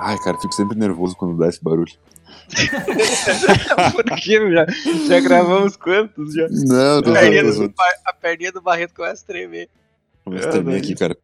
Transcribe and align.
Ai, 0.00 0.16
cara, 0.18 0.38
fico 0.38 0.54
sempre 0.54 0.78
nervoso 0.78 1.16
quando 1.16 1.36
dá 1.36 1.48
esse 1.48 1.62
barulho. 1.62 1.92
Por 3.92 4.04
que? 4.16 4.52
Já, 4.52 4.66
já 5.08 5.20
gravamos 5.20 5.76
quantos? 5.76 6.34
Já? 6.34 6.46
Não, 6.50 7.02
tô 7.02 7.10
a, 7.10 7.14
perninha 7.14 7.42
tô 7.44 7.68
do, 7.68 7.74
a 8.06 8.12
perninha 8.12 8.52
do 8.52 8.60
Barreto 8.62 8.94
começa 8.94 9.22
a 9.22 9.26
tremer. 9.26 9.68
Vamos 10.24 10.46
também 10.46 10.76
aqui, 10.76 10.94
cara. 10.94 11.16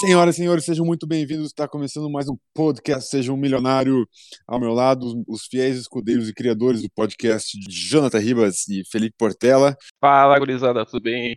Senhoras 0.00 0.34
e 0.34 0.38
senhores, 0.38 0.64
sejam 0.64 0.84
muito 0.84 1.06
bem-vindos. 1.06 1.46
Está 1.48 1.68
começando 1.68 2.10
mais 2.10 2.28
um 2.28 2.36
podcast 2.54 3.08
Seja 3.10 3.32
um 3.32 3.36
Milionário. 3.36 4.08
Ao 4.46 4.58
meu 4.58 4.72
lado, 4.72 5.06
os- 5.06 5.24
os 5.42 5.46
fiéis 5.46 5.76
escudeiros 5.76 6.28
e 6.28 6.34
criadores 6.34 6.82
do 6.82 6.90
podcast, 6.90 7.56
Jonathan 7.68 8.18
Ribas 8.18 8.66
e 8.68 8.82
Felipe 8.90 9.14
Portela. 9.16 9.76
Fala, 10.00 10.38
gurizada, 10.38 10.84
tudo 10.84 11.02
bem? 11.02 11.36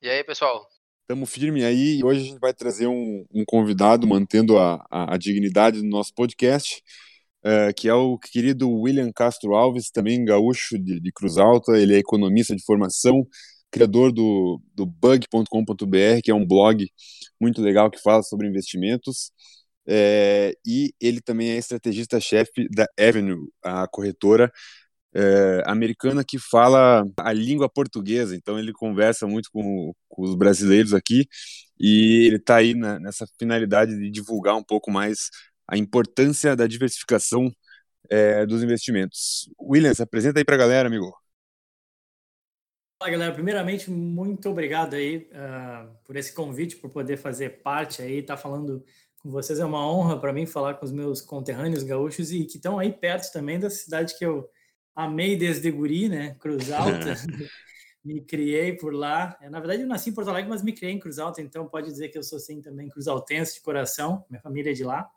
E 0.00 0.08
aí, 0.08 0.24
pessoal? 0.24 0.66
Estamos 1.12 1.30
firme 1.30 1.62
aí 1.62 1.98
e 1.98 2.04
hoje 2.04 2.22
a 2.22 2.24
gente 2.24 2.40
vai 2.40 2.54
trazer 2.54 2.86
um, 2.86 3.26
um 3.30 3.44
convidado, 3.44 4.06
mantendo 4.06 4.56
a, 4.56 4.82
a, 4.90 5.12
a 5.12 5.18
dignidade 5.18 5.82
do 5.82 5.86
nosso 5.86 6.14
podcast, 6.14 6.82
eh, 7.44 7.70
que 7.74 7.86
é 7.86 7.92
o 7.92 8.18
querido 8.18 8.70
William 8.70 9.12
Castro 9.12 9.54
Alves, 9.54 9.90
também 9.90 10.24
gaúcho 10.24 10.78
de, 10.78 10.98
de 10.98 11.12
Cruz 11.12 11.36
Alta. 11.36 11.72
Ele 11.72 11.94
é 11.94 11.98
economista 11.98 12.56
de 12.56 12.64
formação, 12.64 13.26
criador 13.70 14.10
do, 14.10 14.58
do 14.74 14.86
bug.com.br, 14.86 16.22
que 16.24 16.30
é 16.30 16.34
um 16.34 16.46
blog 16.46 16.88
muito 17.38 17.60
legal 17.60 17.90
que 17.90 18.00
fala 18.00 18.22
sobre 18.22 18.48
investimentos. 18.48 19.32
Eh, 19.86 20.54
e 20.66 20.94
ele 20.98 21.20
também 21.20 21.50
é 21.50 21.58
estrategista-chefe 21.58 22.68
da 22.74 22.86
Avenue, 22.98 23.50
a 23.62 23.86
corretora 23.86 24.50
eh, 25.14 25.62
americana 25.66 26.24
que 26.24 26.38
fala 26.38 27.04
a 27.18 27.32
língua 27.32 27.68
portuguesa, 27.68 28.36
então 28.36 28.58
ele 28.58 28.72
conversa 28.72 29.26
muito 29.26 29.50
com, 29.52 29.92
com 30.08 30.22
os 30.22 30.34
brasileiros 30.34 30.94
aqui 30.94 31.26
e 31.78 32.26
ele 32.26 32.36
está 32.36 32.56
aí 32.56 32.74
na- 32.74 32.98
nessa 33.00 33.26
finalidade 33.38 33.96
de 33.98 34.10
divulgar 34.10 34.56
um 34.56 34.64
pouco 34.64 34.90
mais 34.90 35.30
a 35.68 35.76
importância 35.78 36.56
da 36.56 36.66
diversificação 36.66 37.50
eh, 38.10 38.46
dos 38.46 38.62
investimentos. 38.62 39.50
William, 39.60 39.94
se 39.94 40.02
apresenta 40.02 40.40
aí 40.40 40.44
para 40.44 40.56
a 40.56 40.58
galera, 40.58 40.88
amigo. 40.88 41.12
Fala, 42.98 43.10
galera. 43.12 43.34
Primeiramente, 43.34 43.90
muito 43.90 44.48
obrigado 44.48 44.94
aí 44.94 45.28
ah, 45.34 45.88
por 46.04 46.16
esse 46.16 46.32
convite, 46.32 46.76
por 46.76 46.90
poder 46.90 47.16
fazer 47.16 47.62
parte 47.62 48.00
aí, 48.02 48.18
estar 48.18 48.36
falando 48.36 48.84
com 49.18 49.30
vocês. 49.30 49.58
É 49.58 49.64
uma 49.64 49.86
honra 49.90 50.20
para 50.20 50.32
mim 50.32 50.46
falar 50.46 50.74
com 50.74 50.84
os 50.84 50.92
meus 50.92 51.20
conterrâneos 51.20 51.82
gaúchos 51.82 52.32
e 52.32 52.44
que 52.46 52.56
estão 52.56 52.78
aí 52.78 52.92
perto 52.92 53.32
também 53.32 53.58
da 53.58 53.68
cidade 53.70 54.16
que 54.16 54.24
eu 54.24 54.48
amei 54.94 55.36
desde 55.36 55.70
guri, 55.70 56.08
né? 56.08 56.36
Cruz 56.38 56.70
Alta. 56.72 57.14
me 58.04 58.20
criei 58.20 58.76
por 58.76 58.92
lá. 58.92 59.36
É, 59.40 59.48
Na 59.48 59.58
verdade, 59.60 59.82
eu 59.82 59.88
nasci 59.88 60.10
em 60.10 60.14
Porto 60.14 60.28
Alegre, 60.28 60.50
mas 60.50 60.62
me 60.62 60.72
criei 60.72 60.92
em 60.92 60.98
Cruz 60.98 61.18
Alta, 61.18 61.40
então 61.40 61.68
pode 61.68 61.88
dizer 61.88 62.08
que 62.08 62.18
eu 62.18 62.22
sou 62.22 62.38
sim 62.38 62.60
também 62.60 62.88
cruzaltense 62.88 63.54
de 63.54 63.60
coração. 63.60 64.24
Minha 64.28 64.40
família 64.40 64.70
é 64.70 64.74
de 64.74 64.84
lá. 64.84 65.08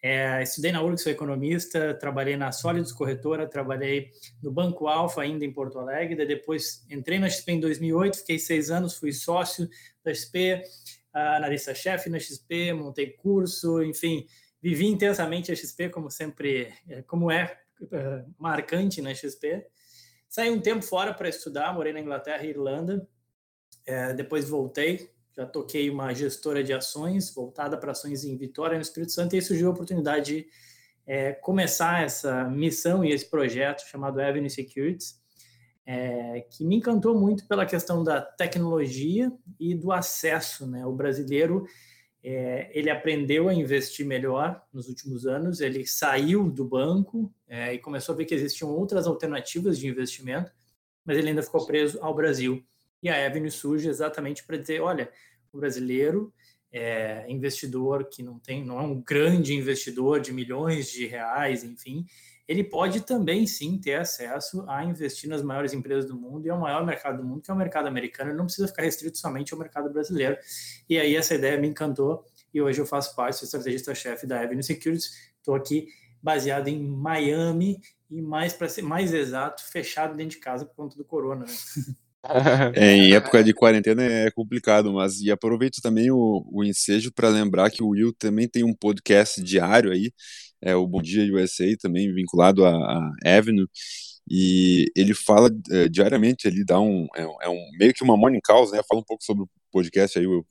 É, 0.00 0.40
estudei 0.44 0.70
na 0.70 0.80
URGS, 0.80 1.02
sou 1.02 1.10
economista, 1.10 1.92
trabalhei 1.92 2.36
na 2.36 2.52
Sólidos 2.52 2.92
Corretora, 2.92 3.48
trabalhei 3.48 4.12
no 4.40 4.50
Banco 4.52 4.86
Alfa, 4.86 5.22
ainda 5.22 5.44
em 5.44 5.52
Porto 5.52 5.78
Alegre. 5.78 6.24
Depois 6.24 6.86
entrei 6.88 7.18
na 7.18 7.28
XP 7.28 7.52
em 7.52 7.60
2008, 7.60 8.18
fiquei 8.18 8.38
seis 8.38 8.70
anos, 8.70 8.96
fui 8.96 9.12
sócio 9.12 9.68
da 10.04 10.14
XP, 10.14 10.62
analista-chefe 11.12 12.08
na 12.08 12.18
XP, 12.20 12.72
montei 12.74 13.10
curso, 13.10 13.82
enfim, 13.82 14.24
vivi 14.62 14.86
intensamente 14.86 15.50
a 15.50 15.56
XP, 15.56 15.88
como 15.88 16.10
sempre, 16.10 16.72
eh, 16.88 17.02
como 17.02 17.28
é 17.30 17.58
marcante 18.38 19.00
na 19.00 19.14
XP. 19.14 19.66
Saí 20.28 20.50
um 20.50 20.60
tempo 20.60 20.82
fora 20.82 21.14
para 21.14 21.28
estudar, 21.28 21.72
morei 21.72 21.92
na 21.92 22.00
Inglaterra 22.00 22.44
e 22.44 22.50
Irlanda. 22.50 23.08
Eh, 23.86 24.12
depois 24.14 24.48
voltei, 24.48 25.10
já 25.34 25.46
toquei 25.46 25.88
uma 25.88 26.12
gestora 26.12 26.62
de 26.62 26.72
ações 26.72 27.32
voltada 27.32 27.78
para 27.78 27.92
ações 27.92 28.24
em 28.24 28.36
Vitória, 28.36 28.76
no 28.76 28.82
Espírito 28.82 29.12
Santo, 29.12 29.34
e 29.34 29.36
aí 29.36 29.42
surgiu 29.42 29.68
a 29.68 29.70
oportunidade 29.70 30.34
de 30.34 30.46
é, 31.06 31.32
começar 31.32 32.02
essa 32.02 32.44
missão 32.44 33.02
e 33.02 33.12
esse 33.12 33.30
projeto 33.30 33.80
chamado 33.88 34.20
Avenue 34.20 34.50
Securities, 34.50 35.18
é, 35.86 36.42
que 36.50 36.66
me 36.66 36.76
encantou 36.76 37.18
muito 37.18 37.48
pela 37.48 37.64
questão 37.64 38.04
da 38.04 38.20
tecnologia 38.20 39.32
e 39.58 39.74
do 39.74 39.90
acesso. 39.90 40.66
Né? 40.66 40.84
O 40.84 40.92
brasileiro 40.92 41.64
é, 42.30 42.70
ele 42.74 42.90
aprendeu 42.90 43.48
a 43.48 43.54
investir 43.54 44.04
melhor 44.04 44.62
nos 44.70 44.88
últimos 44.88 45.26
anos, 45.26 45.60
ele 45.60 45.86
saiu 45.86 46.50
do 46.50 46.64
banco 46.64 47.32
é, 47.48 47.72
e 47.72 47.78
começou 47.78 48.14
a 48.14 48.18
ver 48.18 48.26
que 48.26 48.34
existiam 48.34 48.70
outras 48.70 49.06
alternativas 49.06 49.78
de 49.78 49.88
investimento, 49.88 50.52
mas 51.04 51.16
ele 51.16 51.30
ainda 51.30 51.42
ficou 51.42 51.66
preso 51.66 51.98
ao 52.02 52.14
Brasil. 52.14 52.62
E 53.02 53.08
a 53.08 53.24
Avenue 53.24 53.50
surge 53.50 53.88
exatamente 53.88 54.44
para 54.44 54.58
dizer, 54.58 54.82
olha, 54.82 55.10
o 55.50 55.58
brasileiro 55.58 56.30
é, 56.70 57.24
investidor 57.30 58.04
que 58.10 58.22
não 58.22 58.38
tem, 58.38 58.62
não 58.62 58.78
é 58.78 58.82
um 58.82 59.00
grande 59.00 59.54
investidor 59.54 60.20
de 60.20 60.30
milhões 60.30 60.90
de 60.90 61.06
reais, 61.06 61.64
enfim, 61.64 62.04
ele 62.48 62.64
pode 62.64 63.02
também 63.02 63.46
sim 63.46 63.78
ter 63.78 63.96
acesso 63.96 64.64
a 64.66 64.82
investir 64.82 65.28
nas 65.28 65.42
maiores 65.42 65.74
empresas 65.74 66.06
do 66.06 66.16
mundo 66.16 66.46
e 66.46 66.50
ao 66.50 66.58
maior 66.58 66.84
mercado 66.84 67.18
do 67.18 67.24
mundo, 67.24 67.42
que 67.42 67.50
é 67.50 67.54
o 67.54 67.56
mercado 67.56 67.86
americano. 67.86 68.30
Ele 68.30 68.38
não 68.38 68.46
precisa 68.46 68.66
ficar 68.66 68.82
restrito 68.82 69.18
somente 69.18 69.52
ao 69.52 69.60
mercado 69.60 69.92
brasileiro. 69.92 70.38
E 70.88 70.98
aí 70.98 71.14
essa 71.14 71.34
ideia 71.34 71.60
me 71.60 71.68
encantou 71.68 72.24
e 72.52 72.62
hoje 72.62 72.80
eu 72.80 72.86
faço 72.86 73.14
parte, 73.14 73.36
sou 73.36 73.44
estrategista-chefe 73.44 74.26
da 74.26 74.40
Avenue 74.40 74.62
Securities. 74.62 75.10
Estou 75.36 75.54
aqui 75.54 75.88
baseado 76.22 76.68
em 76.68 76.82
Miami 76.82 77.82
e 78.10 78.22
mais 78.22 78.54
para 78.54 78.68
ser 78.68 78.80
mais 78.80 79.12
exato, 79.12 79.62
fechado 79.70 80.16
dentro 80.16 80.36
de 80.36 80.42
casa 80.42 80.64
por 80.64 80.74
conta 80.74 80.96
do 80.96 81.04
corona. 81.04 81.44
Né? 81.44 81.52
É, 82.74 82.92
em 82.94 83.14
época 83.14 83.44
de 83.44 83.54
quarentena 83.54 84.02
é 84.02 84.30
complicado, 84.30 84.92
mas 84.92 85.20
e 85.20 85.30
aproveito 85.30 85.80
também 85.80 86.10
o, 86.10 86.44
o 86.52 86.64
ensejo 86.64 87.12
para 87.12 87.28
lembrar 87.28 87.70
que 87.70 87.82
o 87.82 87.90
Will 87.90 88.12
também 88.12 88.48
tem 88.48 88.64
um 88.64 88.74
podcast 88.74 89.40
diário 89.40 89.92
aí, 89.92 90.12
é 90.60 90.74
o 90.74 90.86
Bom 90.86 91.00
Dia 91.00 91.32
USA, 91.34 91.76
também 91.80 92.12
vinculado 92.12 92.64
à, 92.64 93.12
Avenue, 93.24 93.68
e 94.30 94.86
ele 94.94 95.14
fala 95.14 95.50
é, 95.70 95.88
diariamente, 95.88 96.46
ele 96.46 96.64
dá 96.64 96.80
um, 96.80 97.06
é, 97.16 97.22
é 97.22 97.48
um 97.48 97.70
meio 97.78 97.94
que 97.94 98.04
uma 98.04 98.16
morning 98.16 98.40
call, 98.44 98.70
né? 98.70 98.80
Fala 98.86 99.00
um 99.00 99.04
pouco 99.04 99.24
sobre 99.24 99.44
o 99.44 99.48
podcast 99.72 100.18
aí, 100.18 100.26
Will. 100.26 100.46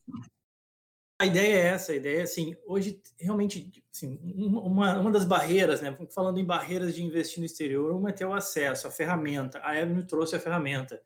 A 1.19 1.25
ideia 1.25 1.55
é 1.55 1.65
essa, 1.67 1.91
a 1.91 1.95
ideia 1.95 2.19
é 2.19 2.23
assim, 2.23 2.55
hoje 2.65 3.01
realmente, 3.19 3.71
assim, 3.91 4.19
uma, 4.23 4.99
uma 4.99 5.11
das 5.11 5.25
barreiras, 5.25 5.81
né, 5.81 5.97
falando 6.13 6.39
em 6.39 6.45
barreiras 6.45 6.93
de 6.93 7.03
investir 7.03 7.39
no 7.39 7.45
exterior, 7.45 7.91
uma 7.91 8.09
é 8.09 8.13
ter 8.13 8.25
o 8.25 8.35
acesso, 8.35 8.87
a 8.87 8.91
ferramenta, 8.91 9.57
a 9.59 9.71
Avenue 9.71 10.05
trouxe 10.05 10.35
a 10.35 10.39
ferramenta, 10.39 11.01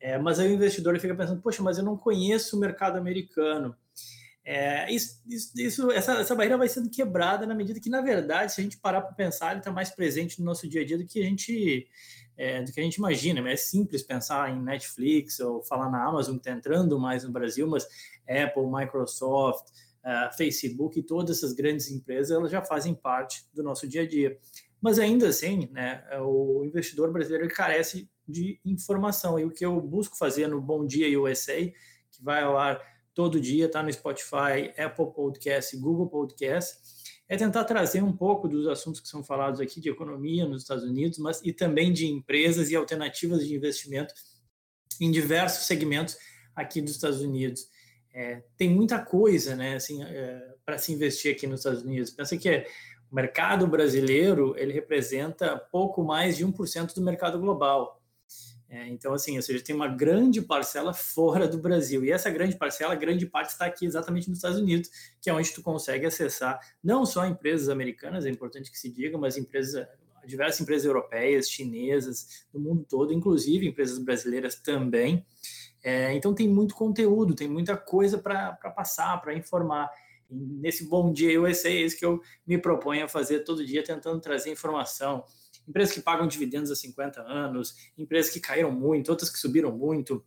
É, 0.00 0.18
mas 0.18 0.40
aí 0.40 0.48
o 0.50 0.54
investidor 0.54 0.98
fica 0.98 1.14
pensando, 1.14 1.40
poxa, 1.40 1.62
mas 1.62 1.78
eu 1.78 1.84
não 1.84 1.96
conheço 1.96 2.56
o 2.56 2.60
mercado 2.60 2.98
americano. 2.98 3.76
É, 4.44 4.92
isso, 4.92 5.22
isso, 5.56 5.90
essa, 5.90 6.20
essa 6.20 6.34
barreira 6.34 6.58
vai 6.58 6.68
sendo 6.68 6.90
quebrada 6.90 7.46
na 7.46 7.54
medida 7.54 7.80
que, 7.80 7.88
na 7.88 8.02
verdade, 8.02 8.52
se 8.52 8.60
a 8.60 8.64
gente 8.64 8.76
parar 8.76 9.00
para 9.00 9.14
pensar, 9.14 9.52
ele 9.52 9.60
está 9.60 9.72
mais 9.72 9.90
presente 9.90 10.38
no 10.38 10.44
nosso 10.44 10.68
dia 10.68 10.82
a 10.82 10.84
dia 10.84 10.98
do 10.98 11.06
que 11.06 11.18
a 11.18 11.24
gente 11.24 11.88
é, 12.36 12.62
do 12.62 12.72
que 12.72 12.80
a 12.80 12.82
gente 12.82 12.96
imagina. 12.96 13.40
né? 13.40 13.52
É 13.52 13.56
simples 13.56 14.02
pensar 14.02 14.50
em 14.50 14.60
Netflix 14.60 15.40
ou 15.40 15.62
falar 15.62 15.90
na 15.90 16.04
Amazon 16.04 16.34
que 16.34 16.40
está 16.40 16.52
entrando 16.52 16.98
mais 16.98 17.24
no 17.24 17.30
Brasil, 17.30 17.66
mas 17.66 17.86
Apple, 18.28 18.66
Microsoft, 18.66 19.66
ah, 20.02 20.30
Facebook 20.36 20.98
e 20.98 21.02
todas 21.02 21.38
essas 21.38 21.52
grandes 21.52 21.90
empresas 21.90 22.36
elas 22.36 22.50
já 22.50 22.62
fazem 22.62 22.94
parte 22.94 23.46
do 23.54 23.62
nosso 23.62 23.88
dia 23.88 24.02
a 24.02 24.06
dia. 24.06 24.38
Mas 24.80 24.98
ainda 24.98 25.28
assim, 25.28 25.68
né, 25.72 26.04
o 26.20 26.62
investidor 26.64 27.10
brasileiro 27.10 27.48
carece 27.48 28.10
de 28.28 28.60
informação. 28.64 29.38
E 29.38 29.44
o 29.44 29.50
que 29.50 29.64
eu 29.64 29.80
busco 29.80 30.16
fazer 30.16 30.46
no 30.46 30.60
Bom 30.60 30.84
Dia 30.84 31.18
USA, 31.18 31.56
que 32.10 32.22
vai 32.22 32.42
ao 32.42 32.58
ar 32.58 32.78
todo 33.14 33.40
dia, 33.40 33.66
está 33.66 33.82
no 33.82 33.92
Spotify, 33.92 34.72
Apple 34.76 35.12
Podcast, 35.14 35.76
Google 35.76 36.08
Podcast, 36.08 36.76
é 37.28 37.36
tentar 37.36 37.64
trazer 37.64 38.02
um 38.02 38.12
pouco 38.12 38.48
dos 38.48 38.66
assuntos 38.66 39.00
que 39.00 39.08
são 39.08 39.22
falados 39.22 39.60
aqui 39.60 39.80
de 39.80 39.88
economia 39.88 40.46
nos 40.46 40.62
Estados 40.62 40.84
Unidos, 40.84 41.18
mas 41.18 41.40
e 41.42 41.52
também 41.52 41.92
de 41.92 42.06
empresas 42.06 42.70
e 42.70 42.76
alternativas 42.76 43.46
de 43.46 43.54
investimento 43.54 44.12
em 45.00 45.10
diversos 45.10 45.66
segmentos 45.66 46.16
aqui 46.54 46.82
dos 46.82 46.92
Estados 46.92 47.20
Unidos. 47.20 47.68
É, 48.12 48.42
tem 48.56 48.68
muita 48.68 48.98
coisa, 48.98 49.56
né, 49.56 49.74
assim, 49.74 50.00
para 50.64 50.78
se 50.78 50.92
investir 50.92 51.34
aqui 51.34 51.46
nos 51.46 51.60
Estados 51.60 51.82
Unidos. 51.82 52.10
Pensa 52.10 52.36
que 52.36 52.48
é, 52.48 52.66
o 53.10 53.14
mercado 53.14 53.66
brasileiro 53.66 54.54
ele 54.56 54.72
representa 54.72 55.56
pouco 55.56 56.04
mais 56.04 56.36
de 56.36 56.46
1% 56.46 56.94
do 56.94 57.02
mercado 57.02 57.38
global. 57.38 58.00
É, 58.74 58.88
então, 58.88 59.14
assim, 59.14 59.36
ou 59.36 59.42
seja, 59.42 59.62
tem 59.62 59.72
uma 59.72 59.86
grande 59.86 60.42
parcela 60.42 60.92
fora 60.92 61.46
do 61.46 61.58
Brasil. 61.58 62.04
E 62.04 62.10
essa 62.10 62.28
grande 62.28 62.56
parcela, 62.56 62.96
grande 62.96 63.24
parte 63.24 63.50
está 63.50 63.66
aqui 63.66 63.86
exatamente 63.86 64.28
nos 64.28 64.38
Estados 64.38 64.58
Unidos, 64.58 64.90
que 65.22 65.30
é 65.30 65.32
onde 65.32 65.52
tu 65.52 65.62
consegue 65.62 66.04
acessar 66.04 66.58
não 66.82 67.06
só 67.06 67.24
empresas 67.24 67.68
americanas, 67.68 68.26
é 68.26 68.30
importante 68.30 68.72
que 68.72 68.76
se 68.76 68.90
diga, 68.90 69.16
mas 69.16 69.36
empresas, 69.36 69.86
diversas 70.26 70.60
empresas 70.60 70.84
europeias, 70.86 71.48
chinesas, 71.48 72.46
do 72.52 72.58
mundo 72.58 72.84
todo, 72.84 73.12
inclusive 73.12 73.64
empresas 73.64 73.96
brasileiras 73.96 74.56
também. 74.56 75.24
É, 75.80 76.12
então 76.12 76.34
tem 76.34 76.48
muito 76.48 76.74
conteúdo, 76.74 77.32
tem 77.32 77.46
muita 77.46 77.76
coisa 77.76 78.18
para 78.18 78.54
passar, 78.74 79.20
para 79.20 79.32
informar. 79.34 79.88
E 80.28 80.34
nesse 80.34 80.88
Bom 80.88 81.12
Dia 81.12 81.40
USA, 81.40 81.68
é 81.68 81.74
isso 81.74 81.96
que 81.96 82.04
eu 82.04 82.20
me 82.44 82.58
proponho 82.58 83.04
a 83.04 83.08
fazer 83.08 83.44
todo 83.44 83.64
dia, 83.64 83.84
tentando 83.84 84.20
trazer 84.20 84.50
informação. 84.50 85.22
Empresas 85.66 85.94
que 85.94 86.00
pagam 86.00 86.26
dividendos 86.26 86.70
há 86.70 86.76
50 86.76 87.22
anos, 87.22 87.74
empresas 87.96 88.32
que 88.32 88.40
caíram 88.40 88.70
muito, 88.70 89.10
outras 89.10 89.30
que 89.30 89.38
subiram 89.38 89.72
muito, 89.72 90.24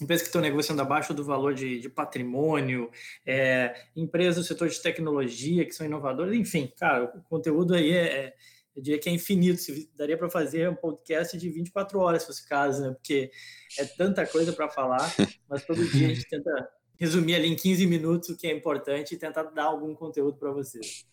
empresas 0.00 0.22
que 0.22 0.28
estão 0.28 0.40
negociando 0.40 0.82
abaixo 0.82 1.14
do 1.14 1.24
valor 1.24 1.54
de, 1.54 1.80
de 1.80 1.88
patrimônio, 1.88 2.90
é, 3.24 3.74
empresas 3.94 4.36
do 4.36 4.44
setor 4.44 4.68
de 4.68 4.80
tecnologia 4.80 5.64
que 5.64 5.72
são 5.72 5.86
inovadoras, 5.86 6.34
enfim, 6.34 6.72
cara, 6.78 7.04
o 7.04 7.22
conteúdo 7.22 7.74
aí 7.74 7.90
é, 7.90 8.26
é 8.26 8.36
eu 8.76 8.82
diria 8.82 8.98
que 9.00 9.08
é 9.08 9.12
infinito, 9.12 9.62
daria 9.96 10.18
para 10.18 10.28
fazer 10.28 10.68
um 10.68 10.74
podcast 10.74 11.36
de 11.38 11.48
24 11.48 11.98
horas, 11.98 12.22
se 12.22 12.26
fosse 12.26 12.46
caso, 12.46 12.82
né? 12.82 12.90
Porque 12.90 13.30
é 13.78 13.86
tanta 13.86 14.26
coisa 14.26 14.52
para 14.52 14.68
falar, 14.68 15.00
mas 15.48 15.64
todo 15.64 15.82
dia 15.82 16.08
a 16.08 16.14
gente 16.14 16.28
tenta 16.28 16.68
resumir 16.98 17.36
ali 17.36 17.48
em 17.48 17.56
15 17.56 17.86
minutos 17.86 18.28
o 18.28 18.36
que 18.36 18.46
é 18.46 18.52
importante 18.52 19.14
e 19.14 19.18
tentar 19.18 19.44
dar 19.44 19.64
algum 19.64 19.94
conteúdo 19.94 20.36
para 20.36 20.50
vocês. 20.50 21.06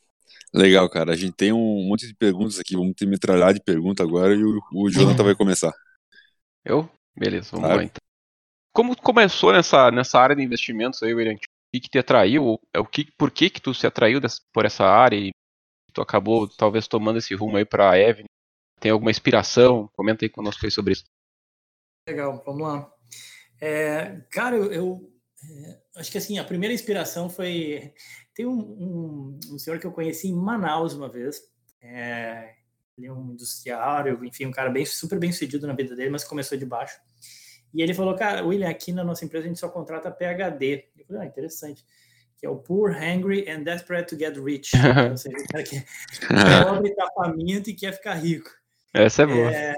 Legal, 0.53 0.89
cara. 0.89 1.13
A 1.13 1.15
gente 1.15 1.33
tem 1.33 1.51
um 1.51 1.87
monte 1.87 2.07
de 2.07 2.15
perguntas 2.15 2.59
aqui, 2.59 2.75
vamos 2.75 2.93
ter 2.95 3.05
metralhar 3.05 3.53
de 3.53 3.61
pergunta 3.61 4.03
agora 4.03 4.35
e 4.35 4.43
o, 4.43 4.59
o 4.73 4.89
Jonathan 4.89 5.23
vai 5.23 5.35
começar. 5.35 5.73
Eu? 6.63 6.89
Beleza, 7.15 7.49
vamos 7.51 7.65
claro. 7.65 7.77
lá 7.77 7.83
então. 7.83 8.01
Como 8.71 8.95
começou 8.95 9.53
nessa, 9.53 9.91
nessa 9.91 10.19
área 10.19 10.35
de 10.35 10.43
investimentos 10.43 11.01
aí, 11.03 11.13
William? 11.13 11.35
O 11.35 11.39
que, 11.73 11.79
que 11.79 11.89
te 11.89 11.99
atraiu? 11.99 12.59
É 12.73 12.79
o 12.79 12.85
que, 12.85 13.11
por 13.17 13.31
que, 13.31 13.49
que 13.49 13.61
tu 13.61 13.73
se 13.73 13.85
atraiu 13.85 14.19
dessa, 14.19 14.39
por 14.51 14.65
essa 14.65 14.83
área 14.83 15.15
e 15.15 15.31
tu 15.93 16.01
acabou 16.01 16.47
talvez 16.47 16.87
tomando 16.87 17.17
esse 17.17 17.33
rumo 17.35 17.57
aí 17.57 17.65
para 17.65 17.91
a 17.91 17.97
Evan? 17.99 18.25
Tem 18.79 18.91
alguma 18.91 19.11
inspiração? 19.11 19.89
Comenta 19.93 20.25
aí 20.25 20.29
conosco 20.29 20.65
aí 20.65 20.71
sobre 20.71 20.93
isso. 20.93 21.03
Legal, 22.07 22.43
vamos 22.45 22.61
lá. 22.61 22.91
É, 23.61 24.21
cara, 24.31 24.55
eu, 24.55 24.71
eu 24.71 25.13
é, 25.43 25.81
acho 25.97 26.11
que 26.11 26.17
assim, 26.17 26.37
a 26.37 26.43
primeira 26.43 26.73
inspiração 26.73 27.29
foi. 27.29 27.93
Tem 28.33 28.45
um, 28.45 28.59
um, 28.59 29.39
um 29.51 29.59
senhor 29.59 29.79
que 29.79 29.85
eu 29.85 29.91
conheci 29.91 30.27
em 30.27 30.35
Manaus 30.35 30.93
uma 30.93 31.09
vez. 31.09 31.41
É, 31.81 32.53
ele 32.97 33.07
é 33.07 33.13
um 33.13 33.31
industriário, 33.31 34.23
enfim, 34.23 34.45
um 34.45 34.51
cara 34.51 34.69
bem, 34.69 34.85
super 34.85 35.19
bem 35.19 35.31
sucedido 35.31 35.67
na 35.67 35.73
vida 35.73 35.95
dele, 35.95 36.09
mas 36.09 36.23
começou 36.23 36.57
de 36.57 36.65
baixo. 36.65 36.99
E 37.73 37.81
ele 37.81 37.93
falou, 37.93 38.15
cara, 38.15 38.45
William, 38.45 38.69
aqui 38.69 38.91
na 38.91 39.03
nossa 39.03 39.25
empresa 39.25 39.45
a 39.45 39.47
gente 39.47 39.59
só 39.59 39.67
contrata 39.67 40.11
PHD. 40.11 40.89
Eu 40.97 41.05
falei, 41.05 41.23
ah, 41.23 41.25
interessante. 41.25 41.83
Que 42.37 42.45
é 42.45 42.49
o 42.49 42.57
Poor, 42.57 42.91
Hungry 42.91 43.49
and 43.49 43.63
Desperate 43.63 44.07
to 44.09 44.19
Get 44.19 44.37
Rich. 44.37 44.71
Ou 45.09 45.17
seja, 45.17 45.35
o 45.37 45.47
cara 45.47 45.63
que 45.63 45.77
é 45.77 46.63
pobre, 46.63 46.89
está 46.89 47.07
faminto 47.15 47.69
e 47.69 47.73
quer 47.73 47.93
ficar 47.93 48.13
rico. 48.13 48.49
Essa 48.93 49.23
é 49.23 49.25
boa. 49.25 49.51
É, 49.51 49.75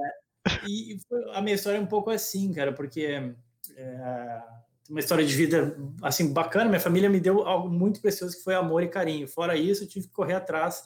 e 0.68 1.00
a 1.34 1.42
minha 1.42 1.56
história 1.56 1.78
é 1.78 1.82
um 1.82 1.86
pouco 1.86 2.10
assim, 2.10 2.52
cara, 2.54 2.74
porque 2.74 3.34
é, 3.78 4.42
uma 4.90 5.00
história 5.00 5.26
de 5.26 5.36
vida 5.36 5.78
assim 6.02 6.32
bacana. 6.32 6.70
Minha 6.70 6.80
família 6.80 7.10
me 7.10 7.20
deu 7.20 7.42
algo 7.44 7.70
muito 7.70 8.02
precioso 8.02 8.38
que 8.38 8.44
foi 8.44 8.56
amor 8.56 8.84
e 8.84 8.88
carinho. 8.88 9.28
Fora 9.28 9.58
isso, 9.58 9.84
eu 9.84 9.88
tive 9.88 10.08
que 10.08 10.14
correr 10.14 10.36
atrás 10.36 10.84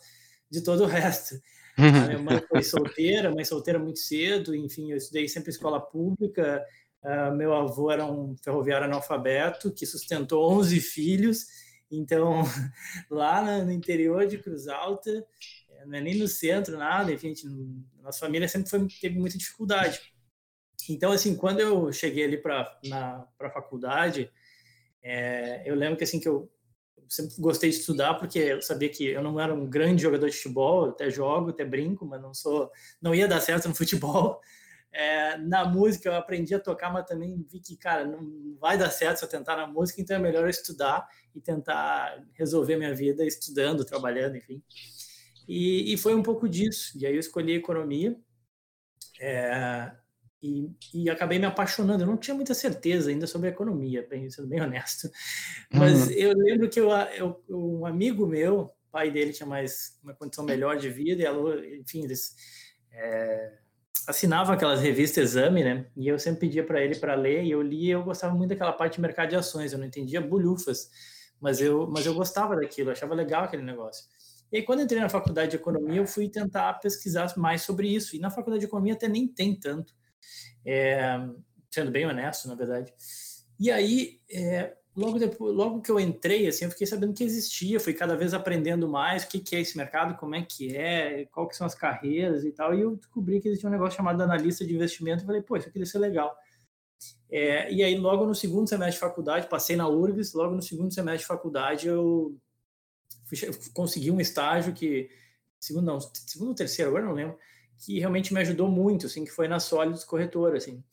de 0.50 0.62
todo 0.62 0.84
o 0.84 0.88
resto. 0.88 1.36
A 1.78 2.08
minha 2.08 2.20
mãe 2.20 2.42
foi 2.50 2.62
solteira, 2.62 3.32
mãe 3.32 3.46
solteira 3.46 3.80
muito 3.80 4.00
cedo, 4.00 4.54
enfim, 4.54 4.92
eu 4.92 4.98
estudei 4.98 5.28
sempre 5.30 5.50
escola 5.50 5.80
pública, 5.80 6.66
Uh, 7.02 7.34
meu 7.34 7.54
avô 7.54 7.90
era 7.90 8.06
um 8.06 8.36
ferroviário 8.44 8.86
analfabeto 8.86 9.72
que 9.72 9.86
sustentou 9.86 10.52
11 10.52 10.80
filhos. 10.82 11.46
Então, 11.90 12.44
lá 13.10 13.64
no 13.64 13.72
interior 13.72 14.28
de 14.28 14.38
Cruz 14.38 14.68
Alta, 14.68 15.10
eh, 15.10 15.84
é 15.92 16.02
nem 16.02 16.18
no 16.20 16.28
centro, 16.28 16.78
nada, 16.78 17.12
enfim, 17.12 17.30
gente, 17.30 17.48
nossa 18.02 18.20
família 18.20 18.48
sempre 18.48 18.70
foi, 18.70 18.86
teve 19.02 19.18
muita 19.18 19.38
dificuldade. 19.38 20.00
Então, 20.88 21.12
assim, 21.12 21.36
quando 21.36 21.60
eu 21.60 21.92
cheguei 21.92 22.24
ali 22.24 22.38
para 22.38 22.80
a 22.92 23.50
faculdade, 23.50 24.32
é, 25.04 25.64
eu 25.70 25.76
lembro 25.76 25.98
que, 25.98 26.04
assim, 26.04 26.20
que 26.20 26.28
eu 26.28 26.50
sempre 27.08 27.36
gostei 27.40 27.70
de 27.72 27.78
estudar 27.78 28.14
porque 28.16 28.40
eu 28.40 28.62
sabia 28.62 28.90
que 28.90 29.06
eu 29.06 29.24
não 29.24 29.40
era 29.40 29.54
um 29.54 29.68
grande 29.68 30.04
jogador 30.04 30.30
de 30.30 30.36
futebol, 30.36 30.90
até 30.90 31.10
jogo, 31.10 31.50
até 31.50 31.66
brinco, 31.66 32.06
mas 32.06 32.22
não 32.22 32.34
sou, 32.34 32.72
não 33.02 33.14
ia 33.16 33.28
dar 33.28 33.42
certo 33.42 33.68
no 33.68 33.76
futebol. 33.76 34.40
É, 34.92 35.38
na 35.38 35.66
música 35.66 36.10
eu 36.10 36.16
aprendi 36.16 36.56
a 36.56 36.60
tocar, 36.60 36.92
mas 36.92 37.06
também 37.06 37.46
vi 37.48 37.60
que, 37.60 37.78
cara, 37.78 38.06
não 38.06 38.58
vai 38.60 38.78
dar 38.78 38.90
certo 38.90 39.18
se 39.18 39.26
eu 39.26 39.30
tentar 39.30 39.56
na 39.56 39.68
música, 39.68 40.02
então 40.02 40.16
é 40.16 40.20
melhor 40.20 40.50
estudar 40.50 41.08
e 41.36 41.40
tentar 41.40 42.24
resolver 42.34 42.76
minha 42.76 42.94
vida 42.94 43.24
estudando, 43.24 43.86
trabalhando, 43.86 44.38
enfim. 44.38 44.64
E, 45.48 45.94
e 45.94 45.98
foi 45.98 46.16
um 46.16 46.24
pouco 46.24 46.50
disso. 46.50 46.98
E 46.98 47.06
aí 47.06 47.14
eu 47.14 47.20
escolhi 47.20 47.54
economia 47.54 48.16
é, 49.20 49.92
e, 50.42 50.70
e, 50.94 51.10
acabei 51.10 51.38
me 51.38 51.46
apaixonando. 51.46 52.04
Eu 52.04 52.08
não 52.08 52.18
tinha 52.18 52.36
muita 52.36 52.54
certeza 52.54 53.10
ainda 53.10 53.28
sobre 53.28 53.50
economia, 53.50 54.08
bem, 54.10 54.30
sendo 54.30 54.48
bem 54.48 54.62
honesto. 54.62 55.10
Mas 55.74 56.08
uhum. 56.08 56.14
eu 56.14 56.34
lembro 56.38 56.70
que 56.70 56.80
eu, 56.80 56.90
eu, 56.92 57.44
um 57.50 57.86
amigo 57.86 58.26
meu, 58.26 58.72
pai 58.92 59.12
dele 59.12 59.34
tinha 59.34 59.48
mais 59.48 60.00
uma 60.04 60.14
condição 60.14 60.46
melhor 60.46 60.78
de 60.78 60.90
vida, 60.90 61.24
e 61.24 61.80
enfim, 61.80 62.04
eles. 62.04 62.36
É, 62.92 63.54
assinava 64.08 64.54
aquelas 64.54 64.82
revistas 64.82 65.32
Exame, 65.32 65.64
né? 65.64 65.86
E 65.96 66.08
eu 66.08 66.18
sempre 66.18 66.42
pedia 66.42 66.64
para 66.64 66.82
ele 66.82 66.96
para 66.96 67.14
ler 67.14 67.44
e 67.44 67.52
eu 67.52 67.62
lia. 67.62 67.94
Eu 67.94 68.04
gostava 68.04 68.34
muito 68.34 68.50
daquela 68.50 68.74
parte 68.74 68.96
de 68.96 69.02
mercado 69.02 69.30
de 69.30 69.36
ações. 69.36 69.72
Eu 69.72 69.78
não 69.78 69.86
entendia 69.86 70.20
bolhufas, 70.20 70.90
mas 71.40 71.62
eu, 71.62 71.88
mas 71.88 72.06
eu 72.06 72.14
gostava 72.14 72.56
daquilo. 72.56 72.90
Achava 72.90 73.14
legal 73.14 73.44
aquele 73.44 73.62
negócio. 73.62 74.06
E 74.52 74.58
aí, 74.58 74.64
quando 74.64 74.82
entrei 74.82 75.00
na 75.00 75.10
faculdade 75.10 75.52
de 75.52 75.58
economia, 75.58 75.98
eu 75.98 76.08
fui 76.08 76.28
tentar 76.28 76.74
pesquisar 76.80 77.32
mais 77.38 77.62
sobre 77.62 77.88
isso. 77.88 78.16
E 78.16 78.20
na 78.20 78.32
faculdade 78.32 78.62
de 78.62 78.66
economia 78.66 78.94
até 78.94 79.08
nem 79.08 79.28
tem 79.28 79.54
tanto, 79.54 79.94
é, 80.66 81.20
sendo 81.70 81.92
bem 81.92 82.06
honesto, 82.06 82.48
na 82.48 82.56
verdade. 82.56 82.94
E 83.60 83.70
aí, 83.72 84.22
é, 84.32 84.76
logo 84.96 85.20
depois, 85.20 85.56
logo 85.56 85.82
que 85.82 85.92
eu 85.92 86.00
entrei, 86.00 86.48
assim, 86.48 86.66
eu 86.66 86.72
fiquei 86.72 86.88
sabendo 86.88 87.14
que 87.14 87.24
existia, 87.24 87.80
fui 87.80 87.94
cada 87.94 88.16
vez 88.16 88.34
aprendendo 88.34 88.88
mais 88.88 89.24
o 89.24 89.28
que, 89.28 89.40
que 89.40 89.56
é 89.56 89.62
esse 89.62 89.78
mercado, 89.78 90.18
como 90.18 90.36
é 90.36 90.42
que 90.44 90.76
é, 90.76 91.26
que 91.26 91.56
são 91.56 91.68
as 91.68 91.76
carreiras 91.76 92.44
e 92.44 92.52
tal, 92.52 92.74
e 92.74 92.82
eu 92.82 92.96
descobri 92.96 93.40
que 93.40 93.48
existia 93.48 93.70
um 93.70 93.72
negócio 93.72 93.98
chamado 93.98 94.22
analista 94.22 94.66
de 94.66 94.74
investimento, 94.74 95.24
e 95.24 95.26
falei, 95.26 95.42
pô, 95.42 95.58
isso 95.58 95.70
aqui 95.70 95.80
deve 95.80 95.90
ser 95.90 96.00
legal. 96.00 96.36
É, 97.32 97.72
e 97.72 97.84
aí, 97.84 97.96
logo 97.98 98.26
no 98.26 98.34
segundo 98.34 98.68
semestre 98.68 98.96
de 98.96 99.00
faculdade, 99.00 99.48
passei 99.48 99.76
na 99.76 99.88
URGS, 99.88 100.34
logo 100.34 100.56
no 100.56 100.62
segundo 100.62 100.94
semestre 100.94 101.22
de 101.22 101.28
faculdade, 101.28 101.88
eu 101.88 102.36
fui, 103.26 103.38
consegui 103.74 104.12
um 104.12 104.20
estágio 104.20 104.74
que, 104.74 105.10
segundo 105.60 105.86
não, 105.86 106.00
segundo 106.00 106.50
ou 106.50 106.56
terceiro, 106.56 106.90
agora 106.90 107.06
não 107.06 107.14
lembro, 107.14 107.38
que 107.80 108.00
realmente 108.00 108.34
me 108.34 108.42
ajudou 108.42 108.68
muito, 108.70 109.06
assim, 109.06 109.24
que 109.24 109.32
foi 109.32 109.48
na 109.48 109.60
Sólidos 109.60 110.04
Corretora, 110.04 110.58
assim, 110.58 110.84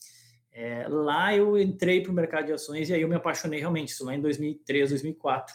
é, 0.53 0.87
lá 0.89 1.37
eu 1.37 1.59
entrei 1.61 2.03
para 2.03 2.11
o 2.11 2.15
mercado 2.15 2.47
de 2.47 2.53
ações 2.53 2.89
e 2.89 2.95
aí 2.95 3.03
eu 3.03 3.09
me 3.09 3.17
apaixonei 3.17 3.61
realmente, 3.61 3.91
isso 3.91 4.05
lá 4.05 4.15
em 4.15 4.21
2003, 4.21 4.89
2004. 4.91 5.55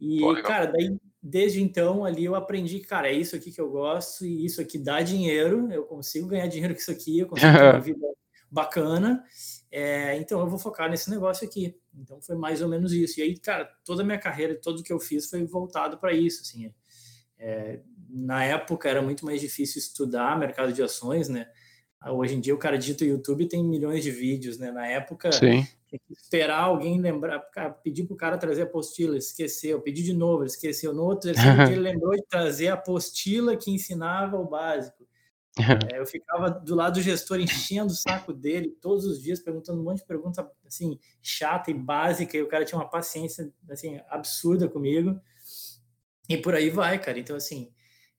E, 0.00 0.20
Pô, 0.20 0.40
cara, 0.42 0.66
daí, 0.66 0.96
desde 1.20 1.62
então, 1.62 2.04
ali 2.04 2.24
eu 2.24 2.34
aprendi, 2.34 2.78
cara, 2.80 3.08
é 3.08 3.12
isso 3.12 3.34
aqui 3.34 3.50
que 3.50 3.60
eu 3.60 3.70
gosto 3.70 4.24
e 4.24 4.44
isso 4.44 4.60
aqui 4.60 4.78
dá 4.78 5.00
dinheiro, 5.00 5.72
eu 5.72 5.84
consigo 5.84 6.28
ganhar 6.28 6.46
dinheiro 6.46 6.74
com 6.74 6.80
isso 6.80 6.90
aqui, 6.90 7.18
eu 7.18 7.26
consigo 7.26 7.52
ter 7.52 7.64
uma 7.64 7.80
vida 7.80 8.06
bacana, 8.50 9.24
é, 9.68 10.16
então 10.16 10.38
eu 10.38 10.48
vou 10.48 10.60
focar 10.60 10.88
nesse 10.88 11.10
negócio 11.10 11.44
aqui. 11.44 11.76
Então 11.92 12.22
foi 12.22 12.36
mais 12.36 12.62
ou 12.62 12.68
menos 12.68 12.92
isso. 12.92 13.18
E 13.18 13.22
aí, 13.24 13.36
cara, 13.36 13.68
toda 13.84 14.02
a 14.02 14.06
minha 14.06 14.18
carreira, 14.18 14.54
tudo 14.62 14.84
que 14.84 14.92
eu 14.92 15.00
fiz 15.00 15.28
foi 15.28 15.44
voltado 15.44 15.98
para 15.98 16.12
isso, 16.12 16.42
assim. 16.42 16.72
É, 17.36 17.80
na 18.14 18.44
época 18.44 18.88
era 18.88 19.02
muito 19.02 19.24
mais 19.24 19.40
difícil 19.40 19.80
estudar 19.80 20.38
mercado 20.38 20.72
de 20.72 20.80
ações, 20.80 21.28
né? 21.28 21.48
Hoje 22.06 22.34
em 22.34 22.40
dia 22.40 22.54
o 22.54 22.58
cara 22.58 22.78
digita 22.78 23.04
YouTube 23.04 23.48
tem 23.48 23.64
milhões 23.64 24.04
de 24.04 24.10
vídeos, 24.10 24.58
né? 24.58 24.70
Na 24.70 24.86
época, 24.86 25.32
Sim. 25.32 25.66
tinha 25.88 25.98
que 26.06 26.12
esperar 26.12 26.60
alguém 26.60 27.00
lembrar, 27.00 27.40
pedir 27.82 28.04
para 28.04 28.14
o 28.14 28.16
cara 28.16 28.38
trazer 28.38 28.62
a 28.62 28.64
apostila, 28.66 29.16
esqueceu, 29.16 29.80
pedir 29.80 30.02
de 30.02 30.12
novo, 30.12 30.44
esqueceu. 30.44 30.94
No 30.94 31.02
outro 31.02 31.30
ele 31.76 31.80
lembrou 31.80 32.12
de 32.12 32.24
trazer 32.28 32.68
a 32.68 32.74
apostila 32.74 33.56
que 33.56 33.70
ensinava 33.70 34.36
o 34.36 34.48
básico. 34.48 35.04
É, 35.94 36.00
eu 36.00 36.04
ficava 36.04 36.50
do 36.50 36.74
lado 36.74 36.94
do 36.94 37.00
gestor 37.00 37.38
enchendo 37.38 37.92
o 37.92 37.96
saco 37.96 38.32
dele 38.32 38.76
todos 38.82 39.04
os 39.04 39.22
dias, 39.22 39.38
perguntando 39.38 39.80
um 39.80 39.84
monte 39.84 39.98
de 39.98 40.04
pergunta 40.04 40.50
assim, 40.66 40.98
chata 41.22 41.70
e 41.70 41.74
básica, 41.74 42.36
e 42.36 42.42
o 42.42 42.48
cara 42.48 42.64
tinha 42.64 42.76
uma 42.76 42.90
paciência 42.90 43.52
assim, 43.70 44.00
absurda 44.08 44.68
comigo. 44.68 45.16
E 46.28 46.36
por 46.36 46.56
aí 46.56 46.70
vai, 46.70 46.98
cara. 47.00 47.20
Então, 47.20 47.36
assim, 47.36 47.70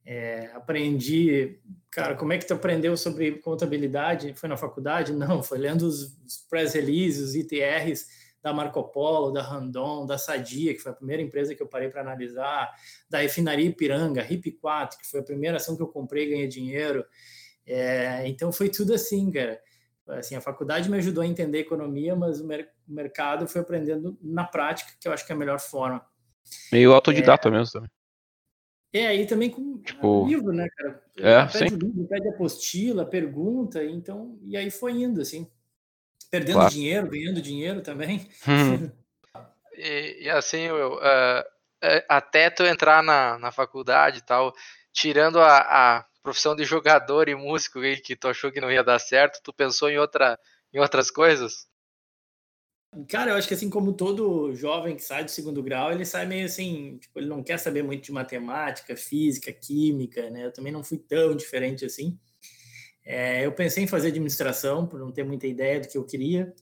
é, 0.06 0.52
aprendi, 0.54 1.60
cara, 1.90 2.16
como 2.16 2.32
é 2.32 2.38
que 2.38 2.46
tu 2.46 2.54
aprendeu 2.54 2.96
sobre 2.96 3.40
contabilidade? 3.40 4.34
Foi 4.36 4.48
na 4.48 4.56
faculdade? 4.56 5.12
Não, 5.14 5.42
foi 5.42 5.58
lendo 5.58 5.84
os, 5.84 6.18
os 6.24 6.38
press 6.48 6.74
releases, 6.74 7.30
os 7.30 7.36
ITRs 7.36 8.06
da 8.42 8.54
Marco 8.54 8.84
Polo, 8.84 9.32
da 9.32 9.42
Randon, 9.42 10.06
da 10.06 10.20
Sadia, 10.20 10.72
que 10.76 10.80
foi 10.80 10.92
a 10.92 10.96
primeira 10.96 11.24
empresa 11.24 11.56
que 11.56 11.64
eu 11.64 11.68
parei 11.68 11.90
para 11.90 12.02
analisar, 12.02 12.72
da 13.10 13.18
refinaria 13.18 13.66
Ipiranga, 13.66 14.22
RIP 14.22 14.52
4, 14.62 15.00
que 15.00 15.08
foi 15.08 15.22
a 15.22 15.24
primeira 15.24 15.58
ação 15.58 15.76
que 15.76 15.82
eu 15.82 15.88
comprei 15.88 16.26
e 16.26 16.30
ganhei 16.30 16.48
dinheiro. 16.48 17.04
É, 17.66 18.28
então 18.28 18.52
foi 18.52 18.70
tudo 18.70 18.94
assim, 18.94 19.32
cara. 19.32 19.60
Assim, 20.10 20.36
a 20.36 20.42
faculdade 20.42 20.88
me 20.92 20.98
ajudou 20.98 21.24
a 21.24 21.28
entender 21.28 21.58
economia, 21.58 22.16
mas 22.16 22.40
o, 22.40 22.46
mer 22.46 22.70
o 22.88 22.94
mercado 22.94 23.48
foi 23.48 23.62
aprendendo 23.62 24.16
na 24.22 24.44
prática, 24.44 24.92
que 25.00 25.08
eu 25.08 25.12
acho 25.12 25.26
que 25.26 25.32
é 25.32 25.36
a 25.36 25.40
melhor 25.40 25.60
forma. 25.60 26.06
Meio 26.72 26.94
autodidata 26.94 27.48
é, 27.48 27.52
mesmo 27.52 27.74
também. 27.74 27.90
É, 28.94 29.08
aí 29.08 29.26
também 29.26 29.50
com 29.50 29.78
tipo, 29.80 30.26
livro, 30.26 30.54
né, 30.54 30.68
cara? 30.70 31.04
É, 31.18 31.46
pede 31.46 31.70
sim. 31.70 31.76
livro, 31.76 32.08
pede 32.08 32.30
apostila, 32.30 33.06
pergunta, 33.06 33.84
então, 33.84 34.40
e 34.44 34.56
aí 34.56 34.72
foi 34.72 34.94
indo, 34.94 35.22
assim. 35.22 35.50
Perdendo 36.32 36.56
claro. 36.56 36.72
dinheiro, 36.72 37.10
ganhando 37.10 37.42
dinheiro 37.42 37.82
também. 37.82 38.28
Hum. 38.48 38.90
e, 39.78 40.24
e, 40.24 40.30
assim, 40.30 40.62
eu, 40.62 40.96
uh, 40.96 41.56
até 42.08 42.50
tu 42.50 42.64
entrar 42.64 43.04
na, 43.04 43.38
na 43.38 43.52
faculdade 43.52 44.20
e 44.20 44.22
tal, 44.22 44.54
tirando 44.92 45.40
a, 45.40 45.58
a 45.98 46.06
profissão 46.24 46.56
de 46.56 46.64
jogador 46.64 47.30
e 47.30 47.36
músico 47.36 47.80
que 48.04 48.16
tu 48.16 48.28
achou 48.28 48.52
que 48.52 48.62
não 48.62 48.72
ia 48.72 48.84
dar 48.84 49.00
certo, 49.00 49.42
tu 49.44 49.54
pensou 49.54 49.90
em, 49.90 49.98
outra, 49.98 50.40
em 50.74 50.80
outras 50.80 51.12
coisas? 51.12 51.68
Cara, 53.10 53.32
eu 53.32 53.36
acho 53.36 53.48
que 53.48 53.54
assim 53.54 53.70
como 53.70 53.92
todo 53.94 54.54
jovem 54.56 54.96
que 54.96 55.04
sai 55.04 55.26
do 55.26 55.32
segundo 55.32 55.62
grau, 55.62 55.92
ele 55.92 56.06
sai 56.06 56.26
meio 56.26 56.46
assim, 56.46 56.98
tipo, 56.98 57.20
ele 57.20 57.28
não 57.28 57.44
quer 57.44 57.58
saber 57.58 57.84
muito 57.84 58.06
de 58.06 58.12
matemática, 58.12 58.96
física, 58.96 59.52
química, 59.52 60.30
né? 60.30 60.46
Eu 60.46 60.54
também 60.54 60.72
não 60.72 60.84
fui 60.84 60.98
tão 60.98 61.36
diferente 61.36 61.84
assim. 61.84 62.18
É, 63.04 63.46
eu 63.46 63.52
pensei 63.52 63.84
em 63.84 63.88
fazer 63.88 64.08
administração, 64.10 64.88
por 64.88 65.00
não 65.00 65.12
ter 65.12 65.26
muita 65.26 65.46
ideia 65.46 65.82
do 65.82 65.88
que 65.90 65.98
eu 65.98 66.06
queria. 66.06 66.54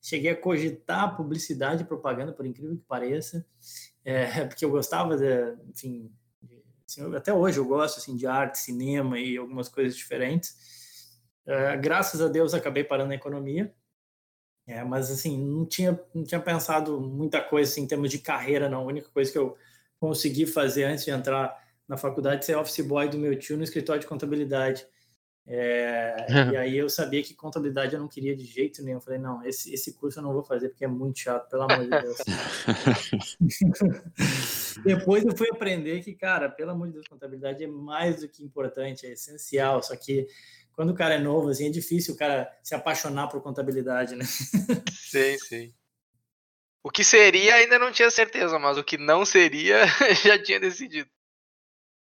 Cheguei 0.00 0.30
a 0.30 0.36
cogitar 0.36 1.16
publicidade 1.16 1.82
e 1.82 1.86
propaganda, 1.86 2.32
por 2.32 2.46
incrível 2.46 2.76
que 2.76 2.84
pareça, 2.84 3.46
é, 4.04 4.44
porque 4.46 4.64
eu 4.64 4.70
gostava, 4.70 5.16
de, 5.16 5.56
enfim, 5.68 6.10
de, 6.42 6.62
assim, 6.88 7.14
até 7.14 7.34
hoje 7.34 7.58
eu 7.58 7.66
gosto 7.66 7.98
assim, 7.98 8.16
de 8.16 8.26
arte, 8.26 8.58
cinema 8.58 9.18
e 9.18 9.36
algumas 9.36 9.68
coisas 9.68 9.96
diferentes. 9.96 10.56
É, 11.46 11.76
graças 11.76 12.20
a 12.22 12.28
Deus 12.28 12.54
acabei 12.54 12.84
parando 12.84 13.08
na 13.08 13.14
economia 13.16 13.74
é, 14.66 14.84
mas 14.84 15.10
assim, 15.10 15.36
não 15.36 15.66
tinha, 15.66 15.98
não 16.14 16.24
tinha 16.24 16.40
pensado 16.40 17.00
muita 17.00 17.40
coisa 17.40 17.70
assim, 17.70 17.82
em 17.82 17.86
termos 17.86 18.10
de 18.10 18.18
carreira, 18.18 18.68
não. 18.68 18.82
A 18.82 18.86
única 18.86 19.08
coisa 19.08 19.30
que 19.30 19.38
eu 19.38 19.56
consegui 19.98 20.46
fazer 20.46 20.84
antes 20.84 21.04
de 21.04 21.10
entrar 21.10 21.60
na 21.88 21.96
faculdade 21.96 22.44
ser 22.44 22.56
office 22.56 22.86
boy 22.86 23.08
do 23.08 23.18
meu 23.18 23.36
tio 23.38 23.56
no 23.56 23.64
escritório 23.64 24.00
de 24.00 24.06
contabilidade. 24.06 24.86
É, 25.44 26.26
e 26.54 26.56
aí 26.56 26.78
eu 26.78 26.88
sabia 26.88 27.20
que 27.22 27.34
contabilidade 27.34 27.94
eu 27.94 28.00
não 28.00 28.08
queria 28.08 28.36
de 28.36 28.44
jeito 28.44 28.82
nenhum. 28.82 28.98
Eu 28.98 29.00
falei, 29.00 29.18
não, 29.18 29.44
esse, 29.44 29.74
esse 29.74 29.94
curso 29.94 30.20
eu 30.20 30.22
não 30.22 30.32
vou 30.32 30.44
fazer 30.44 30.68
porque 30.68 30.84
é 30.84 30.88
muito 30.88 31.18
chato, 31.18 31.50
pelo 31.50 31.62
amor 31.62 31.84
de 31.84 31.90
Deus. 31.90 32.18
Depois 34.84 35.24
eu 35.24 35.36
fui 35.36 35.48
aprender 35.50 36.02
que, 36.02 36.14
cara, 36.14 36.48
pelo 36.48 36.70
amor 36.70 36.86
de 36.86 36.94
Deus, 36.94 37.08
contabilidade 37.08 37.64
é 37.64 37.66
mais 37.66 38.20
do 38.20 38.28
que 38.28 38.44
importante, 38.44 39.06
é 39.06 39.12
essencial. 39.12 39.82
Só 39.82 39.96
que 39.96 40.28
quando 40.74 40.90
o 40.90 40.94
cara 40.94 41.14
é 41.14 41.18
novo, 41.18 41.48
assim, 41.48 41.66
é 41.66 41.70
difícil 41.70 42.14
o 42.14 42.16
cara 42.16 42.50
se 42.62 42.74
apaixonar 42.74 43.28
por 43.28 43.42
contabilidade, 43.42 44.14
né? 44.16 44.24
Sim, 44.92 45.38
sim. 45.38 45.74
O 46.84 46.90
que 46.90 47.04
seria 47.04 47.54
ainda 47.54 47.78
não 47.78 47.92
tinha 47.92 48.10
certeza, 48.10 48.58
mas 48.58 48.76
o 48.76 48.82
que 48.84 48.98
não 48.98 49.24
seria 49.24 49.84
já 50.24 50.42
tinha 50.42 50.58
decidido. 50.58 51.08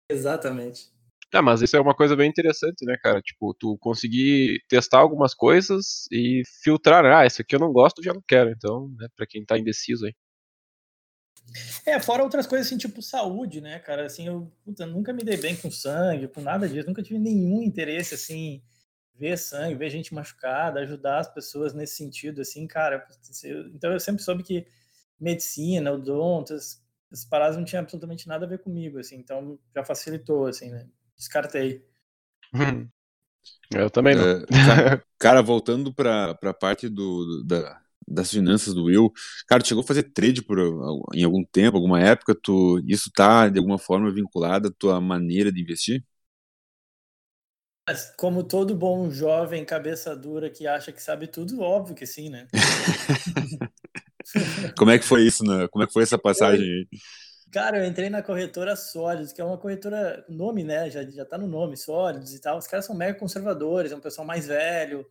Exatamente. 0.10 0.94
Ah, 1.34 1.42
mas 1.42 1.62
isso 1.62 1.76
é 1.76 1.82
uma 1.82 1.96
coisa 1.96 2.16
bem 2.16 2.30
interessante, 2.30 2.86
né, 2.86 2.96
cara? 3.02 3.22
Tipo, 3.22 3.54
tu 3.54 3.78
conseguir 3.80 4.62
testar 4.70 5.00
algumas 5.00 5.34
coisas 5.34 6.08
e 6.12 6.44
filtrar, 6.64 7.04
né? 7.04 7.14
ah, 7.14 7.26
isso 7.26 7.42
aqui 7.42 7.56
eu 7.56 7.60
não 7.60 7.74
gosto, 7.74 8.02
já 8.02 8.14
não 8.14 8.22
quero. 8.26 8.50
Então, 8.52 8.90
né, 8.98 9.08
pra 9.16 9.26
quem 9.28 9.44
tá 9.46 9.58
indeciso 9.58 10.06
aí. 10.06 10.14
É, 11.86 12.00
fora 12.00 12.24
outras 12.24 12.48
coisas 12.48 12.68
assim, 12.68 12.78
tipo 12.78 13.02
saúde, 13.02 13.62
né, 13.62 13.80
cara? 13.80 14.06
Assim, 14.06 14.28
eu 14.28 14.52
puta, 14.64 14.86
nunca 14.86 15.14
me 15.14 15.24
dei 15.24 15.38
bem 15.38 15.56
com 15.56 15.72
sangue, 15.72 16.28
com 16.28 16.42
nada 16.42 16.68
disso, 16.68 16.88
nunca 16.88 17.04
tive 17.04 17.20
nenhum 17.20 17.62
interesse, 17.62 18.16
assim, 18.16 18.62
ver 19.14 19.38
sangue, 19.38 19.76
ver 19.76 19.90
gente 19.90 20.14
machucada, 20.14 20.80
ajudar 20.82 21.20
as 21.20 21.34
pessoas 21.34 21.74
nesse 21.74 21.96
sentido, 21.96 22.42
assim, 22.42 22.68
cara. 22.68 23.06
Então 23.74 23.92
eu 23.92 24.00
sempre 24.00 24.24
soube 24.24 24.44
que 24.44 24.66
medicina, 25.20 25.92
odonto, 25.92 26.54
as, 26.54 26.84
as 27.12 27.24
paradas 27.24 27.58
não 27.58 27.64
tinham 27.66 27.82
absolutamente 27.82 28.28
nada 28.28 28.46
a 28.46 28.50
ver 28.50 28.60
comigo, 28.60 29.00
assim, 29.00 29.16
então 29.16 29.58
já 29.74 29.84
facilitou, 29.84 30.48
assim, 30.48 30.70
né? 30.72 30.88
Descartei. 31.16 31.86
Eu 33.72 33.90
também 33.90 34.16
não. 34.16 34.24
É, 34.28 34.46
cara, 34.66 35.06
cara, 35.18 35.42
voltando 35.42 35.94
para 35.94 36.32
a 36.32 36.54
parte 36.54 36.90
do, 36.90 37.44
da, 37.44 37.82
das 38.08 38.32
finanças 38.32 38.74
do 38.74 38.86
Will. 38.86 39.12
Cara, 39.48 39.62
tu 39.62 39.68
chegou 39.68 39.84
a 39.84 39.88
fazer 39.88 40.04
trade 40.04 40.42
por, 40.44 40.60
em 41.14 41.24
algum 41.24 41.44
tempo, 41.44 41.78
alguma 41.78 42.00
época? 42.00 42.36
Tu, 42.42 42.82
isso 42.88 43.12
tá 43.12 43.50
de 43.50 43.60
alguma 43.60 43.78
forma 43.78 44.12
vinculado 44.12 44.68
à 44.68 44.72
tua 44.78 45.02
maneira 45.02 45.52
de 45.52 45.62
investir? 45.62 46.04
Como 48.18 48.44
todo 48.44 48.76
bom 48.76 49.12
jovem 49.12 49.64
cabeça 49.64 50.16
dura 50.16 50.50
que 50.50 50.66
acha 50.66 50.92
que 50.92 51.02
sabe 51.02 51.28
tudo, 51.28 51.62
óbvio 51.62 51.96
que 51.96 52.08
sim, 52.08 52.30
né? 52.30 52.48
Como 54.76 54.90
é 54.90 54.98
que 54.98 55.06
foi 55.06 55.22
isso, 55.22 55.44
né? 55.44 55.68
Como 55.68 55.84
é 55.84 55.88
que 55.88 55.94
foi 55.94 56.02
essa 56.02 56.18
passagem 56.18 56.66
aí? 56.66 56.88
Cara, 57.52 57.78
eu 57.78 57.86
entrei 57.86 58.10
na 58.10 58.24
corretora 58.24 58.76
Sólidos, 58.76 59.32
que 59.32 59.40
é 59.40 59.46
uma 59.46 59.58
corretora, 59.58 60.26
nome, 60.28 60.64
né? 60.64 60.90
Já, 60.90 61.04
já 61.04 61.24
tá 61.24 61.38
no 61.38 61.48
nome, 61.48 61.78
Sólidos 61.78 62.34
e 62.34 62.42
tal. 62.42 62.58
Os 62.58 62.68
caras 62.68 62.86
são 62.86 62.96
mega 62.96 63.20
conservadores, 63.20 63.92
é 63.92 63.96
um 63.96 64.02
pessoal 64.02 64.26
mais 64.26 64.48
velho 64.48 65.06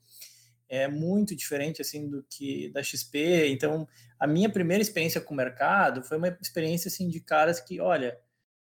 é 0.68 0.88
muito 0.88 1.34
diferente 1.34 1.80
assim 1.80 2.08
do 2.08 2.22
que 2.28 2.70
da 2.70 2.82
XP. 2.82 3.48
Então, 3.48 3.86
a 4.18 4.26
minha 4.26 4.50
primeira 4.50 4.82
experiência 4.82 5.20
com 5.20 5.34
o 5.34 5.36
mercado 5.36 6.02
foi 6.02 6.16
uma 6.16 6.28
experiência 6.40 6.88
assim 6.88 7.08
de 7.08 7.20
caras 7.20 7.60
que, 7.60 7.80
olha, 7.80 8.18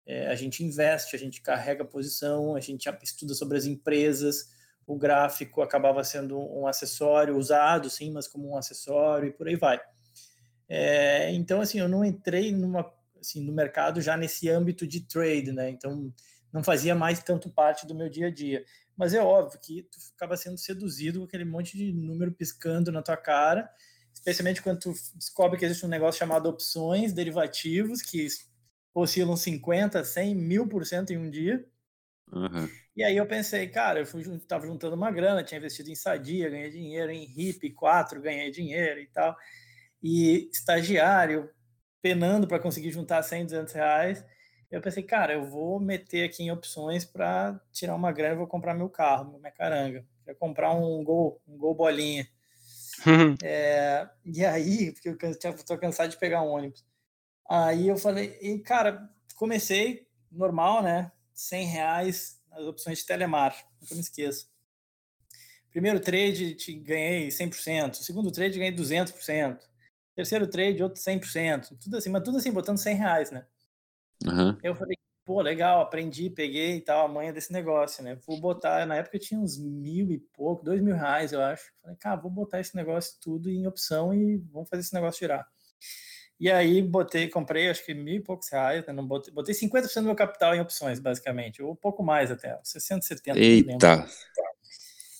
é, 0.06 0.28
a 0.28 0.36
gente 0.36 0.64
investe, 0.64 1.16
a 1.16 1.20
gente 1.20 1.42
carrega 1.42 1.86
posição, 1.86 2.56
a 2.56 2.60
gente 2.60 2.90
estuda 3.04 3.34
sobre 3.34 3.58
as 3.58 3.66
empresas. 3.66 4.50
O 4.88 4.98
gráfico 4.98 5.62
acabava 5.62 6.04
sendo 6.04 6.40
um 6.40 6.66
acessório 6.66 7.38
usado, 7.38 7.90
sim, 7.90 8.12
mas 8.12 8.28
como 8.28 8.50
um 8.50 8.58
acessório 8.58 9.30
e 9.30 9.32
por 9.32 9.48
aí 9.48 9.56
vai. 9.56 9.80
É, 10.68 11.32
então, 11.32 11.62
assim, 11.62 11.80
eu 11.80 11.88
não 11.88 12.04
entrei 12.04 12.52
numa, 12.52 12.92
assim, 13.20 13.44
no 13.44 13.54
mercado 13.54 14.02
já 14.02 14.18
nesse 14.18 14.50
âmbito 14.50 14.88
de 14.88 15.02
trade, 15.02 15.52
né? 15.52 15.70
Então, 15.70 16.12
não 16.52 16.64
fazia 16.64 16.96
mais 16.96 17.22
tanto 17.22 17.50
parte 17.50 17.86
do 17.86 17.94
meu 17.94 18.10
dia 18.10 18.28
a 18.28 18.32
dia. 18.32 18.66
Mas 19.00 19.14
é 19.14 19.24
óbvio 19.24 19.58
que 19.62 19.84
tu 19.84 19.98
ficava 19.98 20.36
sendo 20.36 20.58
seduzido 20.58 21.20
com 21.20 21.26
aquele 21.26 21.46
monte 21.46 21.78
de 21.78 21.94
número 21.94 22.34
piscando 22.34 22.92
na 22.92 23.02
tua 23.02 23.16
cara, 23.16 23.72
especialmente 24.14 24.62
quando 24.62 24.82
tu 24.82 24.94
descobre 25.16 25.58
que 25.58 25.64
existe 25.64 25.86
um 25.86 25.90
negócio 25.90 26.20
chamado 26.20 26.50
opções 26.50 27.14
derivativos, 27.14 28.02
que 28.02 28.28
oscilam 28.94 29.38
50, 29.38 30.04
100, 30.04 30.36
mil 30.36 30.68
por 30.68 30.86
cento 30.86 31.12
em 31.12 31.18
um 31.18 31.30
dia. 31.30 31.66
Uhum. 32.30 32.68
E 32.94 33.02
aí 33.02 33.16
eu 33.16 33.26
pensei, 33.26 33.70
cara, 33.70 34.02
eu 34.02 34.06
fui, 34.06 34.22
tava 34.40 34.68
juntando 34.68 34.98
uma 34.98 35.10
grana, 35.10 35.46
tinha 35.46 35.60
investido 35.60 35.90
em 35.90 35.96
Sadia, 35.96 36.50
ganhei 36.50 36.70
dinheiro, 36.70 37.10
em 37.10 37.24
RIP 37.24 37.72
4, 37.72 38.22
ganhei 38.22 38.52
dinheiro 38.52 39.00
e 39.00 39.08
tal. 39.08 39.34
E 40.04 40.50
estagiário, 40.52 41.50
penando 42.02 42.50
para 42.50 42.60
conseguir 42.60 42.92
juntar 42.92 43.24
100, 43.24 43.46
200 43.46 43.74
reais. 43.74 44.26
Eu 44.72 44.82
pensei, 44.82 45.02
cara, 45.02 45.34
eu 45.34 45.46
vou 45.46 45.80
meter 45.80 46.24
aqui 46.24 46.44
em 46.44 46.52
opções 46.52 47.04
para 47.04 47.60
tirar 47.72 47.96
uma 47.96 48.12
grana, 48.12 48.36
vou 48.36 48.48
comprar 48.48 48.76
meu 48.76 48.90
carro, 48.90 49.40
minha 49.40 49.52
caranga. 49.52 50.06
Vou 50.26 50.36
comprar 50.36 50.74
um 50.74 51.04
gol, 51.04 51.42
um 51.48 51.58
gol 51.58 51.74
bolinha. 51.74 52.28
é, 53.44 54.08
e 54.24 54.46
aí, 54.46 54.92
porque 54.94 55.10
eu 55.10 55.32
estou 55.32 55.78
cansado 55.78 56.10
de 56.12 56.18
pegar 56.18 56.44
um 56.44 56.50
ônibus. 56.50 56.86
Aí 57.50 57.88
eu 57.88 57.98
falei, 57.98 58.38
e 58.42 58.60
cara, 58.60 59.10
comecei 59.36 60.08
normal, 60.32 60.84
né? 60.84 61.12
100 61.34 61.66
reais 61.66 62.40
nas 62.52 62.62
opções 62.66 63.00
de 63.00 63.06
Telemar, 63.06 63.56
nunca 63.82 63.96
me 63.96 64.02
esqueço. 64.02 64.50
Primeiro 65.72 66.00
trade, 66.00 66.56
te 66.56 66.74
ganhei 66.74 67.30
100%. 67.30 67.96
Segundo 67.96 68.32
trade, 68.32 68.60
ganhei 68.60 68.74
200%. 68.76 69.60
Terceiro 70.16 70.48
trade, 70.48 70.84
outro 70.84 71.02
100%. 71.02 71.78
Tudo 71.80 71.98
assim, 71.98 72.10
mas 72.10 72.24
tudo 72.24 72.38
assim, 72.38 72.52
botando 72.52 72.78
100 72.78 72.96
reais, 72.96 73.32
né? 73.32 73.46
Uhum. 74.26 74.58
Eu 74.62 74.76
falei, 74.76 74.98
pô, 75.26 75.42
legal, 75.42 75.82
aprendi, 75.82 76.30
peguei 76.30 76.78
e 76.78 76.82
tal, 76.82 77.06
a 77.06 77.08
manha 77.08 77.32
desse 77.32 77.54
negócio, 77.54 78.04
né? 78.04 78.18
Vou 78.26 78.40
botar, 78.40 78.86
na 78.86 78.96
época 78.96 79.20
tinha 79.20 79.40
uns 79.40 79.58
mil 79.58 80.12
e 80.12 80.18
pouco, 80.18 80.64
dois 80.64 80.82
mil 80.82 80.96
reais, 80.96 81.32
eu 81.32 81.42
acho. 81.42 81.72
Falei, 81.82 81.98
cara, 81.98 82.16
vou 82.20 82.32
botar 82.32 82.60
esse 82.60 82.76
negócio 82.76 83.18
tudo 83.22 83.50
em 83.50 83.68
opção 83.68 84.14
e 84.14 84.38
vamos 84.52 84.68
fazer 84.70 84.82
esse 84.82 84.94
negócio 84.94 85.20
girar. 85.20 85.48
E 86.40 86.50
aí 86.50 86.82
botei, 86.82 87.28
comprei 87.28 87.70
acho 87.70 87.86
que 87.86 87.94
mil 87.94 88.16
e 88.16 88.20
poucos 88.20 88.50
reais, 88.50 88.86
né? 88.86 88.94
Não 88.94 89.06
botei, 89.06 89.34
botei 89.34 89.54
50% 89.54 90.04
do 90.04 90.06
meu 90.06 90.16
capital 90.16 90.56
em 90.56 90.62
opções, 90.62 91.00
basicamente, 91.00 91.62
ou 91.62 91.74
um 91.74 91.76
pouco 91.76 92.02
mais 92.02 92.32
até, 92.32 92.58
60, 92.64 93.06
70. 93.06 93.38
Eita! 93.38 94.08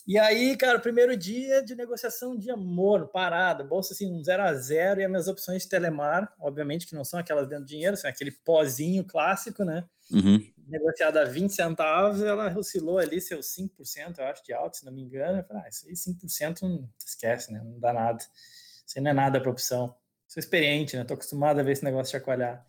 E 0.10 0.18
aí, 0.18 0.58
cara, 0.58 0.80
primeiro 0.80 1.16
dia 1.16 1.64
de 1.64 1.76
negociação 1.76 2.36
de 2.36 2.50
amor, 2.50 3.10
parada, 3.10 3.64
bolsa 3.64 3.94
assim, 3.94 4.12
um 4.12 4.24
zero 4.24 4.42
a 4.42 4.56
zero, 4.56 5.00
e 5.00 5.04
as 5.04 5.10
minhas 5.10 5.28
opções 5.28 5.62
de 5.62 5.70
Telemar, 5.70 6.34
obviamente 6.40 6.88
que 6.88 6.96
não 6.96 7.06
são 7.06 7.20
aquelas 7.20 7.48
dentro 7.48 7.64
do 7.64 7.68
dinheiro, 7.68 7.96
são 7.96 8.10
aquele 8.10 8.32
pozinho 8.32 9.04
clássico, 9.04 9.64
né? 9.64 9.88
Uhum. 10.12 10.44
Negociada 10.68 11.22
a 11.22 11.26
20 11.26 11.52
centavos, 11.52 12.24
ela 12.24 12.58
oscilou 12.58 12.98
ali 12.98 13.22
seus 13.22 13.56
5%, 13.56 14.18
eu 14.18 14.26
acho, 14.26 14.44
de 14.44 14.52
alto, 14.52 14.78
se 14.78 14.86
não 14.86 14.92
me 14.92 15.04
engano. 15.04 15.38
Eu 15.38 15.44
falei, 15.44 15.62
ah, 15.64 15.70
isso 15.70 15.86
aí 15.88 15.94
5% 15.94 16.64
não 16.64 16.90
esquece, 17.06 17.54
né? 17.54 17.62
Não 17.64 17.80
dá 17.80 17.94
nada. 17.94 18.18
Isso 18.18 18.98
aí 18.98 19.04
não 19.04 19.12
é 19.12 19.14
nada 19.14 19.40
para 19.40 19.52
opção. 19.52 19.96
Sou 20.28 20.42
experiente, 20.42 20.98
né? 20.98 21.04
Tô 21.04 21.14
acostumado 21.14 21.60
a 21.60 21.64
ver 21.64 21.74
esse 21.74 21.84
negócio 21.84 22.14
chacoalhar. 22.14 22.66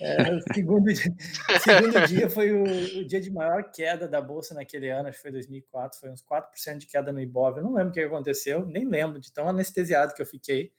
É, 0.00 0.34
o 0.34 0.40
segundo, 0.54 0.92
dia, 0.92 1.14
segundo 1.62 2.06
dia 2.06 2.28
foi 2.30 2.52
o, 2.52 2.62
o, 3.00 3.04
dia 3.04 3.20
de 3.20 3.30
maior 3.30 3.70
queda 3.70 4.06
da 4.06 4.20
bolsa 4.20 4.54
naquele 4.54 4.88
ano, 4.90 5.08
acho 5.08 5.18
que 5.18 5.22
foi 5.22 5.32
2004, 5.32 5.98
foi 5.98 6.10
uns 6.10 6.22
4% 6.22 6.78
de 6.78 6.86
queda 6.86 7.12
no 7.12 7.20
Ibov. 7.20 7.56
Eu 7.56 7.64
não 7.64 7.74
lembro 7.74 7.90
o 7.90 7.92
que 7.92 8.00
aconteceu, 8.00 8.66
nem 8.66 8.88
lembro 8.88 9.20
de 9.20 9.32
tão 9.32 9.48
anestesiado 9.48 10.14
que 10.14 10.22
eu 10.22 10.26
fiquei. 10.26 10.72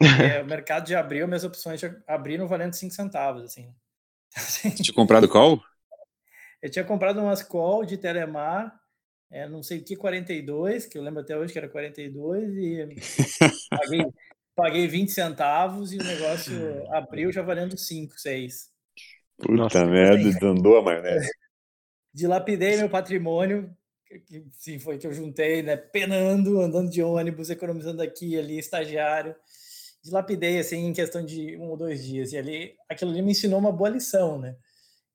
É, 0.38 0.42
o 0.42 0.46
mercado 0.46 0.88
já 0.88 0.98
abriu, 0.98 1.28
minhas 1.28 1.44
opções 1.44 1.78
já 1.78 1.94
abriram 2.08 2.48
valendo 2.48 2.72
5 2.72 2.92
centavos, 2.92 3.44
assim. 3.44 3.72
Tinha 4.82 4.92
comprado 4.96 5.28
call? 5.28 5.62
Eu 6.60 6.70
tinha 6.70 6.84
comprado 6.84 7.20
umas 7.20 7.42
call 7.42 7.84
de 7.84 7.98
Telemar, 7.98 8.74
é, 9.30 9.48
não 9.48 9.62
sei 9.62 9.78
o 9.78 9.84
que, 9.84 9.94
42, 9.94 10.86
que 10.86 10.98
eu 10.98 11.02
lembro 11.02 11.20
até 11.20 11.36
hoje 11.36 11.52
que 11.52 11.58
era 11.58 11.68
42, 11.68 12.56
e 12.56 12.96
paguei, 13.70 14.06
paguei 14.54 14.86
20 14.86 15.10
centavos 15.10 15.92
e 15.92 15.98
o 15.98 16.04
negócio 16.04 16.92
abriu 16.92 17.32
já 17.32 17.42
valendo 17.42 17.76
5, 17.76 18.18
6. 18.18 18.70
Puta 19.38 19.52
Nossa, 19.52 19.84
merda, 19.86 20.22
desandou 20.22 20.78
a 20.78 20.82
maionese. 20.82 21.30
Dilapidei 22.14 22.76
meu 22.76 22.90
patrimônio, 22.90 23.74
que 24.26 24.44
sim, 24.52 24.78
foi 24.78 24.98
que 24.98 25.06
eu 25.06 25.14
juntei, 25.14 25.62
né? 25.62 25.76
Penando, 25.76 26.60
andando 26.60 26.90
de 26.90 27.02
ônibus, 27.02 27.48
economizando 27.48 28.02
aqui 28.02 28.38
ali, 28.38 28.58
estagiário. 28.58 29.34
dilapidei 30.04 30.58
assim 30.58 30.86
em 30.86 30.92
questão 30.92 31.24
de 31.24 31.56
um 31.56 31.70
ou 31.70 31.76
dois 31.76 32.04
dias. 32.04 32.32
E 32.32 32.38
ali, 32.38 32.76
aquilo 32.88 33.10
ali 33.10 33.22
me 33.22 33.32
ensinou 33.32 33.58
uma 33.58 33.72
boa 33.72 33.88
lição, 33.88 34.38
né? 34.38 34.54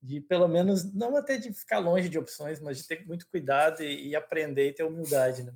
De 0.01 0.19
pelo 0.21 0.47
menos, 0.47 0.91
não 0.93 1.15
até 1.15 1.37
de 1.37 1.53
ficar 1.53 1.79
longe 1.79 2.09
de 2.09 2.17
opções, 2.17 2.59
mas 2.59 2.77
de 2.77 2.87
ter 2.87 3.05
muito 3.05 3.27
cuidado 3.29 3.83
e, 3.83 4.09
e 4.09 4.15
aprender 4.15 4.69
e 4.69 4.73
ter 4.73 4.83
humildade, 4.83 5.43
né? 5.43 5.53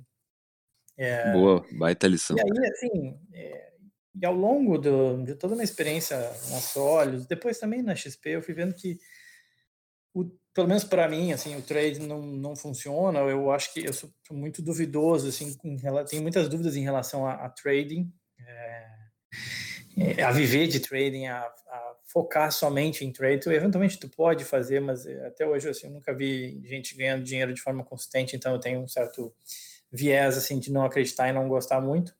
É, 0.96 1.32
boa, 1.32 1.64
baita 1.72 2.06
lição. 2.06 2.36
E 2.36 2.40
aí, 2.40 2.70
assim, 2.70 3.18
é, 3.32 3.71
e 4.14 4.26
ao 4.26 4.34
longo 4.34 4.78
do, 4.78 5.22
de 5.24 5.34
toda 5.34 5.54
a 5.54 5.56
minha 5.56 5.64
experiência 5.64 6.18
na 6.18 6.60
Solis, 6.60 7.26
depois 7.26 7.58
também 7.58 7.82
na 7.82 7.94
XP, 7.94 8.30
eu 8.30 8.42
fui 8.42 8.52
vendo 8.54 8.74
que 8.74 8.98
o, 10.14 10.24
pelo 10.54 10.68
menos 10.68 10.84
para 10.84 11.08
mim, 11.08 11.32
assim, 11.32 11.56
o 11.56 11.62
trade 11.62 11.98
não, 12.00 12.20
não 12.20 12.54
funciona. 12.54 13.20
Eu 13.20 13.50
acho 13.50 13.72
que 13.72 13.84
eu 13.84 13.92
sou 13.92 14.10
muito 14.30 14.60
duvidoso, 14.60 15.28
assim, 15.28 15.54
com, 15.54 15.76
tenho 16.06 16.22
muitas 16.22 16.48
dúvidas 16.48 16.76
em 16.76 16.82
relação 16.82 17.26
a, 17.26 17.32
a 17.34 17.48
trading, 17.48 18.12
é, 18.38 20.22
a 20.22 20.30
viver 20.30 20.66
de 20.66 20.80
trading, 20.80 21.26
a, 21.26 21.40
a, 21.40 21.96
focar 22.04 22.52
somente 22.52 23.04
em 23.04 23.12
trade. 23.12 23.40
Tu, 23.40 23.50
eventualmente 23.50 23.98
tu 23.98 24.10
pode 24.10 24.44
fazer, 24.44 24.80
mas 24.80 25.06
é, 25.06 25.26
até 25.26 25.46
hoje 25.46 25.70
assim, 25.70 25.86
eu 25.86 25.92
nunca 25.94 26.14
vi 26.14 26.60
gente 26.66 26.94
ganhando 26.94 27.24
dinheiro 27.24 27.54
de 27.54 27.60
forma 27.62 27.82
consistente, 27.82 28.36
então 28.36 28.52
eu 28.52 28.60
tenho 28.60 28.80
um 28.80 28.88
certo 28.88 29.34
viés 29.90 30.36
assim 30.36 30.58
de 30.58 30.70
não 30.70 30.84
acreditar 30.84 31.30
e 31.30 31.32
não 31.32 31.48
gostar 31.48 31.80
muito. 31.80 32.14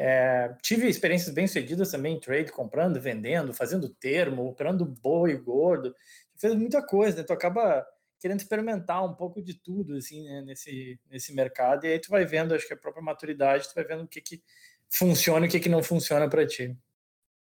É, 0.00 0.54
tive 0.62 0.88
experiências 0.88 1.34
bem 1.34 1.46
sucedidas 1.46 1.90
também 1.90 2.14
em 2.14 2.20
trade, 2.20 2.52
comprando, 2.52 3.00
vendendo, 3.00 3.52
fazendo 3.52 3.88
termo, 3.88 4.46
operando 4.46 4.86
boi 4.86 5.36
gordo 5.36 5.92
fez 6.38 6.54
muita 6.54 6.80
coisa, 6.80 7.18
né? 7.18 7.24
Tu 7.24 7.32
acaba 7.32 7.84
querendo 8.20 8.40
experimentar 8.40 9.04
um 9.04 9.14
pouco 9.14 9.42
de 9.42 9.54
tudo, 9.54 9.96
assim, 9.96 10.24
né? 10.24 10.42
nesse, 10.42 10.98
nesse 11.10 11.34
mercado, 11.34 11.84
e 11.84 11.92
aí 11.92 11.98
tu 11.98 12.10
vai 12.10 12.24
vendo, 12.24 12.54
acho 12.54 12.66
que 12.66 12.74
a 12.74 12.76
própria 12.76 13.02
maturidade, 13.02 13.68
tu 13.68 13.74
vai 13.74 13.84
vendo 13.84 14.04
o 14.04 14.08
que 14.08 14.20
que 14.20 14.42
funciona 14.90 15.46
e 15.46 15.48
o 15.48 15.50
que 15.50 15.60
que 15.60 15.68
não 15.68 15.82
funciona 15.82 16.28
para 16.28 16.46
ti. 16.46 16.76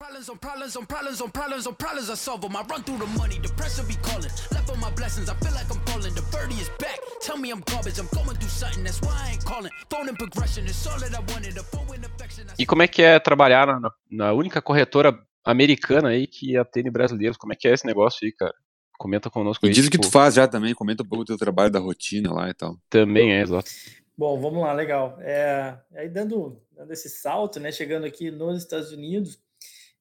Problems 0.00 0.28
on 0.28 0.38
problems 0.38 0.76
on 0.76 0.86
problems 0.86 1.20
on 1.20 1.30
problems 1.32 1.66
on 1.66 1.74
problems 1.74 2.08
I 2.08 2.14
solve 2.14 2.42
them. 2.42 2.54
I 2.54 2.62
run 2.70 2.84
through 2.84 2.98
the 2.98 3.06
money, 3.18 3.40
the 3.42 3.48
pressure 3.48 3.82
be 3.82 3.96
calling. 3.96 4.30
Left 4.52 4.70
on 4.70 4.78
my 4.78 4.90
blessings, 4.92 5.28
I 5.28 5.34
feel 5.42 5.52
like 5.52 5.68
I'm 5.74 5.80
falling. 5.86 6.14
The 6.14 6.22
birdie 6.30 6.54
is 6.54 6.70
back. 6.78 7.00
Tell 7.20 7.36
me 7.36 7.50
I'm 7.50 7.62
garbage, 7.62 7.98
I'm 7.98 8.06
going 8.14 8.36
through 8.36 8.48
something, 8.48 8.84
that's 8.84 9.00
why 9.02 9.10
I 9.10 9.32
ain't 9.32 9.44
calling. 9.44 9.72
Phone 9.90 10.08
and 10.08 10.16
progression, 10.16 10.66
it's 10.66 10.86
all 10.86 11.00
that 11.00 11.12
I 11.12 11.18
wanted. 11.32 11.58
A 11.58 11.64
phone 11.64 11.96
in 11.96 12.04
affection. 12.04 12.46
E 12.56 12.64
como 12.64 12.84
é 12.84 12.86
que 12.86 13.02
é 13.02 13.18
trabalhar 13.18 13.66
na, 13.66 13.90
na 14.08 14.32
única 14.32 14.62
corretora 14.62 15.18
americana 15.44 16.10
aí 16.10 16.28
que 16.28 16.56
atende 16.56 16.90
brasileiros? 16.90 17.36
Como 17.36 17.52
é 17.52 17.56
que 17.56 17.66
é 17.66 17.72
esse 17.72 17.84
negócio 17.84 18.24
aí, 18.24 18.30
cara? 18.30 18.54
Comenta 18.96 19.28
conosco 19.28 19.66
aí. 19.66 19.72
Diz 19.72 19.88
o 19.88 19.90
que 19.90 19.98
tipo... 19.98 20.08
tu 20.08 20.12
faz 20.12 20.34
já 20.34 20.46
também, 20.46 20.76
comenta 20.76 21.02
um 21.02 21.08
pouco 21.08 21.24
do 21.24 21.26
teu 21.26 21.38
trabalho, 21.38 21.72
da 21.72 21.80
rotina 21.80 22.32
lá 22.32 22.48
e 22.48 22.54
tal. 22.54 22.78
Também 22.88 23.34
é, 23.34 23.42
exato. 23.42 23.68
Bom, 24.16 24.40
vamos 24.40 24.62
lá, 24.62 24.72
legal. 24.72 25.18
É, 25.20 25.76
aí 25.96 26.08
dando, 26.08 26.56
dando 26.70 26.92
esse 26.92 27.08
salto, 27.08 27.58
né, 27.58 27.72
chegando 27.72 28.06
aqui 28.06 28.30
nos 28.30 28.62
Estados 28.62 28.92
Unidos, 28.92 29.40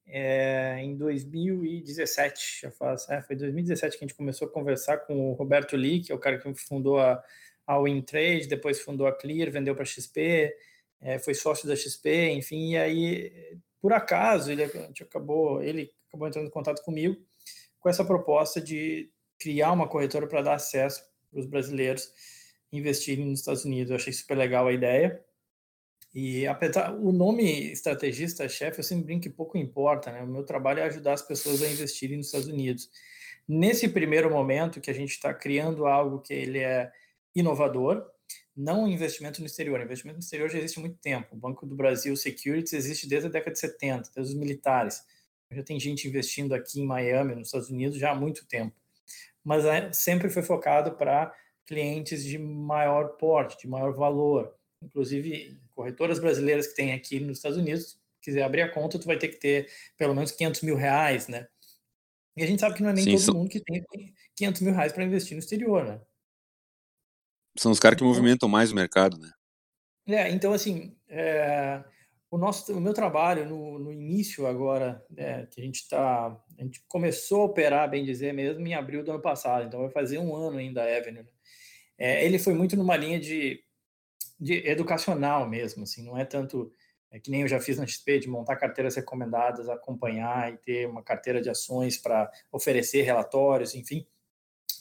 é, 0.08 0.80
em 0.82 0.96
2017, 0.96 2.62
já 2.62 2.72
faz, 2.72 3.10
é, 3.10 3.22
foi 3.22 3.36
2017 3.36 3.98
que 3.98 4.06
a 4.06 4.08
gente 4.08 4.18
começou 4.18 4.48
a 4.48 4.52
conversar 4.52 5.00
com 5.00 5.32
o 5.32 5.34
Roberto 5.34 5.76
Lee, 5.76 6.02
que 6.02 6.12
é 6.12 6.16
o 6.16 6.20
cara 6.20 6.38
que 6.38 6.54
fundou 6.56 6.98
a, 6.98 7.22
a 7.66 7.78
WinTrade, 7.78 8.48
depois 8.48 8.80
fundou 8.80 9.06
a 9.06 9.12
Clear, 9.12 9.52
vendeu 9.52 9.76
para 9.76 9.84
a 9.84 9.86
XP, 9.86 10.56
é, 11.02 11.20
foi 11.20 11.34
sócio 11.34 11.68
da 11.68 11.76
XP, 11.76 12.32
enfim, 12.32 12.72
e 12.72 12.78
aí, 12.78 13.60
por 13.82 13.92
acaso, 13.92 14.52
ele, 14.52 14.64
acabou, 14.64 15.62
ele 15.62 15.94
acabou 16.08 16.28
entrando 16.28 16.48
em 16.48 16.52
contato 16.52 16.84
comigo, 16.84 17.18
com 17.80 17.90
essa 17.90 18.06
proposta 18.06 18.62
de 18.62 19.12
criar 19.38 19.72
uma 19.74 19.88
corretora 19.88 20.26
para 20.26 20.42
dar 20.42 20.54
acesso 20.56 21.04
para 21.30 21.40
os 21.40 21.46
brasileiros 21.46 22.12
investirem 22.72 23.26
nos 23.26 23.40
Estados 23.40 23.66
Unidos. 23.66 23.92
Eu 23.92 23.98
achei 23.98 24.14
super 24.14 24.38
legal 24.38 24.68
a 24.68 24.74
ideia. 24.74 25.24
E 26.20 26.48
apesar 26.48 26.96
o 26.96 27.12
nome 27.12 27.72
estrategista-chefe, 27.72 28.80
eu 28.80 28.84
sempre 28.84 29.06
brinco 29.06 29.22
que 29.22 29.30
pouco 29.30 29.56
importa, 29.56 30.12
né? 30.12 30.24
O 30.24 30.28
meu 30.28 30.44
trabalho 30.44 30.80
é 30.80 30.84
ajudar 30.86 31.14
as 31.14 31.22
pessoas 31.22 31.62
a 31.62 31.68
investirem 31.68 32.18
nos 32.18 32.26
Estados 32.26 32.48
Unidos. 32.48 32.90
Nesse 33.48 33.88
primeiro 33.88 34.28
momento 34.32 34.82
que 34.82 34.90
a 34.90 34.94
gente 34.96 35.12
está 35.12 35.32
criando 35.32 35.86
algo 35.86 36.20
que 36.20 36.34
ele 36.34 36.58
é 36.58 36.92
inovador, 37.36 38.04
não 38.56 38.88
investimento 38.88 39.42
no 39.42 39.46
exterior. 39.46 39.80
Investimento 39.80 40.18
no 40.18 40.24
exterior 40.24 40.50
já 40.50 40.58
existe 40.58 40.80
há 40.80 40.82
muito 40.82 40.98
tempo. 40.98 41.36
O 41.36 41.38
Banco 41.38 41.68
do 41.68 41.76
Brasil 41.76 42.16
Securities 42.16 42.74
existe 42.74 43.08
desde 43.08 43.28
a 43.28 43.32
década 43.32 43.52
de 43.52 43.60
70, 43.60 44.10
desde 44.16 44.34
os 44.34 44.40
militares. 44.40 45.04
Já 45.52 45.62
tem 45.62 45.80
gente 45.80 46.08
investindo 46.08 46.56
aqui 46.56 46.82
em 46.82 46.86
Miami, 46.88 47.36
nos 47.36 47.50
Estados 47.50 47.70
Unidos, 47.70 47.96
já 47.96 48.10
há 48.10 48.16
muito 48.16 48.44
tempo. 48.48 48.76
Mas 49.44 49.66
é, 49.66 49.94
sempre 49.94 50.32
foi 50.32 50.42
focado 50.42 50.94
para 50.94 51.32
clientes 51.64 52.24
de 52.24 52.40
maior 52.40 53.10
porte, 53.18 53.56
de 53.60 53.68
maior 53.68 53.94
valor. 53.94 54.52
Inclusive, 54.82 55.56
corretoras 55.78 56.18
brasileiras 56.18 56.66
que 56.66 56.76
tem 56.76 56.92
aqui 56.92 57.20
nos 57.20 57.38
Estados 57.38 57.58
Unidos, 57.58 58.00
quiser 58.20 58.42
abrir 58.42 58.64
a 58.64 58.70
conta, 58.70 58.98
tu 58.98 59.06
vai 59.06 59.18
ter 59.18 59.28
que 59.28 59.38
ter 59.38 59.70
pelo 59.96 60.16
menos 60.16 60.32
500 60.32 60.64
mil 60.64 60.76
reais, 60.76 61.28
né? 61.28 61.48
E 62.36 62.44
a 62.44 62.48
gente 62.48 62.60
sabe 62.60 62.76
que 62.76 62.82
não 62.82 62.90
é 62.90 62.94
nem 62.94 63.04
Sim, 63.04 63.12
todo 63.12 63.22
são... 63.22 63.36
mundo 63.36 63.50
que 63.50 63.60
tem 63.60 63.86
500 64.36 64.62
mil 64.62 64.74
reais 64.74 64.92
para 64.92 65.04
investir 65.04 65.34
no 65.34 65.40
exterior, 65.40 65.86
né? 65.86 66.02
São 67.56 67.72
os 67.72 67.80
caras 67.80 67.96
que 67.96 68.04
então 68.04 68.12
movimentam 68.12 68.50
mais 68.50 68.72
o 68.72 68.76
mercado, 68.76 69.20
né? 69.20 69.32
É, 70.08 70.30
então 70.32 70.52
assim, 70.52 70.98
é, 71.08 71.84
o 72.32 72.38
nosso, 72.40 72.76
o 72.76 72.82
meu 72.82 72.94
trabalho 72.94 73.46
no, 73.46 73.78
no 73.78 73.94
início 73.94 74.48
agora, 74.48 75.06
né, 75.12 75.46
que 75.46 75.62
a 75.62 75.64
gente 75.64 75.82
está, 75.82 76.28
a 76.58 76.64
gente 76.64 76.84
começou 76.88 77.42
a 77.42 77.46
operar, 77.46 77.90
bem 77.90 78.04
dizer 78.04 78.34
mesmo, 78.34 78.66
em 78.66 78.74
abril 78.74 79.04
do 79.04 79.12
ano 79.12 79.22
passado, 79.22 79.66
então 79.66 79.82
vai 79.82 79.92
fazer 79.92 80.18
um 80.18 80.36
ano 80.36 80.58
ainda 80.58 80.82
Avenue. 80.82 81.24
Né? 81.24 81.30
É, 82.00 82.26
ele 82.26 82.40
foi 82.40 82.54
muito 82.54 82.76
numa 82.76 82.96
linha 82.96 83.20
de, 83.20 83.64
de 84.40 84.68
educacional 84.68 85.48
mesmo, 85.48 85.84
assim, 85.84 86.04
não 86.04 86.18
é 86.18 86.26
tanto 86.26 86.72
é, 87.12 87.20
que 87.20 87.32
nem 87.32 87.42
eu 87.42 87.48
já 87.48 87.60
fiz 87.60 87.78
na 87.78 87.88
XP, 87.88 88.20
de 88.20 88.30
montar 88.30 88.56
carteiras 88.58 88.96
recomendadas, 88.96 89.70
acompanhar 89.70 90.54
e 90.54 90.58
ter 90.58 90.88
uma 90.88 91.02
carteira 91.02 91.42
de 91.42 91.50
ações 91.50 91.98
para 91.98 92.30
oferecer 92.52 93.04
relatórios, 93.04 93.74
enfim. 93.74 94.06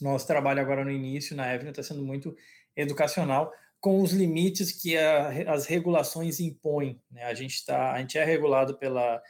Nosso 0.00 0.26
trabalho 0.26 0.60
agora 0.60 0.84
no 0.84 0.90
início 0.90 1.36
na 1.36 1.50
Avenue 1.50 1.70
está 1.70 1.82
sendo 1.82 2.02
muito 2.02 2.36
educacional, 2.74 3.52
com 3.80 4.02
os 4.02 4.12
limites 4.12 4.72
que 4.72 4.96
a, 4.96 5.52
as 5.52 5.66
regulações 5.66 6.40
impõem. 6.40 7.00
Né? 7.10 7.22
A 7.24 7.34
gente 7.34 7.64
tá, 7.64 7.92
a 7.92 8.00
gente 8.00 8.18
é 8.18 8.24
regulado 8.24 8.76
pela 8.76 9.22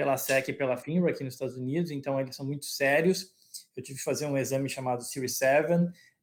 pela 0.00 0.16
SEC 0.16 0.48
e 0.48 0.52
pela 0.54 0.78
FINRA 0.78 1.10
aqui 1.10 1.22
nos 1.22 1.34
Estados 1.34 1.56
Unidos, 1.56 1.90
então 1.90 2.18
eles 2.18 2.34
são 2.34 2.46
muito 2.46 2.64
sérios. 2.64 3.34
Eu 3.76 3.82
tive 3.82 3.98
que 3.98 4.04
fazer 4.04 4.24
um 4.24 4.38
exame 4.38 4.66
chamado 4.66 5.02
Series 5.02 5.36
7. 5.36 5.68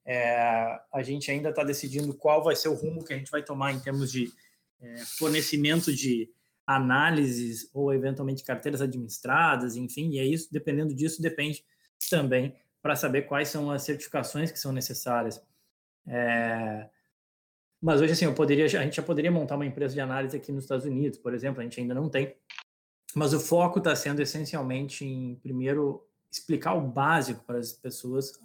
É, 0.10 0.80
a 0.94 1.04
gente 1.04 1.30
ainda 1.30 1.50
está 1.50 1.66
decidindo 1.66 2.14
qual 2.14 2.42
vai 2.42 2.56
ser 2.56 2.70
o 2.70 2.74
rumo 2.74 3.04
que 3.04 3.14
a 3.14 3.18
gente 3.18 3.30
vai 3.30 3.44
tomar 3.44 3.74
em 3.74 3.80
termos 3.82 4.10
de 4.10 4.32
é, 4.80 4.98
fornecimento 5.00 5.94
de 5.94 6.32
análises 6.66 7.70
ou 7.74 7.94
eventualmente 7.94 8.42
carteiras 8.42 8.82
administradas, 8.82 9.76
enfim, 9.76 10.12
e 10.12 10.20
é 10.20 10.24
isso, 10.24 10.48
dependendo 10.50 10.96
disso, 10.96 11.22
depende 11.22 11.64
também 12.10 12.56
para 12.82 12.96
saber 12.96 13.24
quais 13.24 13.50
são 13.50 13.70
as 13.70 13.84
certificações 13.84 14.50
que 14.50 14.58
são 14.58 14.72
necessárias. 14.72 15.42
É, 16.08 16.90
mas 17.82 18.00
hoje, 18.00 18.14
assim, 18.14 18.34
poderia, 18.34 18.66
a 18.66 18.68
gente 18.68 18.96
já 18.96 19.04
poderia 19.04 19.32
montar 19.32 19.56
uma 19.56 19.66
empresa 19.66 19.94
de 19.94 20.00
análise 20.00 20.38
aqui 20.38 20.54
nos 20.54 20.64
Estados 20.64 20.86
Unidos, 20.86 21.20
por 21.20 21.34
exemplo, 21.34 21.60
a 21.60 21.64
gente 21.64 21.82
ainda 21.82 21.94
não 21.94 22.10
tem. 22.10 22.34
Mas 23.14 23.34
o 23.34 23.40
foco 23.40 23.80
está 23.80 23.94
sendo 23.96 24.22
essencialmente 24.22 25.06
em, 25.06 25.36
primeiro, 25.36 26.08
explicar 26.32 26.74
o 26.76 26.82
básico 26.82 27.44
para 27.44 27.58
as 27.58 27.74
pessoas 27.74 28.40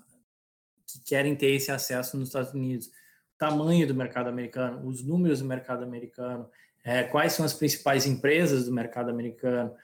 que 0.92 1.04
querem 1.04 1.34
ter 1.34 1.52
esse 1.52 1.70
acesso 1.70 2.16
nos 2.16 2.28
Estados 2.28 2.52
Unidos. 2.52 2.86
O 2.86 3.38
tamanho 3.38 3.86
do 3.86 3.94
mercado 3.94 4.28
americano, 4.28 4.86
os 4.86 5.02
números 5.02 5.40
do 5.40 5.44
mercado 5.44 5.82
americano, 5.82 6.48
é, 6.84 7.02
quais 7.04 7.32
são 7.32 7.44
as 7.44 7.52
principais 7.52 8.06
empresas 8.06 8.66
do 8.66 8.72
mercado 8.72 9.10
americano, 9.10 9.74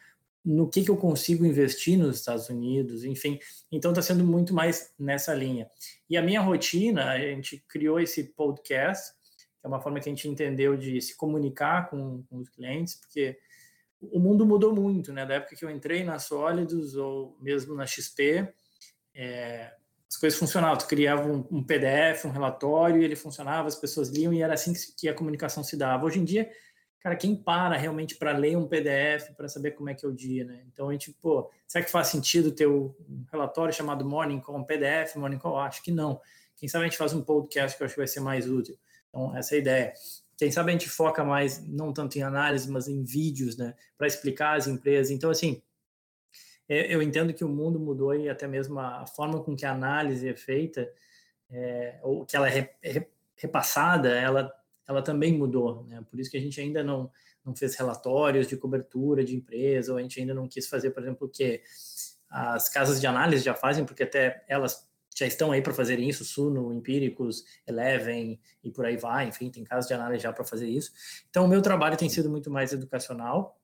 no 0.44 0.68
que, 0.68 0.83
que 0.83 0.90
eu 0.90 0.97
consigo 0.97 1.44
investir 1.44 1.99
nos 1.99 2.16
Estados 2.16 2.49
Unidos, 2.49 3.05
enfim. 3.05 3.38
Então 3.71 3.90
está 3.90 4.03
sendo 4.03 4.25
muito 4.25 4.55
mais 4.55 4.92
nessa 4.99 5.35
linha. 5.35 5.68
E 6.09 6.16
a 6.16 6.23
minha 6.23 6.40
rotina, 6.40 7.11
a 7.11 7.18
gente 7.18 7.62
criou 7.68 8.01
esse 8.01 8.25
podcast 8.25 9.18
que 9.61 9.66
é 9.66 9.68
uma 9.68 9.81
forma 9.81 10.01
que 10.01 10.09
a 10.09 10.12
gente 10.12 10.29
entendeu 10.29 10.77
de 10.77 11.01
se 11.01 11.16
comunicar 11.16 11.90
com, 11.90 12.23
com 12.25 12.38
os 12.38 12.49
clientes, 12.49 12.94
porque 12.94 13.38
o 14.01 14.21
mundo 14.21 14.47
mudou 14.47 14.75
muito, 14.75 15.12
né? 15.12 15.27
Da 15.27 15.35
época 15.35 15.57
que 15.57 15.64
eu 15.64 15.71
entrei 15.71 16.05
na 16.05 16.18
Sólidos 16.18 16.94
ou 16.94 17.37
mesmo 17.40 17.75
na 17.75 17.85
XP, 17.85 18.49
é, 19.14 19.75
as 20.09 20.16
coisas 20.16 20.38
funcionavam. 20.38 20.79
Tu 20.79 20.87
criava 20.87 21.29
um, 21.31 21.47
um, 21.51 21.62
PDF, 21.62 22.25
um 22.25 22.31
relatório, 22.31 23.03
e 23.03 23.05
ele 23.05 23.14
funcionava, 23.14 23.68
as 23.68 23.77
pessoas 23.77 24.09
liam 24.09 24.33
e 24.33 24.42
era 24.42 24.55
assim 24.55 24.73
que, 24.73 24.92
que 24.97 25.09
a 25.09 25.14
comunicação 25.14 25.62
se 25.62 25.77
dava. 25.77 26.07
Hoje 26.07 26.18
em 26.18 26.25
dia, 26.25 26.51
cara, 27.01 27.14
quem 27.14 27.37
para 27.37 27.77
realmente 27.77 28.16
para 28.16 28.37
ler 28.37 28.57
um 28.57 28.66
PDF 28.66 29.35
para 29.37 29.49
saber 29.49 29.73
como 29.73 29.90
é 29.90 29.94
que 29.94 30.05
é 30.05 30.09
o 30.09 30.12
dia, 30.12 30.44
né? 30.44 30.62
Então 30.73 30.88
a 30.88 30.92
gente, 30.92 31.12
pô, 31.12 31.51
será 31.66 31.85
que 31.85 31.90
faz 31.90 32.09
sentido 32.09 32.51
ter 32.51 32.66
um 32.66 32.94
relatório 33.31 33.73
chamado 33.75 34.05
Morning 34.05 34.40
Call, 34.40 34.57
um 34.57 34.64
PDF, 34.64 35.16
Morning 35.16 35.38
Call? 35.38 35.59
Acho 35.59 35.83
que 35.83 35.92
não. 35.92 36.21
Quem 36.57 36.68
sabe 36.68 36.87
a 36.87 36.88
gente 36.88 36.99
faz 36.99 37.12
um 37.12 37.23
podcast 37.23 37.77
que 37.77 37.83
eu 37.83 37.87
acho 37.87 37.94
que 37.94 38.01
vai 38.01 38.09
ser 38.09 38.21
mais 38.21 38.49
útil. 38.49 38.77
Então, 39.09 39.37
essa 39.37 39.55
é 39.55 39.57
a 39.57 39.61
ideia. 39.61 39.92
Quem 40.37 40.51
sabe 40.51 40.71
a 40.71 40.73
gente 40.73 40.88
foca 40.88 41.25
mais, 41.25 41.64
não 41.66 41.92
tanto 41.92 42.16
em 42.16 42.23
análise, 42.23 42.71
mas 42.71 42.88
em 42.88 43.03
vídeos, 43.03 43.57
né, 43.57 43.75
para 43.97 44.07
explicar 44.07 44.57
as 44.57 44.66
empresas. 44.66 45.11
Então, 45.11 45.31
assim, 45.31 45.62
eu 46.68 47.02
entendo 47.02 47.33
que 47.33 47.44
o 47.44 47.48
mundo 47.48 47.81
mudou 47.81 48.14
e 48.14 48.28
até 48.28 48.46
mesmo 48.46 48.78
a 48.78 49.07
forma 49.07 49.42
com 49.42 49.57
que 49.57 49.64
a 49.64 49.72
análise 49.72 50.28
é 50.28 50.35
feita, 50.35 50.90
é, 51.50 51.98
ou 52.02 52.26
que 52.26 52.37
ela 52.37 52.48
é 52.50 52.76
repassada, 53.37 54.11
ela 54.11 54.52
ela 54.88 55.02
também 55.02 55.37
mudou, 55.37 55.85
né? 55.85 56.02
Por 56.11 56.18
isso 56.18 56.31
que 56.31 56.38
a 56.38 56.40
gente 56.40 56.59
ainda 56.59 56.83
não, 56.83 57.11
não 57.44 57.54
fez 57.54 57.76
relatórios 57.76 58.48
de 58.48 58.57
cobertura 58.57 59.22
de 59.22 59.37
empresa, 59.37 59.92
ou 59.92 59.98
a 59.98 60.02
gente 60.02 60.18
ainda 60.18 60.33
não 60.33 60.48
quis 60.48 60.66
fazer, 60.66 60.90
por 60.92 61.02
exemplo, 61.02 61.26
o 61.26 61.31
que 61.31 61.61
as 62.31 62.70
casas 62.70 62.98
de 62.98 63.07
análise 63.07 63.44
já 63.44 63.54
fazem, 63.54 63.85
porque 63.85 64.02
até 64.02 64.42
elas 64.48 64.88
já 65.14 65.26
estão 65.26 65.52
aí 65.52 65.61
para 65.61 65.74
fazer 65.74 65.98
isso, 65.98 66.24
Suno, 66.24 66.72
Empíricos, 66.72 67.44
Eleven 67.66 68.40
e 68.62 68.70
por 68.70 68.87
aí 68.87 68.96
vai, 68.96 69.26
enfim, 69.26 69.50
tem 69.50 69.64
casas 69.64 69.88
de 69.88 69.94
análise 69.94 70.22
já 70.22 70.33
para 70.33 70.44
fazer 70.44 70.68
isso. 70.68 70.92
Então, 71.28 71.44
o 71.44 71.48
meu 71.48 71.61
trabalho 71.61 71.96
tem 71.96 72.09
sido 72.09 72.31
muito 72.31 72.50
mais 72.50 72.72
educacional, 72.72 73.58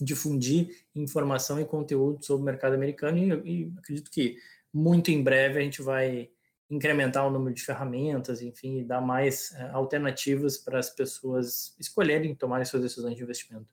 difundir 0.00 0.84
informação 0.94 1.60
e 1.60 1.64
conteúdo 1.64 2.24
sobre 2.24 2.42
o 2.42 2.44
mercado 2.44 2.74
americano 2.74 3.18
e, 3.18 3.62
e 3.62 3.72
acredito 3.78 4.10
que 4.10 4.36
muito 4.72 5.10
em 5.10 5.22
breve 5.22 5.58
a 5.58 5.62
gente 5.62 5.82
vai 5.82 6.30
incrementar 6.70 7.26
o 7.26 7.30
número 7.30 7.54
de 7.54 7.62
ferramentas, 7.62 8.42
enfim, 8.42 8.80
e 8.80 8.84
dar 8.84 9.00
mais 9.00 9.52
uh, 9.52 9.76
alternativas 9.76 10.58
para 10.58 10.78
as 10.78 10.90
pessoas 10.90 11.74
escolherem 11.78 12.34
tomarem 12.34 12.66
suas 12.66 12.82
decisões 12.82 13.16
de 13.16 13.22
investimento. 13.22 13.66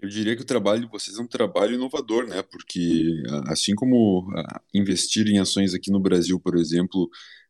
Eu 0.00 0.08
diria 0.08 0.34
que 0.34 0.42
o 0.42 0.46
trabalho 0.46 0.80
de 0.80 0.88
vocês 0.88 1.18
é 1.18 1.22
um 1.22 1.26
trabalho 1.26 1.74
inovador, 1.74 2.26
né? 2.26 2.42
Porque 2.42 3.22
assim 3.46 3.74
como 3.74 4.32
investir 4.72 5.28
em 5.28 5.38
ações 5.38 5.74
aqui 5.74 5.90
no 5.90 6.00
Brasil, 6.00 6.40
por 6.40 6.56
exemplo, 6.56 7.08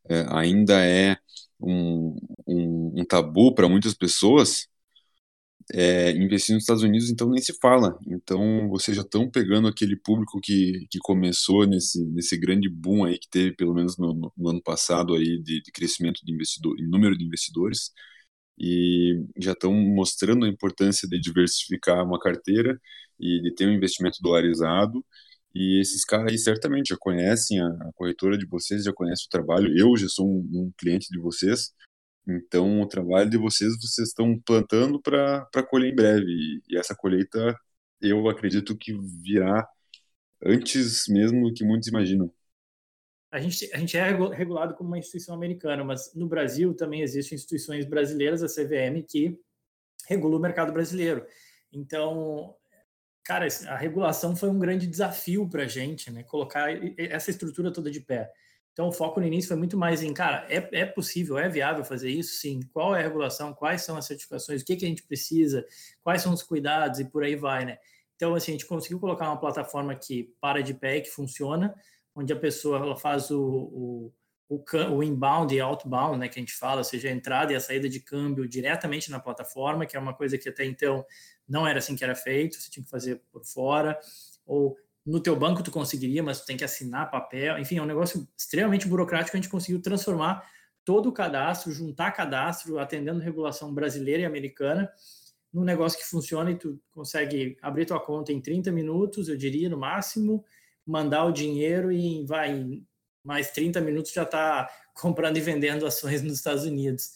é, 0.08 0.26
ainda 0.30 0.84
é 0.84 1.16
um, 1.60 2.16
um, 2.46 3.00
um 3.00 3.04
tabu 3.04 3.54
para 3.54 3.68
muitas 3.68 3.94
pessoas, 3.94 4.66
é, 5.72 6.10
investir 6.12 6.54
nos 6.54 6.64
Estados 6.64 6.82
Unidos, 6.82 7.10
então 7.10 7.28
nem 7.30 7.40
se 7.42 7.56
fala. 7.60 7.98
Então, 8.06 8.68
vocês 8.68 8.96
já 8.96 9.02
estão 9.02 9.30
pegando 9.30 9.68
aquele 9.68 9.96
público 9.96 10.40
que, 10.40 10.86
que 10.90 10.98
começou 11.00 11.66
nesse, 11.66 12.04
nesse 12.06 12.36
grande 12.36 12.68
boom 12.68 13.04
aí 13.04 13.18
que 13.18 13.28
teve, 13.28 13.54
pelo 13.54 13.74
menos 13.74 13.96
no, 13.96 14.32
no 14.36 14.48
ano 14.48 14.62
passado, 14.62 15.14
aí, 15.14 15.38
de, 15.42 15.62
de 15.62 15.72
crescimento 15.72 16.20
de 16.24 16.32
investidor, 16.32 16.78
em 16.78 16.88
número 16.88 17.16
de 17.16 17.24
investidores, 17.24 17.92
e 18.58 19.24
já 19.38 19.52
estão 19.52 19.72
mostrando 19.72 20.44
a 20.44 20.48
importância 20.48 21.08
de 21.08 21.18
diversificar 21.20 22.04
uma 22.04 22.18
carteira 22.18 22.78
e 23.18 23.40
de 23.42 23.54
ter 23.54 23.66
um 23.66 23.72
investimento 23.72 24.18
dolarizado. 24.20 25.04
E 25.54 25.80
esses 25.80 26.04
caras 26.04 26.32
aí 26.32 26.38
certamente 26.38 26.88
já 26.90 26.96
conhecem 26.98 27.60
a, 27.60 27.66
a 27.66 27.92
corretora 27.94 28.38
de 28.38 28.46
vocês, 28.46 28.84
já 28.84 28.92
conhecem 28.92 29.26
o 29.26 29.30
trabalho. 29.30 29.76
Eu 29.76 29.96
já 29.96 30.08
sou 30.08 30.26
um, 30.28 30.48
um 30.52 30.72
cliente 30.78 31.08
de 31.10 31.18
vocês, 31.18 31.72
então, 32.36 32.80
o 32.80 32.86
trabalho 32.86 33.28
de 33.30 33.36
vocês, 33.36 33.76
vocês 33.80 34.08
estão 34.08 34.38
plantando 34.40 35.00
para 35.00 35.62
colher 35.68 35.92
em 35.92 35.94
breve. 35.94 36.30
E, 36.30 36.62
e, 36.68 36.78
essa 36.78 36.94
colheita, 36.94 37.58
eu 38.00 38.28
acredito 38.28 38.76
que 38.76 38.92
virá 39.22 39.68
antes 40.44 41.06
mesmo 41.08 41.48
do 41.48 41.54
que 41.54 41.64
muitos 41.64 41.88
imaginam. 41.88 42.32
A 43.30 43.40
gente, 43.40 43.70
a 43.72 43.78
gente 43.78 43.96
é 43.96 44.10
regulado 44.34 44.74
como 44.74 44.90
uma 44.90 44.98
instituição 44.98 45.34
americana, 45.34 45.84
mas 45.84 46.12
no 46.14 46.26
Brasil 46.26 46.74
também 46.74 47.02
existem 47.02 47.36
instituições 47.36 47.86
brasileiras, 47.86 48.42
a 48.42 48.48
CVM, 48.48 49.04
que 49.08 49.38
regula 50.08 50.36
o 50.36 50.40
mercado 50.40 50.72
brasileiro. 50.72 51.24
Então, 51.72 52.56
cara, 53.22 53.46
a 53.68 53.76
regulação 53.76 54.34
foi 54.34 54.50
um 54.50 54.58
grande 54.58 54.86
desafio 54.86 55.48
para 55.48 55.62
a 55.62 55.68
gente, 55.68 56.10
né? 56.10 56.24
Colocar 56.24 56.68
essa 56.98 57.30
estrutura 57.30 57.72
toda 57.72 57.90
de 57.90 58.00
pé. 58.00 58.30
Então, 58.80 58.88
o 58.88 58.92
foco 58.92 59.20
no 59.20 59.26
início 59.26 59.48
foi 59.48 59.58
muito 59.58 59.76
mais 59.76 60.02
em, 60.02 60.10
cara, 60.14 60.46
é, 60.48 60.80
é 60.80 60.86
possível, 60.86 61.36
é 61.36 61.50
viável 61.50 61.84
fazer 61.84 62.08
isso? 62.08 62.36
Sim. 62.36 62.60
Qual 62.72 62.96
é 62.96 63.00
a 63.00 63.02
regulação? 63.02 63.52
Quais 63.52 63.82
são 63.82 63.94
as 63.94 64.06
certificações? 64.06 64.62
O 64.62 64.64
que, 64.64 64.74
que 64.74 64.86
a 64.86 64.88
gente 64.88 65.02
precisa? 65.02 65.66
Quais 66.02 66.22
são 66.22 66.32
os 66.32 66.42
cuidados? 66.42 66.98
E 66.98 67.04
por 67.04 67.22
aí 67.22 67.36
vai, 67.36 67.66
né? 67.66 67.76
Então, 68.16 68.34
assim, 68.34 68.52
a 68.52 68.54
gente 68.54 68.64
conseguiu 68.64 68.98
colocar 68.98 69.26
uma 69.26 69.38
plataforma 69.38 69.94
que 69.94 70.34
para 70.40 70.62
de 70.62 70.72
pé, 70.72 70.98
que 71.02 71.10
funciona, 71.10 71.74
onde 72.14 72.32
a 72.32 72.36
pessoa 72.36 72.78
ela 72.78 72.96
faz 72.96 73.30
o, 73.30 73.38
o, 73.38 74.12
o, 74.48 74.64
o 74.96 75.02
inbound 75.02 75.54
e 75.54 75.60
outbound, 75.60 76.18
né, 76.18 76.28
que 76.28 76.38
a 76.38 76.42
gente 76.42 76.54
fala, 76.54 76.78
ou 76.78 76.84
seja, 76.84 77.08
a 77.08 77.12
entrada 77.12 77.52
e 77.52 77.56
a 77.56 77.60
saída 77.60 77.86
de 77.86 78.00
câmbio 78.00 78.48
diretamente 78.48 79.10
na 79.10 79.20
plataforma, 79.20 79.84
que 79.84 79.94
é 79.94 80.00
uma 80.00 80.14
coisa 80.14 80.38
que 80.38 80.48
até 80.48 80.64
então 80.64 81.04
não 81.46 81.66
era 81.66 81.80
assim 81.80 81.94
que 81.94 82.02
era 82.02 82.14
feito, 82.14 82.56
você 82.56 82.70
tinha 82.70 82.82
que 82.82 82.90
fazer 82.90 83.20
por 83.30 83.44
fora, 83.44 84.00
ou 84.46 84.74
no 85.10 85.20
teu 85.20 85.34
banco 85.34 85.62
tu 85.62 85.72
conseguiria, 85.72 86.22
mas 86.22 86.40
tu 86.40 86.46
tem 86.46 86.56
que 86.56 86.64
assinar 86.64 87.10
papel. 87.10 87.58
Enfim, 87.58 87.78
é 87.78 87.82
um 87.82 87.86
negócio 87.86 88.28
extremamente 88.38 88.86
burocrático. 88.86 89.36
A 89.36 89.40
gente 89.40 89.50
conseguiu 89.50 89.82
transformar 89.82 90.48
todo 90.84 91.08
o 91.08 91.12
cadastro, 91.12 91.72
juntar 91.72 92.12
cadastro, 92.12 92.78
atendendo 92.78 93.18
regulação 93.18 93.74
brasileira 93.74 94.22
e 94.22 94.24
americana, 94.24 94.88
num 95.52 95.64
negócio 95.64 95.98
que 95.98 96.06
funciona 96.06 96.52
e 96.52 96.54
tu 96.54 96.80
consegue 96.92 97.56
abrir 97.60 97.86
tua 97.86 97.98
conta 97.98 98.32
em 98.32 98.40
30 98.40 98.70
minutos, 98.70 99.28
eu 99.28 99.36
diria, 99.36 99.68
no 99.68 99.76
máximo, 99.76 100.44
mandar 100.86 101.24
o 101.24 101.32
dinheiro 101.32 101.90
e 101.90 102.24
vai 102.24 102.52
em 102.52 102.86
mais 103.22 103.50
30 103.50 103.80
minutos 103.80 104.12
já 104.12 104.22
está 104.22 104.70
comprando 104.94 105.36
e 105.36 105.40
vendendo 105.40 105.84
ações 105.86 106.22
nos 106.22 106.34
Estados 106.34 106.64
Unidos. 106.64 107.10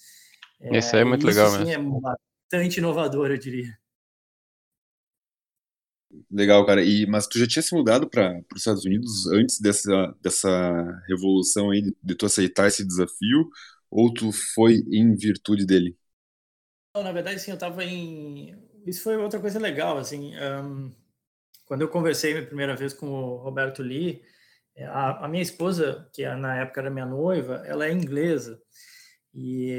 Isso 0.61 0.97
é, 0.97 1.01
é 1.01 1.05
muito 1.05 1.25
legal 1.25 1.49
sim, 1.51 1.65
mesmo. 1.65 1.99
é 1.99 2.15
bastante 2.51 2.79
inovador, 2.79 3.31
eu 3.31 3.39
diria. 3.39 3.79
Legal, 6.31 6.65
cara. 6.67 6.83
E, 6.83 7.07
mas 7.07 7.27
tu 7.27 7.39
já 7.39 7.47
tinha 7.47 7.63
se 7.63 7.75
mudado 7.75 8.09
para 8.09 8.41
os 8.53 8.61
Estados 8.61 8.85
Unidos 8.85 9.27
antes 9.33 9.61
dessa, 9.61 10.15
dessa 10.21 11.03
revolução 11.09 11.71
aí, 11.71 11.83
de, 12.03 12.15
tu 12.15 12.27
aceitar 12.27 12.67
esse 12.67 12.87
desafio, 12.87 13.49
ou 13.91 14.13
tu 14.13 14.31
foi 14.55 14.83
em 14.91 15.15
virtude 15.15 15.67
dele? 15.67 15.97
Na 16.97 17.13
verdade, 17.13 17.41
sim, 17.41 17.51
eu 17.51 17.55
estava 17.55 17.85
em... 17.85 18.57
Isso 18.87 19.03
foi 19.03 19.17
outra 19.17 19.41
coisa 19.41 19.59
legal, 19.59 19.99
assim, 19.99 20.33
um, 20.37 20.93
quando 21.65 21.83
eu 21.83 21.89
conversei 21.89 22.39
a 22.39 22.47
primeira 22.47 22.77
vez 22.77 22.93
com 22.93 23.07
o 23.09 23.37
Roberto 23.37 23.83
Lee, 23.83 24.23
a, 24.79 25.25
a 25.25 25.29
minha 25.29 25.43
esposa, 25.43 26.09
que 26.13 26.23
é, 26.23 26.35
na 26.37 26.57
época 26.59 26.81
era 26.81 26.91
minha 26.91 27.07
noiva, 27.07 27.63
ela 27.65 27.87
é 27.87 27.93
inglesa, 27.93 28.61
e 29.33 29.71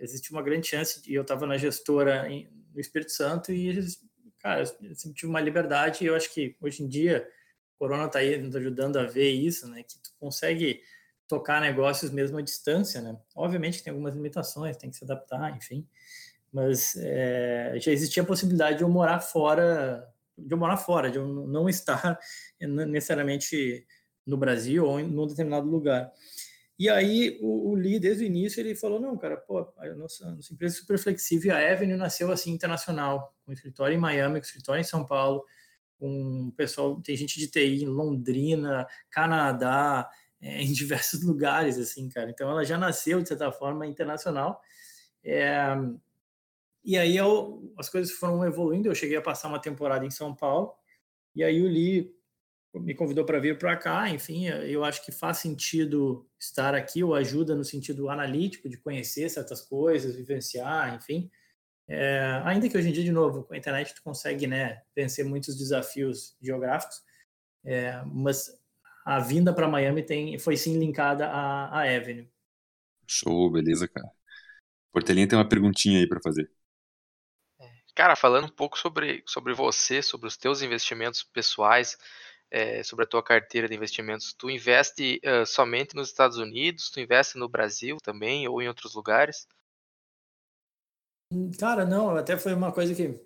existe 0.00 0.32
uma 0.32 0.42
grande 0.42 0.66
chance, 0.66 1.02
e 1.06 1.14
eu 1.14 1.22
estava 1.22 1.46
na 1.46 1.58
gestora 1.58 2.28
em, 2.28 2.48
no 2.72 2.80
Espírito 2.80 3.12
Santo, 3.12 3.52
e 3.52 3.68
eles 3.68 3.98
cara, 4.44 4.60
eu 4.60 4.94
sempre 4.94 5.16
tive 5.16 5.30
uma 5.30 5.40
liberdade 5.40 6.04
e 6.04 6.06
eu 6.06 6.14
acho 6.14 6.32
que 6.32 6.54
hoje 6.60 6.82
em 6.82 6.86
dia 6.86 7.26
o 7.76 7.78
Corona 7.78 8.04
está 8.04 8.18
aí 8.18 8.36
nos 8.36 8.54
ajudando 8.54 8.98
a 8.98 9.04
ver 9.04 9.30
isso, 9.30 9.66
né? 9.66 9.82
Que 9.82 9.94
tu 9.94 10.10
consegue 10.20 10.82
tocar 11.26 11.62
negócios 11.62 12.10
mesmo 12.10 12.36
à 12.36 12.42
distância, 12.42 13.00
né? 13.00 13.18
Obviamente 13.34 13.82
tem 13.82 13.90
algumas 13.90 14.14
limitações, 14.14 14.76
tem 14.76 14.90
que 14.90 14.96
se 14.96 15.04
adaptar, 15.04 15.56
enfim. 15.56 15.88
Mas 16.52 16.94
é, 16.96 17.74
já 17.80 17.90
existia 17.90 18.22
a 18.22 18.26
possibilidade 18.26 18.76
de 18.76 18.84
eu 18.84 18.88
morar 18.88 19.20
fora, 19.20 20.06
de 20.36 20.52
eu 20.52 20.58
morar 20.58 20.76
fora, 20.76 21.10
de 21.10 21.16
eu 21.16 21.26
não 21.26 21.66
estar 21.66 22.18
necessariamente 22.60 23.86
no 24.26 24.36
Brasil 24.36 24.84
ou 24.84 25.00
em 25.00 25.04
um 25.04 25.26
determinado 25.26 25.66
lugar. 25.66 26.12
E 26.78 26.88
aí 26.88 27.38
o, 27.40 27.70
o 27.70 27.74
Lee, 27.74 28.00
desde 28.00 28.24
o 28.24 28.26
início, 28.26 28.60
ele 28.60 28.74
falou, 28.74 29.00
não, 29.00 29.16
cara, 29.16 29.36
pô, 29.36 29.72
a 29.78 29.94
nossa, 29.94 30.26
a 30.26 30.32
nossa 30.32 30.52
empresa 30.52 30.76
é 30.76 30.80
super 30.80 30.98
flexível, 30.98 31.54
a 31.54 31.58
Avenue 31.58 31.96
nasceu 31.96 32.32
assim 32.32 32.50
internacional, 32.50 33.34
com 33.44 33.52
escritório 33.52 33.94
em 33.94 34.00
Miami, 34.00 34.40
com 34.40 34.46
escritório 34.46 34.80
em 34.80 34.84
São 34.84 35.06
Paulo, 35.06 35.44
com 35.98 36.52
pessoal, 36.56 37.00
tem 37.00 37.16
gente 37.16 37.38
de 37.38 37.48
TI 37.48 37.84
em 37.84 37.86
Londrina, 37.86 38.86
Canadá, 39.08 40.10
é, 40.40 40.60
em 40.62 40.72
diversos 40.72 41.22
lugares, 41.22 41.78
assim, 41.78 42.08
cara. 42.08 42.30
Então 42.30 42.50
ela 42.50 42.64
já 42.64 42.76
nasceu, 42.76 43.22
de 43.22 43.28
certa 43.28 43.52
forma, 43.52 43.86
internacional. 43.86 44.60
É, 45.22 45.74
e 46.84 46.98
aí 46.98 47.16
eu, 47.16 47.72
as 47.78 47.88
coisas 47.88 48.12
foram 48.12 48.44
evoluindo, 48.44 48.88
eu 48.88 48.94
cheguei 48.94 49.16
a 49.16 49.22
passar 49.22 49.48
uma 49.48 49.60
temporada 49.60 50.04
em 50.04 50.10
São 50.10 50.34
Paulo, 50.34 50.74
e 51.34 51.42
aí 51.42 51.62
o 51.62 51.68
Lee 51.68 52.14
me 52.74 52.94
convidou 52.94 53.24
para 53.24 53.38
vir 53.38 53.58
para 53.58 53.76
cá, 53.76 54.08
enfim, 54.10 54.46
eu 54.46 54.84
acho 54.84 55.04
que 55.04 55.12
faz 55.12 55.38
sentido 55.38 56.28
estar 56.38 56.74
aqui, 56.74 57.02
ou 57.04 57.14
ajuda 57.14 57.54
no 57.54 57.64
sentido 57.64 58.08
analítico, 58.08 58.68
de 58.68 58.76
conhecer 58.76 59.28
certas 59.28 59.60
coisas, 59.60 60.16
vivenciar, 60.16 60.94
enfim. 60.94 61.30
É, 61.86 62.40
ainda 62.44 62.68
que 62.68 62.76
hoje 62.76 62.88
em 62.88 62.92
dia, 62.92 63.04
de 63.04 63.12
novo, 63.12 63.44
com 63.44 63.54
a 63.54 63.58
internet 63.58 63.94
tu 63.94 64.02
consegue 64.02 64.46
né, 64.46 64.82
vencer 64.96 65.24
muitos 65.24 65.56
desafios 65.56 66.36
geográficos, 66.40 67.02
é, 67.64 68.02
mas 68.06 68.50
a 69.04 69.20
vinda 69.20 69.52
para 69.52 69.68
Miami 69.68 70.02
tem, 70.02 70.38
foi 70.38 70.56
sim 70.56 70.78
linkada 70.78 71.28
à, 71.28 71.66
à 71.66 71.80
Avenue. 71.82 72.30
Show, 73.06 73.50
beleza, 73.50 73.86
cara. 73.86 74.10
Portelinha 74.90 75.28
tem 75.28 75.38
uma 75.38 75.48
perguntinha 75.48 75.98
aí 75.98 76.08
para 76.08 76.20
fazer. 76.22 76.50
É, 77.60 77.70
cara, 77.94 78.16
falando 78.16 78.46
um 78.46 78.54
pouco 78.54 78.78
sobre, 78.78 79.22
sobre 79.26 79.52
você, 79.52 80.00
sobre 80.00 80.26
os 80.26 80.36
teus 80.36 80.62
investimentos 80.62 81.22
pessoais, 81.22 81.98
é, 82.54 82.84
sobre 82.84 83.04
a 83.04 83.08
tua 83.08 83.20
carteira 83.20 83.68
de 83.68 83.74
investimentos, 83.74 84.32
tu 84.32 84.48
investe 84.48 85.20
uh, 85.24 85.44
somente 85.44 85.96
nos 85.96 86.08
Estados 86.08 86.38
Unidos, 86.38 86.88
tu 86.88 87.00
investe 87.00 87.36
no 87.36 87.48
Brasil 87.48 87.96
também 87.96 88.46
ou 88.46 88.62
em 88.62 88.68
outros 88.68 88.94
lugares? 88.94 89.48
Cara, 91.58 91.84
não, 91.84 92.10
até 92.10 92.38
foi 92.38 92.54
uma 92.54 92.70
coisa 92.70 92.94
que 92.94 93.20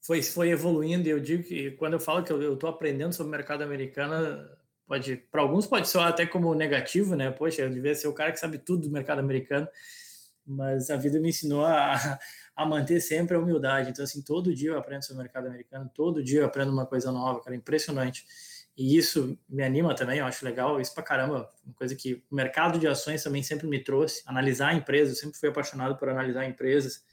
foi, 0.00 0.24
foi 0.24 0.50
evoluindo. 0.50 1.06
E 1.06 1.12
eu 1.12 1.20
digo 1.20 1.44
que 1.44 1.70
quando 1.72 1.92
eu 1.92 2.00
falo 2.00 2.24
que 2.24 2.32
eu 2.32 2.54
estou 2.54 2.68
aprendendo 2.68 3.12
sobre 3.12 3.28
o 3.28 3.36
mercado 3.36 3.62
americano, 3.62 4.44
pode, 4.88 5.16
para 5.30 5.42
alguns 5.42 5.68
pode 5.68 5.88
soar 5.88 6.08
até 6.08 6.26
como 6.26 6.52
negativo, 6.52 7.14
né? 7.14 7.30
Poxa, 7.30 7.62
eu 7.62 7.70
devia 7.70 7.94
ser 7.94 8.08
o 8.08 8.12
cara 8.12 8.32
que 8.32 8.40
sabe 8.40 8.58
tudo 8.58 8.88
do 8.88 8.92
mercado 8.92 9.20
americano, 9.20 9.68
mas 10.50 10.90
a 10.90 10.96
vida 10.96 11.20
me 11.20 11.28
ensinou 11.28 11.64
a, 11.64 11.94
a 12.56 12.66
manter 12.66 13.00
sempre 13.00 13.36
a 13.36 13.40
humildade. 13.40 13.90
Então, 13.90 14.04
assim, 14.04 14.22
todo 14.22 14.54
dia 14.54 14.70
eu 14.70 14.78
aprendo 14.78 15.02
sobre 15.02 15.20
o 15.20 15.22
mercado 15.22 15.46
americano, 15.46 15.90
todo 15.94 16.22
dia 16.22 16.40
eu 16.40 16.46
aprendo 16.46 16.72
uma 16.72 16.86
coisa 16.86 17.12
nova, 17.12 17.40
cara, 17.40 17.54
impressionante. 17.54 18.24
e 18.76 18.96
isso 18.96 19.38
me 19.48 19.62
anima 19.62 19.94
também, 19.94 20.18
eu 20.18 20.26
acho 20.26 20.44
legal, 20.44 20.80
isso 20.80 20.94
pra 20.94 21.02
caramba, 21.02 21.48
uma 21.64 21.74
coisa 21.74 21.94
que 21.94 22.22
o 22.30 22.34
mercado 22.34 22.78
de 22.78 22.88
ações 22.88 23.22
também 23.22 23.42
sempre 23.42 23.66
me 23.66 23.82
trouxe, 23.82 24.22
analisar 24.26 24.74
empresas, 24.74 25.16
eu 25.16 25.20
sempre 25.20 25.38
fui 25.38 25.48
apaixonado 25.48 25.96
por 25.96 26.08
analisar 26.08 26.44
empresas. 26.46 27.04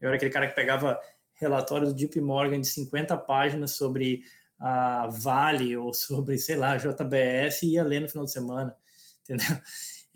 Eu 0.00 0.08
era 0.08 0.16
aquele 0.16 0.30
cara 0.32 0.48
que 0.48 0.54
pegava 0.54 0.98
relatório 1.34 1.86
do 1.86 1.94
JP 1.94 2.20
Morgan 2.20 2.60
de 2.60 2.66
50 2.68 3.16
páginas 3.18 3.72
sobre 3.72 4.22
a 4.58 5.08
Vale 5.08 5.76
ou 5.76 5.94
sobre, 5.94 6.38
sei 6.38 6.56
lá, 6.56 6.76
JBS 6.76 7.62
e 7.62 7.72
ia 7.74 7.84
ler 7.84 8.00
no 8.00 8.08
final 8.08 8.24
de 8.24 8.32
semana, 8.32 8.76
entendeu? 9.24 9.56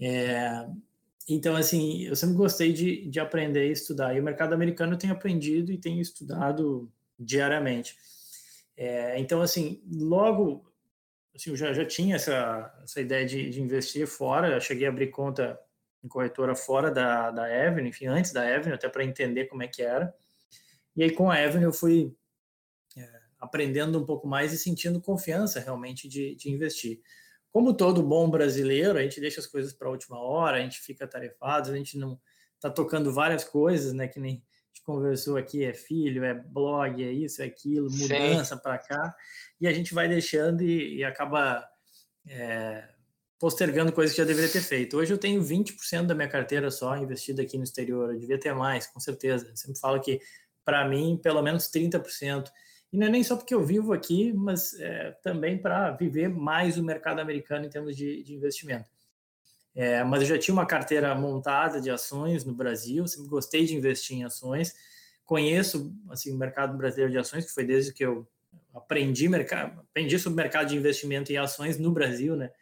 É, 0.01 0.67
então, 1.29 1.57
assim, 1.57 2.03
eu 2.03 2.15
sempre 2.15 2.37
gostei 2.37 2.73
de, 2.73 3.09
de 3.09 3.19
aprender 3.19 3.69
e 3.69 3.73
estudar. 3.73 4.15
E 4.15 4.21
o 4.21 4.23
mercado 4.23 4.53
americano 4.53 4.93
eu 4.93 4.99
tenho 4.99 5.13
aprendido 5.13 5.73
e 5.73 5.79
tenho 5.79 6.01
estudado 6.01 6.91
diariamente. 7.19 7.97
É, 8.77 9.19
então, 9.19 9.41
assim, 9.41 9.83
logo, 9.91 10.71
assim, 11.35 11.51
eu 11.51 11.57
já, 11.57 11.73
já 11.73 11.85
tinha 11.87 12.17
essa, 12.17 12.79
essa 12.83 13.01
ideia 13.01 13.25
de, 13.25 13.49
de 13.49 13.63
investir 13.63 14.07
fora. 14.07 14.55
Eu 14.55 14.61
cheguei 14.61 14.87
a 14.87 14.91
abrir 14.91 15.11
conta 15.11 15.59
em 16.03 16.09
corretora 16.09 16.55
fora 16.55 16.91
da, 16.91 17.31
da 17.31 17.45
Avenue, 17.45 17.89
enfim, 17.89 18.07
antes 18.07 18.31
da 18.31 18.43
Avenue, 18.43 18.75
até 18.75 18.89
para 18.89 19.05
entender 19.05 19.47
como 19.47 19.63
é 19.63 19.69
que 19.69 19.83
era. 19.83 20.15
E 20.95 21.03
aí, 21.03 21.11
com 21.11 21.31
a 21.31 21.43
Avenue, 21.43 21.65
eu 21.65 21.73
fui 21.73 22.15
é, 22.99 23.11
aprendendo 23.41 23.99
um 23.99 24.05
pouco 24.05 24.29
mais 24.29 24.53
e 24.53 24.59
sentindo 24.59 25.01
confiança 25.01 25.59
realmente 25.59 26.07
de, 26.07 26.35
de 26.35 26.51
investir 26.51 27.01
como 27.55 27.73
todo 27.73 28.03
bom 28.03 28.29
brasileiro, 28.29 28.99
a 28.99 29.03
gente 29.03 29.21
deixa 29.21 29.39
as 29.39 29.47
coisas 29.47 29.73
para 29.73 29.87
a 29.87 29.91
última 29.93 30.19
hora, 30.19 30.57
a 30.57 30.61
gente 30.61 30.81
fica 30.81 31.07
tarefado, 31.07 31.71
a 31.71 31.77
gente 31.77 31.97
não 31.97 32.21
está 32.57 32.69
tocando 32.69 33.13
várias 33.13 33.45
coisas, 33.45 33.93
né? 33.93 34.09
Que 34.09 34.19
nem 34.19 34.33
a 34.33 34.75
gente 34.75 34.83
conversou 34.83 35.37
aqui, 35.37 35.65
é 35.65 35.73
filho, 35.73 36.25
é 36.25 36.35
blog, 36.35 37.01
é 37.01 37.13
isso, 37.13 37.41
é 37.41 37.45
aquilo, 37.45 37.89
mudança 37.93 38.57
para 38.57 38.77
cá, 38.79 39.15
e 39.61 39.69
a 39.69 39.73
gente 39.73 39.95
vai 39.95 40.09
deixando 40.09 40.65
e, 40.65 40.97
e 40.97 41.05
acaba 41.05 41.65
é, 42.27 42.89
postergando 43.39 43.93
coisas 43.93 44.17
que 44.17 44.21
já 44.21 44.27
deveria 44.27 44.51
ter 44.51 44.61
feito. 44.61 44.97
Hoje 44.97 45.15
eu 45.15 45.19
tenho 45.19 45.41
20% 45.41 46.07
da 46.07 46.15
minha 46.15 46.29
carteira 46.29 46.73
só 46.73 46.97
investida 46.97 47.43
aqui 47.43 47.57
no 47.57 47.63
exterior, 47.63 48.13
eu 48.13 48.19
devia 48.19 48.41
ter 48.41 48.53
mais, 48.53 48.89
com 48.89 48.99
certeza. 48.99 49.47
Eu 49.47 49.57
sempre 49.57 49.79
falo 49.79 50.01
que, 50.01 50.21
para 50.65 50.89
mim, 50.89 51.21
pelo 51.23 51.41
menos 51.41 51.71
30%. 51.71 52.51
E 52.95 52.97
não 52.97 53.09
é 53.09 53.11
nem 53.11 53.25
só 53.25 53.35
porque 53.37 53.53
eu 53.53 53.61
vivo 53.61 53.93
aqui, 53.93 54.33
mas 54.33 54.79
é, 54.79 55.11
também 55.21 55.59
para 55.59 55.91
viver 55.91 56.29
mais 56.29 56.79
o 56.79 56.85
mercado 56.85 57.19
americano 57.19 57.67
em 57.67 57.69
termos 57.69 57.97
de, 57.97 58.23
de 58.23 58.33
investimento. 58.33 58.89
É, 59.75 60.05
mas 60.05 60.23
eu 60.23 60.29
já 60.29 60.39
tinha 60.39 60.53
uma 60.53 60.65
carteira 60.65 61.13
montada 61.13 61.81
de 61.81 61.91
ações 61.91 62.45
no 62.45 62.55
Brasil, 62.55 63.05
sempre 63.09 63.29
gostei 63.29 63.67
de 63.67 63.75
investir 63.75 64.17
em 64.17 64.23
ações. 64.23 64.77
Conheço 65.25 65.93
assim, 66.09 66.33
o 66.33 66.39
mercado 66.39 66.79
brasileiro 66.79 67.11
de 67.11 67.19
ações, 67.19 67.45
que 67.45 67.51
foi 67.51 67.65
desde 67.65 67.93
que 67.93 68.05
eu 68.05 68.29
aprendi, 68.73 69.29
aprendi 69.35 70.17
sobre 70.17 70.35
o 70.35 70.37
mercado 70.37 70.69
de 70.69 70.77
investimento 70.77 71.33
em 71.33 71.37
ações 71.37 71.77
no 71.77 71.91
Brasil, 71.91 72.37
né? 72.37 72.53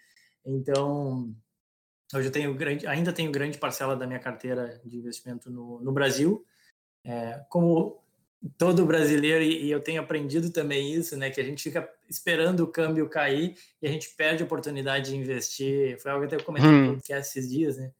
Então, 0.47 1.31
hoje 2.14 2.29
eu 2.29 2.33
tenho 2.33 2.55
grande, 2.55 2.87
ainda 2.87 3.12
tenho 3.12 3.31
grande 3.31 3.59
parcela 3.59 3.95
da 3.95 4.07
minha 4.07 4.18
carteira 4.18 4.81
de 4.83 4.97
investimento 4.97 5.51
no, 5.51 5.79
no 5.83 5.92
Brasil. 5.92 6.42
É, 7.05 7.45
como 7.51 8.02
todo 8.59 8.85
brasileiro, 8.85 9.42
e, 9.42 9.70
eu 9.70 9.81
tenho 9.81 10.00
aprendido 10.00 10.50
também 10.50 10.92
isso, 10.92 11.16
né? 11.16 11.31
Que 11.31 11.40
a 11.40 11.44
gente 11.44 11.62
fica 11.62 11.88
esperando 12.09 12.61
o 12.61 12.66
câmbio 12.66 13.09
cair 13.09 13.57
e 13.81 13.87
a 13.87 13.90
gente 13.90 14.11
perde 14.16 14.42
a 14.42 14.46
oportunidade 14.46 15.11
de 15.11 15.16
investir. 15.16 15.98
Foi 16.00 16.11
algo 16.11 16.26
que 16.26 16.35
eu 16.35 16.42
comentei 16.42 16.68
hum. 16.68 16.83
no 16.83 16.92
podcast 16.94 17.38
esses 17.38 17.50
dias, 17.50 17.76
né? 17.76 17.92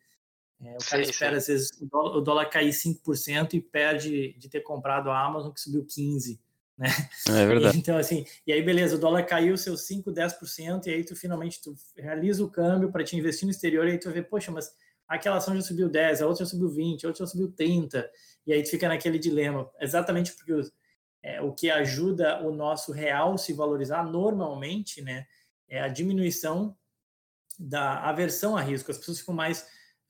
É, 0.65 0.77
o 0.77 0.85
cara 0.85 1.05
sim, 1.05 1.11
espera, 1.11 1.33
sim. 1.33 1.37
às 1.39 1.47
vezes, 1.49 1.71
o 1.81 1.87
dólar, 1.87 2.17
o 2.17 2.21
dólar 2.21 2.47
cair 2.47 2.71
5% 2.71 3.55
e 3.55 3.61
perde 3.61 4.33
de 4.39 4.49
ter 4.49 4.61
comprado 4.61 5.11
a 5.11 5.25
Amazon, 5.25 5.53
que 5.53 5.61
subiu 5.61 5.85
15%. 5.85 6.39
Né? 6.79 6.89
É 7.29 7.47
verdade. 7.47 7.79
Então, 7.79 7.97
assim, 7.97 8.25
e 8.47 8.53
aí, 8.53 8.63
beleza, 8.63 8.97
o 8.97 8.99
dólar 8.99 9.25
caiu 9.25 9.57
seus 9.57 9.83
5, 9.87 10.13
10%, 10.13 10.87
e 10.87 10.91
aí 10.91 11.05
tu 11.05 11.17
finalmente 11.17 11.61
tu 11.61 11.75
realiza 11.97 12.45
o 12.45 12.51
câmbio 12.51 12.91
para 12.91 13.05
te 13.05 13.17
investir 13.17 13.45
no 13.45 13.51
exterior, 13.51 13.87
e 13.89 13.93
aí 13.93 13.99
tu 13.99 14.11
vê, 14.11 14.23
poxa, 14.23 14.53
mas 14.53 14.73
aquela 15.17 15.37
ação 15.37 15.55
já 15.55 15.63
subiu 15.63 15.89
10, 15.89 16.23
a 16.23 16.27
outra 16.27 16.45
já 16.45 16.51
subiu 16.51 16.69
20, 16.69 17.05
a 17.05 17.09
outra 17.09 17.25
já 17.25 17.31
subiu 17.31 17.53
30, 17.53 18.11
e 18.47 18.53
aí 18.53 18.65
fica 18.65 18.89
naquele 18.89 19.19
dilema, 19.19 19.71
exatamente 19.81 20.33
porque 20.33 20.53
o, 20.53 20.63
é, 21.23 21.41
o 21.41 21.53
que 21.53 21.71
ajuda 21.71 22.41
o 22.43 22.53
nosso 22.53 22.93
real 22.93 23.37
se 23.37 23.53
valorizar 23.53 24.03
normalmente, 24.05 25.03
né, 25.03 25.27
é 25.69 25.81
a 25.81 25.89
diminuição 25.89 26.77
da 27.59 28.01
aversão 28.01 28.57
a 28.57 28.61
risco. 28.61 28.91
As 28.91 28.99
pessoas 28.99 29.21
ficam 29.21 29.35
mais 29.35 29.67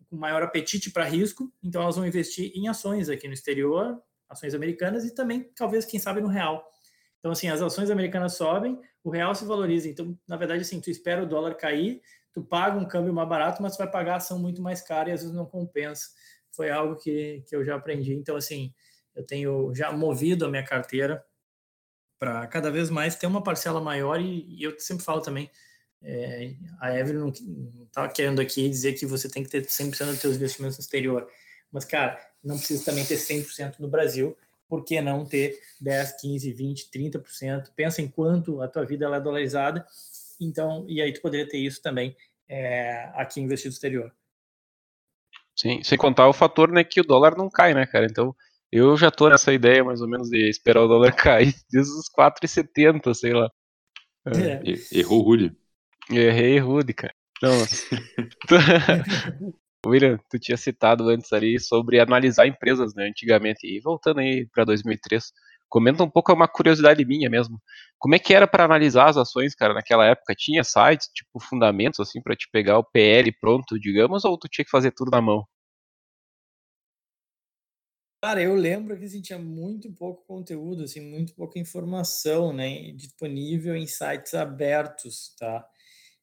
com 0.08 0.16
maior 0.16 0.42
apetite 0.42 0.90
para 0.90 1.04
risco, 1.04 1.52
então 1.62 1.82
elas 1.82 1.96
vão 1.96 2.06
investir 2.06 2.52
em 2.54 2.68
ações 2.68 3.08
aqui 3.08 3.26
no 3.26 3.34
exterior, 3.34 4.00
ações 4.28 4.54
americanas 4.54 5.04
e 5.04 5.14
também 5.14 5.50
talvez 5.54 5.84
quem 5.84 6.00
sabe 6.00 6.20
no 6.20 6.28
real. 6.28 6.66
Então 7.18 7.32
assim, 7.32 7.48
as 7.48 7.60
ações 7.60 7.90
americanas 7.90 8.34
sobem, 8.34 8.80
o 9.04 9.10
real 9.10 9.34
se 9.34 9.44
valoriza. 9.44 9.88
Então, 9.88 10.18
na 10.26 10.36
verdade, 10.36 10.62
assim, 10.62 10.80
tu 10.80 10.90
espera 10.90 11.22
o 11.22 11.26
dólar 11.26 11.54
cair, 11.54 12.02
tu 12.32 12.42
paga 12.42 12.78
um 12.78 12.84
câmbio 12.84 13.12
mais 13.12 13.28
barato, 13.28 13.62
mas 13.62 13.74
tu 13.74 13.78
vai 13.78 13.90
pagar 13.90 14.14
a 14.14 14.16
ação 14.16 14.38
muito 14.38 14.62
mais 14.62 14.80
cara 14.80 15.10
e 15.10 15.12
às 15.12 15.20
vezes 15.20 15.34
não 15.34 15.46
compensa. 15.46 16.08
Foi 16.50 16.70
algo 16.70 16.96
que, 16.96 17.42
que 17.46 17.54
eu 17.54 17.64
já 17.64 17.76
aprendi. 17.76 18.14
Então, 18.14 18.36
assim, 18.36 18.72
eu 19.14 19.24
tenho 19.24 19.74
já 19.74 19.92
movido 19.92 20.44
a 20.44 20.48
minha 20.48 20.64
carteira 20.64 21.24
para 22.18 22.46
cada 22.46 22.70
vez 22.70 22.88
mais 22.88 23.16
ter 23.16 23.26
uma 23.26 23.42
parcela 23.42 23.80
maior 23.80 24.20
e, 24.20 24.46
e 24.48 24.62
eu 24.62 24.78
sempre 24.78 25.04
falo 25.04 25.20
também, 25.20 25.50
é, 26.00 26.54
a 26.80 26.96
Evelyn 26.96 27.20
não 27.20 27.84
está 27.84 28.08
querendo 28.08 28.40
aqui 28.40 28.68
dizer 28.68 28.94
que 28.94 29.06
você 29.06 29.28
tem 29.28 29.42
que 29.42 29.50
ter 29.50 29.64
100% 29.64 30.06
dos 30.06 30.18
seus 30.20 30.36
investimentos 30.36 30.78
no 30.78 30.82
exterior, 30.82 31.28
mas, 31.70 31.84
cara, 31.84 32.18
não 32.42 32.56
precisa 32.56 32.84
também 32.84 33.04
ter 33.04 33.16
100% 33.16 33.78
no 33.78 33.88
Brasil, 33.88 34.36
por 34.68 34.84
que 34.84 35.00
não 35.00 35.24
ter 35.24 35.60
10, 35.80 36.20
15, 36.20 36.52
20, 36.52 36.90
30%? 36.90 37.70
Pensa 37.74 38.00
em 38.00 38.08
quanto 38.08 38.62
a 38.62 38.68
tua 38.68 38.84
vida 38.84 39.06
é 39.06 39.20
dolarizada 39.20 39.86
então, 40.44 40.84
e 40.88 41.00
aí 41.00 41.12
tu 41.12 41.20
poderia 41.20 41.48
ter 41.48 41.58
isso 41.58 41.80
também 41.82 42.16
é, 42.48 43.10
aqui 43.14 43.40
investido 43.40 43.70
no 43.70 43.74
exterior. 43.74 44.12
Sim, 45.54 45.82
sem 45.82 45.98
contar 45.98 46.28
o 46.28 46.32
fator 46.32 46.70
né, 46.70 46.82
que 46.82 47.00
o 47.00 47.04
dólar 47.04 47.36
não 47.36 47.50
cai, 47.50 47.74
né, 47.74 47.86
cara? 47.86 48.06
Então, 48.06 48.34
eu 48.70 48.96
já 48.96 49.10
tô 49.10 49.28
nessa 49.28 49.52
ideia 49.52 49.84
mais 49.84 50.00
ou 50.00 50.08
menos 50.08 50.28
de 50.28 50.48
esperar 50.48 50.82
o 50.82 50.88
dólar 50.88 51.12
cair 51.14 51.54
desde 51.70 51.92
os 51.92 52.08
4,70, 52.10 53.14
sei 53.14 53.32
lá. 53.32 53.50
É. 54.26 54.98
Errou 54.98 55.20
o 55.20 55.22
Rudy. 55.22 55.56
Errei 56.10 56.58
Rudy, 56.58 56.94
cara. 56.94 57.14
Então, 57.36 57.50
William, 59.84 60.16
tu 60.30 60.38
tinha 60.38 60.56
citado 60.56 61.08
antes 61.08 61.32
ali 61.32 61.58
sobre 61.58 61.98
analisar 61.98 62.46
empresas, 62.46 62.94
né, 62.94 63.08
antigamente, 63.08 63.66
e 63.66 63.80
voltando 63.80 64.20
aí 64.20 64.46
para 64.46 64.64
2003, 64.64 65.32
Comenta 65.72 66.04
um 66.04 66.10
pouco, 66.10 66.30
é 66.30 66.34
uma 66.34 66.46
curiosidade 66.46 67.02
minha 67.02 67.30
mesmo. 67.30 67.58
Como 67.98 68.14
é 68.14 68.18
que 68.18 68.34
era 68.34 68.46
para 68.46 68.62
analisar 68.62 69.08
as 69.08 69.16
ações, 69.16 69.54
cara, 69.54 69.72
naquela 69.72 70.04
época? 70.04 70.34
Tinha 70.36 70.62
sites, 70.62 71.08
tipo, 71.14 71.40
fundamentos, 71.40 71.98
assim, 71.98 72.20
para 72.20 72.36
te 72.36 72.46
pegar 72.52 72.78
o 72.78 72.84
PL 72.84 73.32
pronto, 73.40 73.80
digamos, 73.80 74.22
ou 74.26 74.36
tu 74.36 74.48
tinha 74.50 74.66
que 74.66 74.70
fazer 74.70 74.92
tudo 74.92 75.10
na 75.10 75.22
mão? 75.22 75.46
Cara, 78.22 78.42
eu 78.42 78.54
lembro 78.54 78.98
que 78.98 79.06
assim, 79.06 79.22
tinha 79.22 79.38
muito 79.38 79.90
pouco 79.94 80.26
conteúdo, 80.26 80.82
assim, 80.84 81.00
muito 81.00 81.34
pouca 81.34 81.58
informação, 81.58 82.52
né, 82.52 82.92
disponível 82.92 83.74
em 83.74 83.86
sites 83.86 84.34
abertos, 84.34 85.34
tá? 85.38 85.66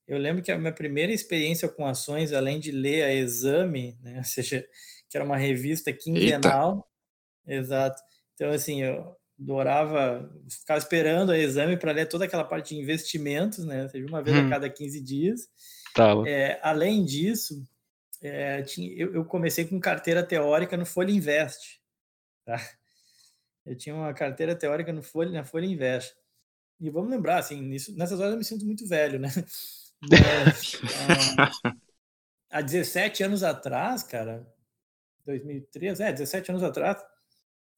Eu 0.08 0.20
lembro 0.20 0.44
que 0.44 0.52
a 0.52 0.60
minha 0.60 0.72
primeira 0.72 1.12
experiência 1.12 1.68
com 1.68 1.88
ações, 1.88 2.34
além 2.34 2.60
de 2.60 2.72
ler 2.72 3.04
a 3.04 3.14
Exame, 3.16 3.98
né, 4.04 4.18
ou 4.20 4.24
seja, 4.24 4.64
que 5.10 5.18
era 5.18 5.26
uma 5.26 5.38
revista 5.38 5.92
quinzenal, 5.92 6.88
Eita. 7.48 7.62
exato. 7.62 8.00
Então, 8.36 8.52
assim, 8.52 8.84
eu, 8.84 9.19
adorava 9.40 10.30
ficar 10.50 10.78
esperando 10.78 11.30
o 11.30 11.36
exame 11.36 11.78
para 11.78 11.92
ler 11.92 12.08
toda 12.08 12.26
aquela 12.26 12.44
parte 12.44 12.76
de 12.76 12.82
investimentos, 12.82 13.66
né? 13.66 13.88
Seja 13.88 14.06
uma 14.06 14.22
vez 14.22 14.38
hum. 14.38 14.48
a 14.48 14.50
cada 14.50 14.70
15 14.70 15.02
dias. 15.02 15.50
Tá. 15.96 16.14
É, 16.28 16.60
além 16.62 17.06
disso, 17.06 17.66
é, 18.22 18.62
tinha, 18.62 18.92
eu, 18.98 19.14
eu, 19.14 19.26
comecei 19.26 19.66
com 19.66 19.80
carteira 19.80 20.22
teórica 20.24 20.76
no 20.76 20.86
Folha 20.86 21.12
Invest. 21.12 21.80
Tá? 22.46 22.60
Eu 23.66 23.76
tinha 23.76 23.96
uma 23.96 24.14
carteira 24.14 24.56
teórica 24.56 24.92
no 24.92 25.02
Folha, 25.02 25.32
na 25.32 25.44
Folha 25.44 25.66
Invest. 25.66 26.14
E 26.80 26.90
vamos 26.90 27.10
lembrar, 27.10 27.40
assim, 27.40 27.62
nisso, 27.62 27.96
nessas 27.98 28.20
horas 28.20 28.34
eu 28.34 28.38
me 28.38 28.46
sinto 28.46 28.66
muito 28.66 28.88
velho, 28.88 29.20
né? 29.20 29.30
Mas, 30.02 30.80
ah, 31.70 31.76
há 32.50 32.62
17 32.62 33.24
anos 33.24 33.44
atrás, 33.44 34.04
cara, 34.04 34.48
2003, 35.26 36.00
é, 36.00 36.12
17 36.12 36.52
anos 36.52 36.64
atrás, 36.64 37.04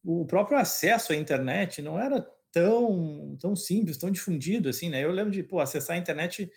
o 0.03 0.25
próprio 0.25 0.57
acesso 0.57 1.13
à 1.13 1.15
internet 1.15 1.81
não 1.81 1.99
era 1.99 2.25
tão, 2.51 3.37
tão 3.39 3.55
simples, 3.55 3.97
tão 3.97 4.11
difundido 4.11 4.69
assim, 4.69 4.89
né? 4.89 5.03
Eu 5.03 5.11
lembro 5.11 5.31
de 5.31 5.43
pô, 5.43 5.59
acessar 5.59 5.95
a 5.95 5.99
internet 5.99 6.51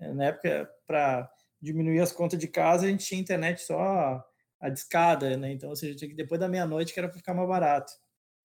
eh, 0.00 0.12
na 0.12 0.26
época 0.26 0.70
para 0.86 1.30
diminuir 1.60 2.00
as 2.00 2.12
contas 2.12 2.38
de 2.38 2.48
casa, 2.48 2.86
a 2.86 2.90
gente 2.90 3.04
tinha 3.04 3.20
internet 3.20 3.62
só 3.62 4.24
a 4.60 4.68
discada, 4.68 5.36
né? 5.36 5.52
Então, 5.52 5.70
ou 5.70 5.76
seja, 5.76 5.94
tinha 5.94 6.08
que 6.08 6.16
depois 6.16 6.40
da 6.40 6.48
meia-noite 6.48 6.92
que 6.92 6.98
era 6.98 7.08
para 7.08 7.18
ficar 7.18 7.34
mais 7.34 7.48
barato. 7.48 7.92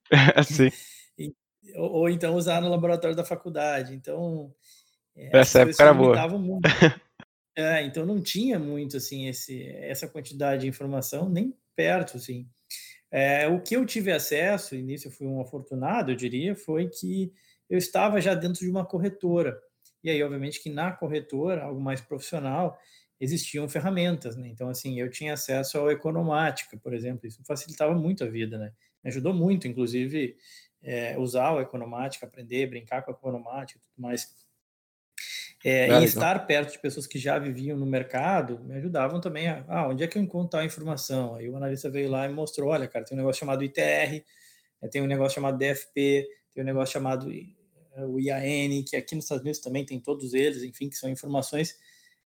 Sim. 0.46 0.72
E, 1.18 1.34
ou, 1.76 1.92
ou, 1.92 2.10
então 2.10 2.36
usar 2.36 2.62
no 2.62 2.70
laboratório 2.70 3.16
da 3.16 3.24
faculdade. 3.24 3.94
Então, 3.94 4.54
eh, 5.16 5.30
essa 5.34 5.62
época 5.62 5.84
era 5.84 5.94
boa. 5.94 6.28
Muito. 6.28 6.64
É, 7.58 7.84
então 7.84 8.06
não 8.06 8.22
tinha 8.22 8.58
muito 8.58 8.96
assim 8.96 9.28
esse, 9.28 9.68
essa 9.68 10.08
quantidade 10.08 10.62
de 10.62 10.68
informação 10.70 11.28
nem 11.28 11.54
perto 11.76 12.16
assim. 12.16 12.48
É, 13.12 13.48
o 13.48 13.62
que 13.62 13.76
eu 13.76 13.86
tive 13.86 14.12
acesso, 14.12 14.76
e 14.76 14.82
nisso 14.82 15.08
eu 15.08 15.12
fui 15.12 15.28
um 15.28 15.42
afortunado, 15.42 16.12
eu 16.12 16.16
diria, 16.16 16.56
foi 16.56 16.88
que 16.90 17.34
eu 17.70 17.78
estava 17.78 18.22
já 18.22 18.34
dentro 18.36 18.60
de 18.62 18.70
uma 18.70 18.86
corretora. 18.86 19.60
E 20.04 20.10
aí, 20.10 20.22
obviamente, 20.24 20.62
que 20.62 20.70
na 20.70 20.92
corretora, 20.92 21.64
algo 21.64 21.82
mais 21.82 22.02
profissional, 22.02 22.78
existiam 23.20 23.68
ferramentas, 23.68 24.36
né? 24.38 24.48
Então, 24.48 24.70
assim, 24.70 25.00
eu 25.00 25.10
tinha 25.10 25.34
acesso 25.34 25.78
ao 25.78 25.92
Economática, 25.92 26.78
por 26.78 26.94
exemplo, 26.94 27.28
isso 27.28 27.44
facilitava 27.46 27.94
muito 27.94 28.24
a 28.24 28.28
vida, 28.28 28.58
né? 28.58 28.72
Me 29.04 29.10
ajudou 29.10 29.34
muito, 29.34 29.68
inclusive, 29.68 30.36
é, 30.82 31.18
usar 31.18 31.52
o 31.54 31.62
Economática, 31.62 32.26
aprender, 32.26 32.68
brincar 32.68 33.02
com 33.04 33.12
a 33.12 33.14
Economática 33.14 33.80
e 33.80 33.82
tudo 33.82 34.02
mais. 34.02 34.28
É, 35.64 35.90
e 36.00 36.06
estar 36.06 36.48
perto 36.48 36.72
de 36.72 36.80
pessoas 36.80 37.06
que 37.06 37.20
já 37.20 37.38
viviam 37.38 37.78
no 37.78 37.86
mercado 37.86 38.60
me 38.64 38.76
ajudavam 38.76 39.20
também 39.20 39.50
a, 39.50 39.66
ah, 39.68 39.90
onde 39.90 40.04
é 40.04 40.08
que 40.08 40.18
eu 40.18 40.22
encontro 40.22 40.58
a 40.58 40.64
informação? 40.64 41.36
Aí 41.36 41.50
o 41.50 41.56
analista 41.58 41.90
veio 41.90 42.10
lá 42.10 42.26
e 42.26 42.34
mostrou, 42.34 42.70
olha, 42.70 42.88
cara, 42.88 43.04
tem 43.04 43.16
um 43.16 43.20
negócio 43.20 43.42
chamado 43.42 43.64
ITR, 43.64 44.24
é, 44.82 44.88
tem 44.90 45.02
um 45.02 45.08
negócio 45.08 45.36
chamado 45.36 45.58
DFP, 45.58 46.28
tem 46.54 46.64
um 46.64 46.66
negócio 46.66 46.94
chamado 46.94 47.30
é, 47.30 48.06
o 48.06 48.20
IAN, 48.20 48.84
que 48.88 48.96
aqui 48.96 49.16
nos 49.16 49.26
Estados 49.26 49.42
Unidos 49.42 49.60
também 49.60 49.86
tem 49.86 50.00
todos 50.00 50.34
eles, 50.34 50.64
enfim, 50.64 50.90
que 50.90 50.96
são 50.96 51.10
informações 51.10 51.76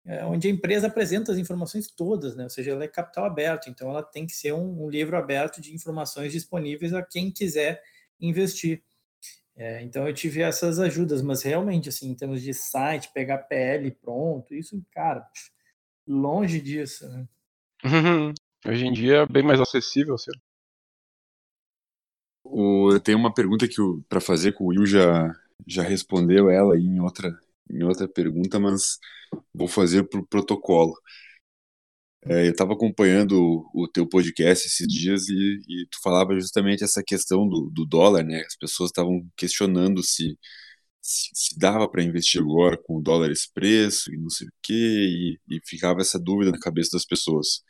é, 0.07 0.23
onde 0.23 0.47
a 0.47 0.51
empresa 0.51 0.87
apresenta 0.87 1.33
as 1.33 1.37
informações 1.37 1.91
todas, 1.91 2.33
né? 2.33 2.45
Ou 2.45 2.49
seja, 2.49 2.71
ela 2.71 2.85
é 2.85 2.87
capital 2.87 3.25
aberto, 3.25 3.69
então 3.69 3.89
ela 3.89 4.01
tem 4.01 4.25
que 4.25 4.31
ser 4.31 4.53
um, 4.53 4.85
um 4.85 4.89
livro 4.89 5.17
aberto 5.17 5.59
de 5.59 5.75
informações 5.75 6.31
disponíveis 6.31 6.93
a 6.93 7.03
quem 7.03 7.29
quiser 7.29 7.83
investir. 8.19 8.81
É, 9.57 9.81
então 9.81 10.07
eu 10.07 10.13
tive 10.13 10.41
essas 10.41 10.79
ajudas, 10.79 11.21
mas 11.23 11.41
realmente, 11.41 11.89
assim, 11.89 12.09
em 12.11 12.15
termos 12.15 12.43
de 12.43 12.53
site, 12.53 13.11
pegar 13.11 13.39
PL 13.39 13.91
pronto, 13.91 14.53
isso, 14.53 14.79
cara, 14.91 15.27
longe 16.07 16.61
disso, 16.61 17.09
né? 17.09 17.27
Hoje 18.65 18.85
em 18.85 18.93
dia 18.93 19.17
é 19.17 19.25
bem 19.25 19.43
mais 19.43 19.59
acessível, 19.59 20.15
assim. 20.15 20.31
O, 22.43 22.91
eu 22.91 22.99
tenho 22.99 23.17
uma 23.17 23.33
pergunta 23.33 23.67
que 23.67 23.75
para 24.07 24.21
fazer 24.21 24.53
que 24.53 24.63
o 24.63 24.67
Will 24.67 24.85
já, 24.85 25.33
já 25.65 25.83
respondeu 25.83 26.49
ela 26.49 26.77
em 26.77 26.99
outra, 26.99 27.37
em 27.69 27.83
outra 27.83 28.07
pergunta, 28.07 28.59
mas 28.59 28.97
vou 29.53 29.67
fazer 29.67 30.03
para 30.09 30.19
o 30.19 30.25
protocolo. 30.27 30.93
É, 32.29 32.47
eu 32.47 32.51
estava 32.51 32.73
acompanhando 32.73 33.65
o, 33.73 33.87
teu 33.87 34.07
podcast 34.07 34.67
esses 34.67 34.87
dias 34.87 35.29
e, 35.29 35.33
e, 35.67 35.87
tu 35.89 35.99
falava 36.01 36.33
justamente 36.39 36.83
essa 36.83 37.03
questão 37.03 37.47
do, 37.47 37.69
do 37.71 37.85
dólar, 37.85 38.23
né? 38.23 38.41
As 38.45 38.55
pessoas 38.57 38.89
estavam 38.89 39.25
questionando 39.37 40.03
se, 40.03 40.37
se, 41.01 41.29
se 41.33 41.59
dava 41.59 41.89
para 41.89 42.03
investir 42.03 42.41
agora 42.41 42.77
com 42.77 42.97
o 42.97 43.01
dólar 43.01 43.31
preço 43.53 44.13
e 44.13 44.17
não 44.17 44.29
sei 44.29 44.47
o 44.47 44.51
quê, 44.63 44.73
e, 44.73 45.39
e 45.57 45.61
ficava 45.65 46.01
essa 46.01 46.19
dúvida 46.19 46.51
na 46.51 46.59
cabeça 46.59 46.91
das 46.93 47.05
pessoas. 47.05 47.61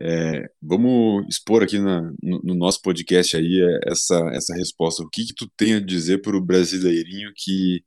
É, 0.00 0.44
vamos 0.62 1.26
expor 1.28 1.62
aqui 1.62 1.78
na, 1.78 2.02
no, 2.22 2.40
no, 2.44 2.54
nosso 2.54 2.82
podcast 2.82 3.36
aí 3.36 3.60
é, 3.86 3.90
essa, 3.92 4.16
essa 4.34 4.54
resposta. 4.54 5.02
O 5.02 5.10
que, 5.10 5.26
que 5.26 5.34
tu 5.34 5.48
tem 5.56 5.74
a 5.74 5.80
dizer 5.80 6.22
para 6.22 6.36
o 6.36 6.44
brasileirinho 6.44 7.32
que 7.36 7.82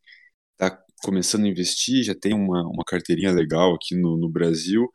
está 0.53 0.77
começando 1.03 1.45
a 1.45 1.49
investir, 1.49 2.03
já 2.03 2.15
tem 2.15 2.33
uma, 2.33 2.63
uma 2.63 2.83
carteirinha 2.85 3.31
legal 3.31 3.75
aqui 3.75 3.95
no, 3.95 4.17
no 4.17 4.29
Brasil 4.29 4.89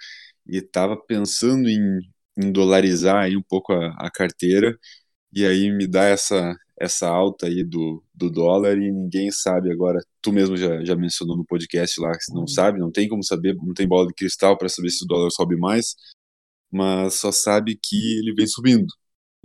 e 0.46 0.58
estava 0.58 0.96
pensando 0.96 1.68
em, 1.68 2.00
em, 2.38 2.52
dolarizar 2.52 3.24
aí 3.24 3.36
um 3.36 3.42
pouco 3.42 3.72
a, 3.72 3.88
a, 3.98 4.10
carteira 4.10 4.78
e 5.32 5.44
aí 5.46 5.70
me 5.70 5.86
dá 5.86 6.04
essa 6.04 6.56
essa 6.78 7.08
alta 7.08 7.46
aí 7.46 7.64
do, 7.64 8.02
do 8.14 8.30
dólar 8.30 8.76
e 8.76 8.90
ninguém 8.90 9.30
sabe 9.30 9.70
agora. 9.72 10.00
Tu 10.20 10.32
mesmo 10.32 10.56
já, 10.56 10.84
já 10.84 10.96
mencionou 10.96 11.36
no 11.36 11.44
podcast 11.44 12.00
lá 12.00 12.10
que 12.12 12.32
não 12.32 12.42
uhum. 12.42 12.48
sabe, 12.48 12.78
não 12.80 12.90
tem 12.90 13.08
como 13.08 13.22
saber, 13.22 13.54
não 13.56 13.74
tem 13.74 13.86
bola 13.86 14.08
de 14.08 14.14
cristal 14.14 14.58
para 14.58 14.68
saber 14.68 14.90
se 14.90 15.04
o 15.04 15.06
dólar 15.06 15.30
sobe 15.30 15.56
mais, 15.56 15.94
mas 16.70 17.14
só 17.14 17.30
sabe 17.32 17.78
que 17.80 17.96
ele 18.18 18.34
vem 18.34 18.46
subindo 18.46 18.86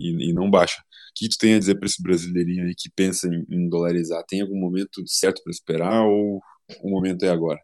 e, 0.00 0.30
e 0.30 0.32
não 0.32 0.50
baixa. 0.50 0.80
O 0.80 1.14
que 1.14 1.28
tu 1.28 1.38
tem 1.38 1.54
a 1.54 1.58
dizer 1.58 1.76
para 1.76 1.86
esse 1.86 2.02
brasileirinho 2.02 2.64
aí 2.64 2.74
que 2.76 2.90
pensa 2.94 3.28
em, 3.28 3.44
em 3.48 3.68
dolarizar? 3.68 4.24
Tem 4.28 4.40
algum 4.42 4.58
momento 4.58 5.02
certo 5.06 5.42
para 5.42 5.52
esperar 5.52 6.04
ou 6.04 6.40
o 6.82 6.90
momento 6.90 7.24
é 7.24 7.30
agora? 7.30 7.60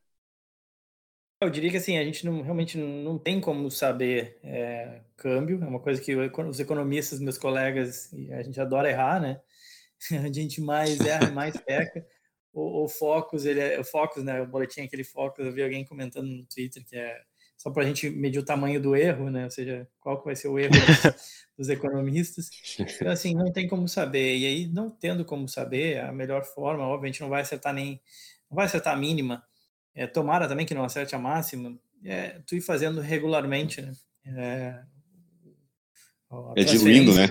Eu 1.41 1.51
diria 1.51 1.71
que 1.71 1.77
assim, 1.77 1.99
a 1.99 2.05
gente 2.05 2.25
não, 2.25 2.41
realmente 2.41 2.79
não 2.79 3.19
tem 3.19 3.41
como 3.41 3.71
saber 3.71 4.39
é, 4.43 5.03
câmbio, 5.17 5.63
é 5.63 5.67
uma 5.67 5.81
coisa 5.81 6.01
que 6.01 6.15
os 6.17 6.61
economistas, 6.61 7.21
meus 7.21 7.37
colegas, 7.37 8.11
a 8.33 8.43
gente 8.43 8.59
adora 8.61 8.91
errar, 8.91 9.21
né? 9.21 9.41
A 10.25 10.33
gente 10.33 10.61
mais 10.61 11.01
erra, 11.01 11.31
mais 11.31 11.57
peca. 11.57 12.07
O, 12.53 12.85
o 12.85 12.89
Focus, 12.89 13.47
ele 13.47 13.61
é, 13.61 13.81
o 13.81 13.85
Focus, 13.85 14.23
né? 14.23 14.43
O 14.43 14.47
boletim 14.47 14.83
aquele 14.83 15.05
Focus, 15.05 15.45
eu 15.45 15.53
vi 15.53 15.63
alguém 15.63 15.85
comentando 15.85 16.27
no 16.27 16.45
Twitter 16.45 16.85
que 16.85 16.97
é 16.97 17.19
só 17.57 17.71
para 17.71 17.83
a 17.83 17.87
gente 17.87 18.11
medir 18.11 18.39
o 18.39 18.45
tamanho 18.45 18.81
do 18.81 18.95
erro, 18.95 19.31
né? 19.31 19.45
Ou 19.45 19.51
seja, 19.51 19.89
qual 19.99 20.19
que 20.19 20.27
vai 20.27 20.37
ser 20.37 20.49
o 20.49 20.59
erro 20.59 20.73
dos, 20.73 20.77
dos 21.57 21.69
economistas. 21.69 22.51
Então, 22.79 23.11
assim, 23.11 23.35
não 23.35 23.51
tem 23.51 23.67
como 23.67 23.89
saber. 23.89 24.37
E 24.37 24.47
aí, 24.47 24.67
não 24.69 24.91
tendo 24.91 25.25
como 25.25 25.49
saber, 25.49 26.01
a 26.01 26.13
melhor 26.13 26.45
forma, 26.45 26.87
obviamente, 26.87 27.21
não 27.21 27.29
vai 27.29 27.43
acertar 27.43 27.73
nem, 27.73 28.01
não 28.51 28.57
vai 28.57 28.67
acertar 28.67 28.95
a 28.95 28.97
mínima. 28.97 29.43
É, 29.97 30.07
tomara 30.07 30.47
também 30.47 30.67
que 30.67 30.75
não 30.75 30.85
acerte 30.85 31.17
a 31.17 31.19
máxima. 31.19 31.77
É, 32.05 32.39
tu 32.47 32.55
ir 32.55 32.61
fazendo 32.61 33.01
regularmente, 33.01 33.81
né? 33.81 33.93
É, 34.27 34.83
é 36.55 36.65
diluindo, 36.65 37.15
né? 37.15 37.29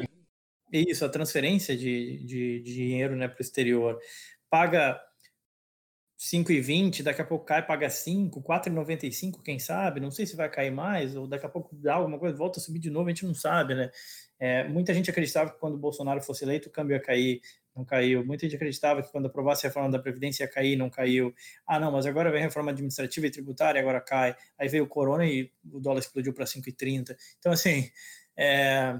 Isso, 0.71 1.05
a 1.05 1.09
transferência 1.09 1.77
de, 1.77 2.17
de, 2.25 2.59
de 2.61 2.73
dinheiro 2.73 3.15
né, 3.15 3.27
para 3.27 3.39
o 3.39 3.41
exterior. 3.41 3.99
Paga 4.49 4.99
5,20, 6.19 7.03
daqui 7.03 7.21
a 7.21 7.25
pouco 7.25 7.45
cai, 7.45 7.65
paga 7.65 7.89
5, 7.89 8.41
4,95, 8.41 9.43
quem 9.43 9.59
sabe? 9.59 9.99
Não 9.99 10.09
sei 10.09 10.25
se 10.25 10.35
vai 10.35 10.49
cair 10.49 10.71
mais, 10.71 11.15
ou 11.15 11.27
daqui 11.27 11.45
a 11.45 11.49
pouco 11.49 11.75
dá 11.75 11.95
alguma 11.95 12.17
coisa, 12.17 12.35
volta 12.35 12.59
a 12.59 12.63
subir 12.63 12.79
de 12.79 12.89
novo, 12.89 13.07
a 13.07 13.11
gente 13.11 13.25
não 13.25 13.35
sabe, 13.35 13.75
né? 13.75 13.91
É, 14.45 14.67
muita 14.67 14.93
gente 14.93 15.09
acreditava 15.09 15.51
que 15.51 15.59
quando 15.59 15.73
o 15.73 15.77
Bolsonaro 15.77 16.21
fosse 16.21 16.43
eleito, 16.43 16.69
o 16.69 16.71
câmbio 16.71 16.95
ia 16.95 16.99
cair, 16.99 17.41
não 17.75 17.83
caiu. 17.83 18.25
Muita 18.25 18.45
gente 18.45 18.55
acreditava 18.55 19.01
que 19.01 19.11
quando 19.11 19.25
aprovasse 19.25 19.65
a 19.65 19.69
reforma 19.69 19.89
da 19.89 19.99
Previdência 19.99 20.43
ia 20.43 20.49
cair, 20.49 20.75
não 20.75 20.89
caiu. 20.89 21.33
Ah, 21.65 21.79
não, 21.79 21.91
mas 21.91 22.05
agora 22.05 22.29
vem 22.29 22.41
a 22.41 22.43
reforma 22.43 22.71
administrativa 22.71 23.27
e 23.27 23.31
tributária, 23.31 23.81
agora 23.81 23.99
cai. 23.99 24.35
Aí 24.57 24.67
veio 24.67 24.83
o 24.83 24.87
corona 24.87 25.25
e 25.25 25.51
o 25.71 25.79
dólar 25.79 25.99
explodiu 25.99 26.33
para 26.33 26.45
5,30. 26.45 27.15
Então, 27.39 27.51
assim, 27.51 27.89
é... 28.37 28.99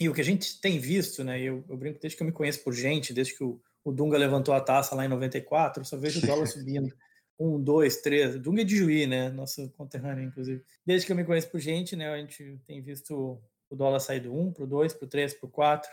e 0.00 0.08
o 0.08 0.14
que 0.14 0.20
a 0.20 0.24
gente 0.24 0.60
tem 0.60 0.78
visto, 0.78 1.24
né? 1.24 1.40
Eu, 1.40 1.64
eu 1.68 1.76
brinco 1.76 1.98
desde 2.00 2.16
que 2.16 2.22
eu 2.22 2.26
me 2.26 2.32
conheço 2.32 2.62
por 2.62 2.72
gente, 2.72 3.12
desde 3.12 3.36
que 3.36 3.44
o 3.44 3.60
o 3.88 3.92
Dunga 3.92 4.18
levantou 4.18 4.54
a 4.54 4.60
taça 4.60 4.94
lá 4.94 5.04
em 5.04 5.08
94, 5.08 5.84
só 5.84 5.96
vejo 5.96 6.20
o 6.20 6.26
dólar 6.26 6.46
subindo. 6.46 6.94
Um, 7.38 7.62
dois, 7.62 7.98
três. 7.98 8.38
Dunga 8.38 8.62
é 8.62 8.64
de 8.64 8.76
Juí, 8.76 9.06
né? 9.06 9.30
Nosso 9.30 9.70
conterrâneo, 9.70 10.24
inclusive. 10.24 10.62
Desde 10.84 11.06
que 11.06 11.12
eu 11.12 11.16
me 11.16 11.24
conheço 11.24 11.48
por 11.48 11.60
gente, 11.60 11.94
né? 11.94 12.08
A 12.08 12.18
gente 12.18 12.60
tem 12.66 12.82
visto 12.82 13.40
o 13.70 13.76
dólar 13.76 14.00
sair 14.00 14.20
do 14.20 14.34
1 14.34 14.52
para 14.52 14.64
o 14.64 14.66
2, 14.66 14.94
para 14.94 15.04
o 15.04 15.08
3, 15.08 15.34
para 15.34 15.46
o 15.46 15.50
4, 15.50 15.90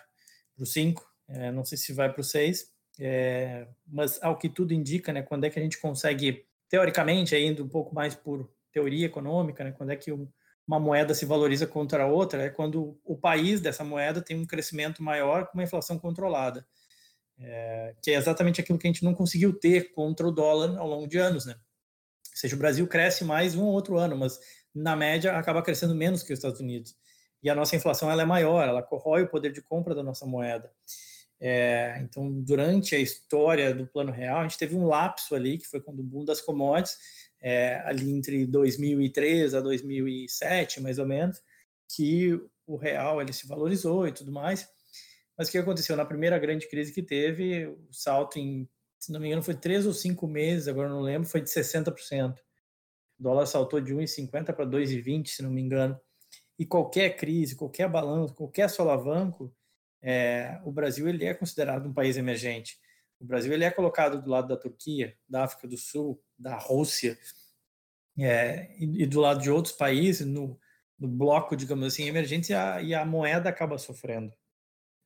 para 0.55 0.63
o 0.63 0.65
5. 0.65 1.05
É, 1.27 1.51
não 1.51 1.65
sei 1.65 1.77
se 1.77 1.93
vai 1.93 2.11
para 2.11 2.21
o 2.21 2.23
6. 2.23 2.73
É, 2.99 3.67
mas 3.85 4.21
ao 4.23 4.38
que 4.38 4.47
tudo 4.47 4.73
indica, 4.73 5.11
né? 5.11 5.21
Quando 5.21 5.45
é 5.45 5.49
que 5.49 5.59
a 5.59 5.61
gente 5.61 5.79
consegue, 5.79 6.45
teoricamente, 6.69 7.35
indo 7.35 7.63
um 7.63 7.69
pouco 7.69 7.93
mais 7.93 8.15
por 8.15 8.49
teoria 8.71 9.05
econômica, 9.05 9.63
né? 9.63 9.71
Quando 9.71 9.91
é 9.91 9.95
que 9.95 10.11
uma 10.11 10.79
moeda 10.79 11.13
se 11.13 11.25
valoriza 11.25 11.67
contra 11.67 12.03
a 12.03 12.07
outra? 12.07 12.43
É 12.43 12.49
quando 12.49 12.99
o 13.03 13.17
país 13.17 13.61
dessa 13.61 13.83
moeda 13.83 14.21
tem 14.21 14.38
um 14.38 14.45
crescimento 14.45 15.03
maior 15.03 15.47
com 15.47 15.57
uma 15.57 15.63
inflação 15.63 15.99
controlada 15.99 16.65
é, 17.39 17.95
que 18.01 18.11
é 18.11 18.15
exatamente 18.15 18.61
aquilo 18.61 18.77
que 18.79 18.88
a 18.88 18.91
gente 18.91 19.03
não 19.03 19.13
conseguiu 19.13 19.53
ter 19.53 19.91
contra 19.93 20.27
o 20.27 20.31
dólar 20.31 20.77
ao 20.77 20.88
longo 20.88 21.07
de 21.07 21.17
anos, 21.17 21.45
né? 21.45 21.53
Ou 21.53 22.38
seja, 22.38 22.55
o 22.55 22.59
Brasil 22.59 22.88
cresce 22.88 23.23
mais 23.23 23.55
um 23.55 23.63
ou 23.63 23.73
outro 23.73 23.97
ano, 23.97 24.17
mas 24.17 24.39
na 24.73 24.95
média 24.95 25.38
acaba 25.38 25.61
crescendo 25.61 25.95
menos 25.95 26.21
que 26.21 26.33
os 26.33 26.39
Estados 26.39 26.59
Unidos. 26.59 26.95
E 27.45 27.49
a 27.49 27.53
nossa 27.53 27.75
inflação 27.75 28.10
ela 28.10 28.23
é 28.23 28.25
maior, 28.25 28.67
ela 28.67 28.81
corrói 28.81 29.21
o 29.21 29.27
poder 29.29 29.51
de 29.51 29.62
compra 29.62 29.93
da 29.93 30.01
nossa 30.01 30.25
moeda. 30.25 30.73
É, 31.39 31.99
então, 32.01 32.41
durante 32.41 32.95
a 32.95 32.99
história 32.99 33.71
do 33.71 33.86
Plano 33.86 34.12
Real, 34.12 34.39
a 34.39 34.41
gente 34.41 34.58
teve 34.58 34.75
um 34.75 34.88
lapso 34.88 35.36
ali, 35.36 35.60
que 35.60 35.67
foi 35.67 35.79
quando 35.79 35.99
o 35.99 36.03
boom 36.03 36.25
das 36.25 36.41
commodities, 36.41 36.97
é, 37.39 37.84
ali 37.86 38.12
entre 38.12 38.47
2003 38.47 39.53
a 39.53 39.62
2007, 39.62 40.81
mais 40.81 40.97
ou 40.97 41.05
menos, 41.05 41.39
que 41.88 42.34
o 42.65 42.77
real 42.77 43.21
ele 43.21 43.31
se 43.31 43.47
valorizou 43.47 44.08
e 44.08 44.12
tudo 44.12 44.31
mais. 44.31 44.67
Mas 45.38 45.47
o 45.47 45.51
que 45.51 45.60
aconteceu? 45.60 45.95
Na 45.95 46.03
primeira 46.03 46.39
grande 46.39 46.67
crise 46.67 46.91
que 46.91 47.03
teve, 47.03 47.67
o 47.67 47.93
salto 47.93 48.39
em, 48.39 48.67
se 48.97 49.12
não 49.12 49.19
me 49.19 49.27
engano, 49.27 49.43
foi 49.43 49.53
três 49.53 49.86
ou 49.86 49.93
cinco 49.93 50.25
meses, 50.25 50.67
agora 50.67 50.89
não 50.89 50.99
lembro, 50.99 51.29
foi 51.29 51.41
de 51.41 51.49
60%. 51.51 52.39
O 53.20 53.24
dólar 53.24 53.45
saltou 53.45 53.80
de 53.80 53.93
1,50 53.93 54.51
para 54.51 54.65
2,20, 54.65 55.28
se 55.28 55.43
não 55.43 55.51
me 55.51 55.61
engano. 55.61 56.01
E 56.58 56.66
qualquer 56.66 57.18
crise, 57.18 57.56
qualquer 57.56 57.89
balanço, 57.89 58.34
qualquer 58.34 58.70
solavanco, 58.70 59.53
é, 60.01 60.60
o 60.64 60.72
Brasil 60.72 61.08
ele 61.08 61.26
é 61.26 61.34
considerado 61.34 61.88
um 61.88 61.93
país 61.93 62.16
emergente. 62.16 62.78
O 63.20 63.26
Brasil 63.26 63.51
ele 63.53 63.64
é 63.64 63.72
colocado 63.72 64.22
do 64.22 64.30
lado 64.30 64.47
da 64.47 64.58
Turquia, 64.58 65.18
da 65.28 65.43
África 65.43 65.68
do 65.68 65.78
Sul, 65.78 66.22
da 66.38 66.58
Rússia, 66.58 67.18
é, 68.18 68.74
e, 68.78 69.03
e, 69.03 69.06
do 69.06 69.20
lado 69.20 69.41
de 69.41 69.49
outros 69.49 69.74
países, 69.74 70.26
no, 70.26 70.60
no 70.97 71.08
bloco, 71.08 71.56
digamos 71.56 71.86
assim, 71.88 72.08
emergente, 72.08 72.51
e 72.51 72.56
a, 72.56 72.82
e 72.82 72.93
a 72.93 73.06
moeda 73.06 73.49
acaba 73.49 73.78
sofrendo. 73.78 74.32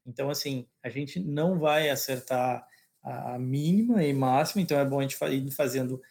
Então, 0.05 0.29
assim, 0.29 0.67
a 0.83 0.89
gente 0.89 1.19
não 1.19 1.59
vai 1.59 1.89
acertar 1.89 2.67
a 3.01 3.39
mínima 3.39 4.03
e 4.03 4.13
máxima, 4.13 4.61
então 4.61 4.77
é 4.79 4.85
bom 4.85 4.99
a 4.99 5.03
gente 5.03 5.17
ir 5.25 5.51
fazendo 5.51 6.01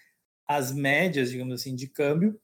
as 0.47 0.73
médias, 0.73 1.31
digamos 1.31 1.61
assim, 1.61 1.75
de 1.75 1.87
câmbio, 1.87 2.41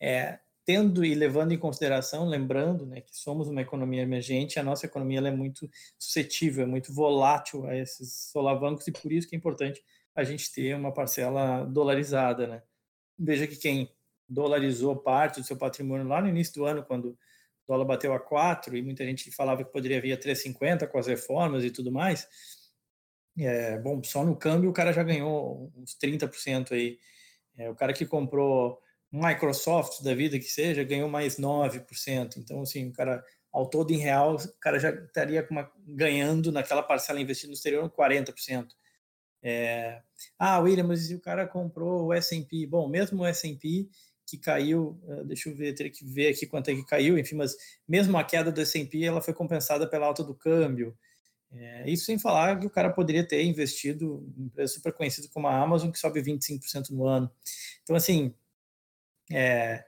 é, 0.00 0.38
tendo 0.64 1.04
e 1.04 1.14
levando 1.14 1.52
em 1.52 1.58
consideração, 1.58 2.26
lembrando 2.28 2.86
né, 2.86 3.00
que 3.00 3.16
somos 3.16 3.48
uma 3.48 3.62
economia 3.62 4.02
emergente, 4.02 4.58
a 4.58 4.62
nossa 4.62 4.86
economia 4.86 5.20
é 5.20 5.30
muito 5.30 5.68
suscetível, 5.98 6.64
é 6.64 6.66
muito 6.66 6.92
volátil 6.92 7.66
a 7.66 7.76
esses 7.76 8.30
solavancos, 8.30 8.86
e 8.86 8.92
por 8.92 9.12
isso 9.12 9.28
que 9.28 9.34
é 9.34 9.38
importante 9.38 9.82
a 10.14 10.22
gente 10.24 10.52
ter 10.52 10.74
uma 10.76 10.92
parcela 10.92 11.64
dolarizada, 11.64 12.46
né? 12.46 12.62
Veja 13.18 13.46
que 13.46 13.56
quem 13.56 13.90
dolarizou 14.28 14.96
parte 14.96 15.40
do 15.40 15.46
seu 15.46 15.56
patrimônio 15.56 16.06
lá 16.06 16.20
no 16.20 16.28
início 16.28 16.54
do 16.54 16.64
ano, 16.64 16.84
quando 16.84 17.10
o 17.10 17.18
dólar 17.66 17.84
bateu 17.84 18.12
a 18.12 18.20
4 18.20 18.76
e 18.76 18.82
muita 18.82 19.04
gente 19.04 19.30
falava 19.30 19.64
que 19.64 19.72
poderia 19.72 20.00
vir 20.00 20.12
a 20.12 20.18
3,50 20.18 20.86
com 20.86 20.98
as 20.98 21.06
reformas 21.06 21.64
e 21.64 21.70
tudo 21.70 21.90
mais, 21.90 22.28
é, 23.38 23.78
bom, 23.78 24.02
só 24.04 24.24
no 24.24 24.36
câmbio 24.36 24.70
o 24.70 24.72
cara 24.72 24.92
já 24.92 25.02
ganhou 25.02 25.72
uns 25.76 25.96
30% 25.96 26.72
aí. 26.72 26.98
É, 27.56 27.70
o 27.70 27.74
cara 27.74 27.92
que 27.92 28.06
comprou 28.06 28.80
Microsoft 29.12 30.02
da 30.02 30.14
vida 30.14 30.38
que 30.38 30.46
seja, 30.46 30.82
ganhou 30.82 31.08
mais 31.08 31.36
9%. 31.36 32.38
Então, 32.38 32.62
assim, 32.62 32.88
o 32.88 32.92
cara, 32.92 33.22
ao 33.52 33.68
todo 33.68 33.92
em 33.92 33.98
real, 33.98 34.36
o 34.36 34.60
cara 34.60 34.78
já 34.78 34.90
estaria 34.90 35.46
uma, 35.50 35.70
ganhando 35.86 36.50
naquela 36.50 36.82
parcela 36.82 37.20
investida 37.20 37.48
no 37.48 37.54
exterior 37.54 37.90
40%. 37.90 38.68
É, 39.42 40.00
ah, 40.38 40.58
William, 40.60 40.84
mas 40.84 41.10
o 41.10 41.20
cara 41.20 41.46
comprou 41.46 42.06
o 42.06 42.12
S&P. 42.12 42.66
Bom, 42.66 42.88
mesmo 42.88 43.22
o 43.22 43.26
S&P 43.26 43.88
que 44.24 44.38
caiu, 44.38 44.98
eh, 45.08 45.24
deixa 45.24 45.50
eu 45.50 45.54
ver, 45.54 45.74
teria 45.74 45.92
que 45.92 46.04
ver 46.04 46.28
aqui 46.28 46.46
quanto 46.46 46.70
é 46.70 46.74
que 46.74 46.86
caiu, 46.86 47.18
enfim, 47.18 47.34
mas 47.34 47.54
mesmo 47.86 48.16
a 48.16 48.24
queda 48.24 48.50
do 48.50 48.60
S&P, 48.60 49.04
ela 49.04 49.20
foi 49.20 49.34
compensada 49.34 49.86
pela 49.86 50.06
alta 50.06 50.24
do 50.24 50.34
câmbio. 50.34 50.96
É, 51.50 51.90
isso 51.90 52.06
sem 52.06 52.18
falar 52.18 52.58
que 52.58 52.66
o 52.66 52.70
cara 52.70 52.90
poderia 52.90 53.26
ter 53.26 53.42
investido 53.44 54.26
em 54.38 54.44
empresa 54.44 54.72
super 54.72 54.92
conhecida 54.94 55.28
como 55.34 55.48
a 55.48 55.60
Amazon, 55.60 55.90
que 55.90 55.98
sobe 55.98 56.22
25% 56.22 56.90
no 56.90 57.06
ano. 57.06 57.30
Então, 57.82 57.94
assim, 57.94 58.34
é, 59.30 59.84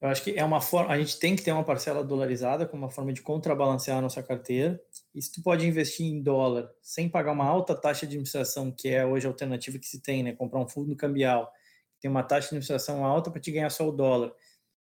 eu 0.00 0.08
acho 0.08 0.22
que 0.22 0.32
é 0.38 0.44
uma 0.44 0.60
forma, 0.60 0.92
a 0.92 0.98
gente 0.98 1.18
tem 1.18 1.34
que 1.34 1.42
ter 1.42 1.52
uma 1.52 1.64
parcela 1.64 2.04
dolarizada 2.04 2.66
como 2.66 2.84
uma 2.84 2.90
forma 2.90 3.12
de 3.12 3.22
contrabalancear 3.22 3.98
a 3.98 4.02
nossa 4.02 4.22
carteira. 4.22 4.78
E 5.14 5.22
se 5.22 5.32
tu 5.32 5.42
pode 5.42 5.66
investir 5.66 6.06
em 6.06 6.22
dólar 6.22 6.70
sem 6.82 7.08
pagar 7.08 7.32
uma 7.32 7.46
alta 7.46 7.74
taxa 7.74 8.06
de 8.06 8.12
administração, 8.12 8.70
que 8.70 8.88
é 8.88 9.06
hoje 9.06 9.26
a 9.26 9.30
alternativa 9.30 9.78
que 9.78 9.86
se 9.86 10.02
tem, 10.02 10.22
né? 10.22 10.32
Comprar 10.34 10.60
um 10.60 10.68
fundo 10.68 10.94
cambial, 10.94 11.50
que 11.94 12.00
tem 12.02 12.10
uma 12.10 12.22
taxa 12.22 12.42
de 12.42 12.46
administração 12.48 13.04
alta 13.04 13.30
para 13.30 13.40
te 13.40 13.50
ganhar 13.50 13.70
só 13.70 13.88
o 13.88 13.92
dólar. 13.92 14.32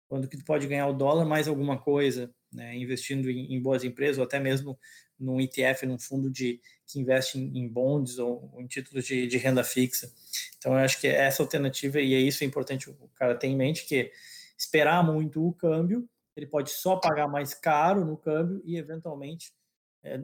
Quando 0.09 0.29
que 0.29 0.37
tu 0.37 0.45
pode 0.45 0.67
ganhar 0.67 0.87
o 0.89 0.95
dólar 0.95 1.27
mais 1.27 1.47
alguma 1.47 1.79
coisa, 1.79 2.35
né? 2.53 2.77
Investindo 2.77 3.31
em, 3.31 3.55
em 3.55 3.61
boas 3.61 3.85
empresas 3.85 4.19
ou 4.19 4.25
até 4.25 4.39
mesmo 4.39 4.79
num 5.19 5.41
ETF, 5.41 5.87
num 5.87 5.99
fundo 5.99 6.31
de, 6.31 6.61
que 6.87 6.99
investe 6.99 7.39
em, 7.39 7.59
em 7.59 7.69
bonds 7.69 8.19
ou, 8.19 8.51
ou, 8.53 8.61
em 8.61 8.67
títulos 8.67 9.07
de, 9.07 9.27
de, 9.27 9.39
renda 9.39 9.63
fixa. 9.63 10.13
Então, 10.59 10.73
eu 10.73 10.79
acho 10.79 11.01
que 11.01 11.07
essa 11.07 11.43
alternativa, 11.43 12.01
e 12.01 12.15
é 12.15 12.19
isso 12.19 12.43
é 12.43 12.47
importante 12.47 12.91
o 12.91 13.09
cara 13.15 13.35
ter 13.35 13.47
em 13.47 13.57
mente, 13.57 13.87
que 13.87 14.11
esperar 14.59 15.05
muito 15.05 15.47
o 15.47 15.53
câmbio, 15.53 16.09
ele 16.37 16.47
pode 16.47 16.71
só 16.71 16.97
pagar 16.97 17.29
mais 17.29 17.55
caro 17.55 18.05
no 18.05 18.17
câmbio 18.17 18.61
e, 18.65 18.77
eventualmente, 18.77 19.53
é, 20.03 20.21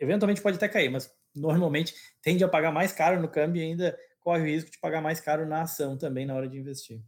eventualmente 0.00 0.42
pode 0.42 0.56
até 0.56 0.68
cair, 0.68 0.90
mas 0.90 1.10
normalmente 1.34 1.94
tende 2.22 2.42
a 2.44 2.48
pagar 2.48 2.72
mais 2.72 2.92
caro 2.92 3.20
no 3.20 3.28
câmbio 3.28 3.62
e 3.62 3.64
ainda 3.64 3.98
corre 4.20 4.42
o 4.42 4.46
risco 4.46 4.70
de 4.70 4.78
pagar 4.78 5.00
mais 5.00 5.20
caro 5.20 5.46
na 5.46 5.62
ação 5.62 5.96
também 5.96 6.26
na 6.26 6.34
hora 6.34 6.48
de 6.48 6.58
investir. 6.58 7.00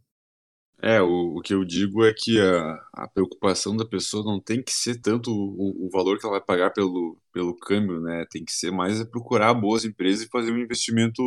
É, 0.83 0.99
o, 1.01 1.37
o 1.37 1.41
que 1.41 1.53
eu 1.53 1.63
digo 1.63 2.03
é 2.03 2.11
que 2.13 2.39
a, 2.41 2.73
a 2.93 3.07
preocupação 3.07 3.75
da 3.77 3.85
pessoa 3.85 4.23
não 4.23 4.41
tem 4.41 4.63
que 4.63 4.71
ser 4.71 4.99
tanto 4.99 5.31
o, 5.31 5.87
o 5.87 5.89
valor 5.91 6.17
que 6.19 6.25
ela 6.25 6.39
vai 6.39 6.45
pagar 6.45 6.71
pelo, 6.71 7.21
pelo 7.31 7.55
câmbio, 7.55 7.99
né? 8.01 8.25
Tem 8.31 8.43
que 8.43 8.51
ser 8.51 8.71
mais 8.71 8.99
é 8.99 9.05
procurar 9.05 9.53
boas 9.53 9.85
empresas 9.85 10.25
e 10.25 10.29
fazer 10.29 10.51
um 10.51 10.57
investimento, 10.57 11.21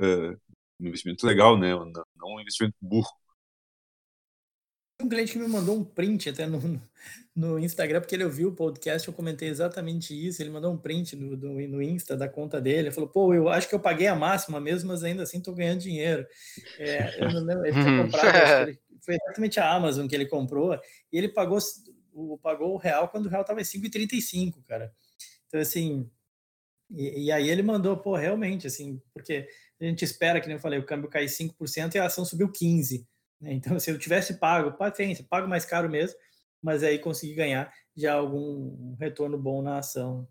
uh, 0.00 0.32
um 0.80 0.86
investimento 0.88 1.26
legal, 1.26 1.58
né? 1.58 1.70
Não, 1.74 2.04
um 2.36 2.40
investimento 2.40 2.76
burro. 2.80 3.08
Um 5.00 5.08
cliente 5.08 5.32
que 5.32 5.38
me 5.38 5.48
mandou 5.48 5.76
um 5.76 5.84
print 5.84 6.30
até 6.30 6.46
no, 6.46 6.80
no 7.34 7.58
Instagram, 7.58 8.00
porque 8.00 8.14
ele 8.14 8.24
ouviu 8.24 8.48
o 8.48 8.54
podcast, 8.54 9.08
eu 9.08 9.14
comentei 9.14 9.48
exatamente 9.48 10.14
isso. 10.14 10.40
Ele 10.40 10.50
mandou 10.50 10.72
um 10.72 10.78
print 10.78 11.16
no, 11.16 11.36
no, 11.36 11.68
no 11.68 11.82
Insta 11.82 12.16
da 12.16 12.28
conta 12.28 12.60
dele. 12.60 12.88
Ele 12.88 12.90
falou: 12.92 13.08
pô, 13.08 13.34
eu 13.34 13.48
acho 13.48 13.68
que 13.68 13.74
eu 13.74 13.80
paguei 13.80 14.06
a 14.06 14.14
máxima 14.14 14.60
mesmo, 14.60 14.88
mas 14.88 15.02
ainda 15.02 15.24
assim 15.24 15.38
estou 15.38 15.54
ganhando 15.54 15.80
dinheiro. 15.80 16.24
É, 16.78 17.22
eu 17.22 17.32
não 17.32 17.44
lembro, 17.44 17.66
ele 17.66 17.72
tinha 17.72 18.02
comprado, 18.02 18.68
ele, 18.68 18.78
foi 19.04 19.16
exatamente 19.16 19.58
a 19.58 19.72
Amazon 19.72 20.06
que 20.06 20.14
ele 20.14 20.26
comprou, 20.26 20.74
e 21.12 21.18
ele 21.18 21.28
pagou 21.28 21.58
o, 22.12 22.38
pagou 22.38 22.74
o 22.74 22.78
real 22.78 23.08
quando 23.08 23.26
o 23.26 23.28
real 23.28 23.42
estava 23.42 23.60
em 23.60 23.64
5,35, 23.64 24.62
cara. 24.66 24.92
Então, 25.48 25.60
assim, 25.60 26.08
e, 26.90 27.24
e, 27.24 27.32
aí 27.32 27.48
ele 27.48 27.62
mandou, 27.62 27.96
pô, 27.96 28.14
realmente, 28.14 28.66
assim, 28.66 29.00
porque 29.12 29.48
a 29.80 29.84
gente 29.84 30.04
espera, 30.04 30.40
que 30.40 30.46
nem 30.46 30.56
eu 30.56 30.60
falei, 30.60 30.78
o 30.78 30.86
câmbio 30.86 31.10
cair 31.10 31.28
5% 31.28 31.94
e 31.94 31.98
a 31.98 32.06
ação 32.06 32.24
subiu 32.24 32.48
15%. 32.48 33.04
Né? 33.44 33.54
Então, 33.54 33.78
se 33.78 33.90
eu 33.90 33.98
tivesse 33.98 34.38
pago, 34.38 34.72
paciência, 34.76 35.26
pago 35.28 35.48
mais 35.48 35.64
caro 35.64 35.88
mesmo, 35.90 36.18
mas 36.62 36.82
aí 36.82 36.98
consegui 36.98 37.34
ganhar 37.34 37.72
já 37.96 38.14
algum 38.14 38.96
retorno 38.98 39.38
bom 39.38 39.62
na 39.62 39.78
ação. 39.78 40.26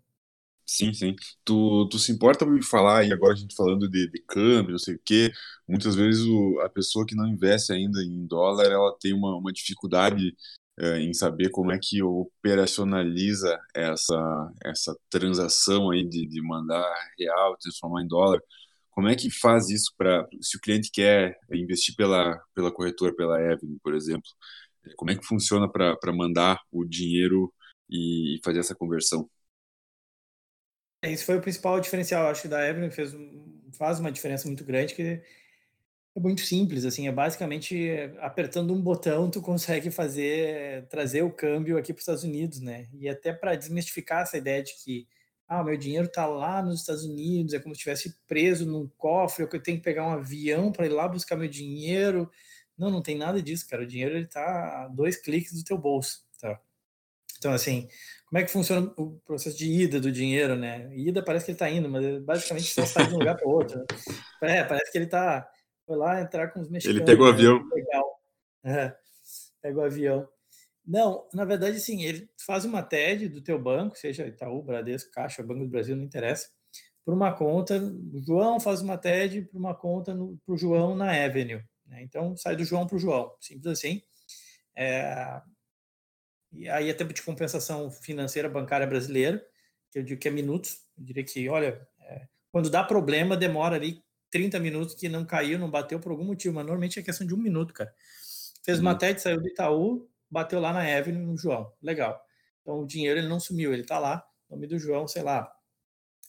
Sim, 0.66 0.94
sim. 0.94 1.14
Tu, 1.44 1.88
tu 1.90 1.98
se 1.98 2.10
importa 2.10 2.46
me 2.46 2.62
falar, 2.64 3.04
e 3.04 3.12
agora 3.12 3.34
a 3.34 3.36
gente 3.36 3.54
falando 3.54 3.88
de, 3.88 4.08
de 4.10 4.18
câmbio, 4.22 4.72
não 4.72 4.78
sei 4.78 4.94
o 4.94 5.00
quê, 5.04 5.30
muitas 5.68 5.94
vezes 5.94 6.24
o, 6.24 6.58
a 6.62 6.70
pessoa 6.70 7.04
que 7.06 7.14
não 7.14 7.26
investe 7.28 7.72
ainda 7.72 8.02
em 8.02 8.26
dólar, 8.26 8.66
ela 8.72 8.96
tem 8.98 9.12
uma, 9.12 9.36
uma 9.36 9.52
dificuldade 9.52 10.34
é, 10.78 11.00
em 11.00 11.12
saber 11.12 11.50
como 11.50 11.70
é 11.70 11.78
que 11.80 12.02
operacionaliza 12.02 13.58
essa, 13.74 14.52
essa 14.64 14.96
transação 15.10 15.90
aí 15.90 16.02
de, 16.08 16.26
de 16.26 16.40
mandar 16.42 16.82
real, 17.18 17.56
transformar 17.58 18.02
em 18.02 18.08
dólar. 18.08 18.40
Como 18.94 19.08
é 19.08 19.16
que 19.16 19.28
faz 19.28 19.70
isso 19.70 19.92
para 19.98 20.26
se 20.40 20.56
o 20.56 20.60
cliente 20.60 20.90
quer 20.92 21.36
investir 21.52 21.96
pela, 21.96 22.40
pela 22.54 22.72
corretora, 22.72 23.14
pela 23.14 23.40
Evelyn, 23.40 23.76
por 23.82 23.92
exemplo? 23.94 24.30
Como 24.96 25.10
é 25.10 25.16
que 25.16 25.26
funciona 25.26 25.68
para 25.68 26.12
mandar 26.12 26.60
o 26.70 26.84
dinheiro 26.84 27.52
e 27.90 28.38
fazer 28.44 28.60
essa 28.60 28.74
conversão? 28.74 29.28
Esse 31.02 31.24
foi 31.24 31.36
o 31.36 31.40
principal 31.42 31.80
diferencial, 31.80 32.28
acho 32.28 32.42
que 32.42 32.48
da 32.48 32.66
Evelyn 32.66 32.90
fez 32.90 33.12
faz 33.76 33.98
uma 33.98 34.12
diferença 34.12 34.46
muito 34.46 34.64
grande 34.64 34.94
que 34.94 35.02
é 35.02 36.20
muito 36.20 36.42
simples, 36.42 36.84
assim, 36.84 37.08
é 37.08 37.12
basicamente 37.12 37.90
apertando 38.20 38.72
um 38.72 38.80
botão 38.80 39.28
tu 39.28 39.42
consegue 39.42 39.90
fazer 39.90 40.86
trazer 40.88 41.22
o 41.22 41.32
câmbio 41.32 41.76
aqui 41.76 41.92
para 41.92 41.98
os 41.98 42.02
Estados 42.02 42.22
Unidos, 42.22 42.60
né? 42.60 42.86
E 42.94 43.08
até 43.08 43.32
para 43.32 43.56
desmistificar 43.56 44.22
essa 44.22 44.38
ideia 44.38 44.62
de 44.62 44.74
que 44.84 45.08
ah, 45.48 45.62
meu 45.62 45.76
dinheiro 45.76 46.06
está 46.06 46.26
lá 46.26 46.62
nos 46.62 46.80
Estados 46.80 47.04
Unidos, 47.04 47.54
é 47.54 47.58
como 47.58 47.74
se 47.74 47.78
estivesse 47.78 48.16
preso 48.26 48.66
num 48.66 48.88
cofre, 48.96 49.42
ou 49.42 49.48
que 49.48 49.56
eu 49.56 49.62
tenho 49.62 49.78
que 49.78 49.84
pegar 49.84 50.06
um 50.06 50.12
avião 50.12 50.72
para 50.72 50.86
ir 50.86 50.90
lá 50.90 51.06
buscar 51.06 51.36
meu 51.36 51.48
dinheiro. 51.48 52.30
Não, 52.76 52.90
não 52.90 53.02
tem 53.02 53.16
nada 53.16 53.40
disso, 53.42 53.68
cara. 53.68 53.82
O 53.82 53.86
dinheiro 53.86 54.16
ele 54.16 54.26
tá 54.26 54.84
a 54.84 54.88
dois 54.88 55.16
cliques 55.16 55.52
do 55.52 55.64
teu 55.64 55.78
bolso, 55.78 56.24
tá? 56.40 56.60
Então, 57.38 57.52
assim, 57.52 57.88
como 58.26 58.38
é 58.38 58.42
que 58.42 58.50
funciona 58.50 58.92
o 58.96 59.20
processo 59.24 59.56
de 59.56 59.70
ida 59.70 60.00
do 60.00 60.10
dinheiro, 60.10 60.56
né? 60.56 60.90
Ida 60.96 61.22
parece 61.22 61.44
que 61.44 61.50
ele 61.50 61.56
está 61.56 61.70
indo, 61.70 61.88
mas 61.88 62.22
basicamente 62.22 62.66
só 62.66 62.86
sai 62.86 63.06
de 63.06 63.14
um 63.14 63.18
lugar 63.18 63.36
para 63.36 63.48
outro. 63.48 63.78
Né? 63.78 63.86
É, 64.60 64.62
parece 64.62 64.92
que 64.92 64.98
ele 64.98 65.06
tá 65.06 65.48
foi 65.86 65.96
lá 65.96 66.20
entrar 66.20 66.48
com 66.48 66.60
os 66.60 66.68
mexicanos. 66.68 67.00
Ele 67.00 67.06
pegou 67.06 67.26
o 67.26 67.30
né? 67.30 67.36
avião. 67.36 67.68
Legal. 67.68 68.20
É, 68.64 68.96
pega 69.60 69.78
o 69.78 69.84
avião. 69.84 70.28
Não, 70.86 71.26
na 71.32 71.44
verdade, 71.44 71.80
sim, 71.80 72.02
ele 72.02 72.28
faz 72.36 72.64
uma 72.64 72.82
TED 72.82 73.28
do 73.28 73.40
teu 73.40 73.58
banco, 73.58 73.96
seja 73.96 74.26
Itaú, 74.26 74.62
Bradesco, 74.62 75.10
Caixa, 75.10 75.42
Banco 75.42 75.60
do 75.60 75.68
Brasil, 75.68 75.96
não 75.96 76.04
interessa, 76.04 76.48
por 77.04 77.14
uma 77.14 77.32
conta, 77.32 77.78
o 77.78 78.22
João 78.22 78.58
faz 78.58 78.80
uma 78.80 78.96
TED 78.96 79.42
para 79.42 79.58
uma 79.58 79.74
conta 79.74 80.14
para 80.14 80.54
o 80.54 80.56
João 80.56 80.96
na 80.96 81.10
Avenue. 81.24 81.62
Né? 81.86 82.02
Então, 82.02 82.36
sai 82.36 82.56
do 82.56 82.64
João 82.64 82.86
para 82.86 82.96
o 82.96 82.98
João, 82.98 83.34
simples 83.40 83.66
assim. 83.66 84.02
É, 84.76 85.40
e 86.52 86.68
aí 86.68 86.88
é 86.88 86.94
tempo 86.94 87.12
de 87.12 87.22
compensação 87.22 87.90
financeira 87.90 88.48
bancária 88.48 88.86
brasileira, 88.86 89.44
que 89.90 89.98
eu 89.98 90.02
digo 90.02 90.20
que 90.20 90.28
é 90.28 90.30
minutos, 90.30 90.82
eu 90.96 91.04
diria 91.04 91.24
que, 91.24 91.48
olha, 91.48 91.86
é, 92.00 92.26
quando 92.50 92.70
dá 92.70 92.82
problema, 92.82 93.36
demora 93.36 93.76
ali 93.76 94.02
30 94.30 94.58
minutos 94.58 94.94
que 94.94 95.08
não 95.08 95.24
caiu, 95.24 95.58
não 95.58 95.70
bateu 95.70 96.00
por 96.00 96.10
algum 96.10 96.24
motivo, 96.24 96.54
mas 96.54 96.64
normalmente 96.64 96.98
é 96.98 97.02
questão 97.02 97.26
de 97.26 97.34
um 97.34 97.38
minuto, 97.38 97.74
cara. 97.74 97.94
Fez 98.64 98.80
uma 98.80 98.92
uhum. 98.92 98.98
TED, 98.98 99.20
saiu 99.20 99.40
do 99.40 99.46
Itaú, 99.46 100.08
bateu 100.34 100.60
lá 100.60 100.72
na 100.72 100.80
Avenue 100.80 101.24
no 101.24 101.38
João. 101.38 101.72
Legal. 101.80 102.20
Então 102.60 102.80
o 102.80 102.86
dinheiro 102.86 103.20
ele 103.20 103.28
não 103.28 103.38
sumiu, 103.38 103.72
ele 103.72 103.82
está 103.82 103.98
lá, 103.98 104.26
nome 104.50 104.66
do 104.66 104.78
João, 104.78 105.06
sei 105.06 105.22
lá, 105.22 105.50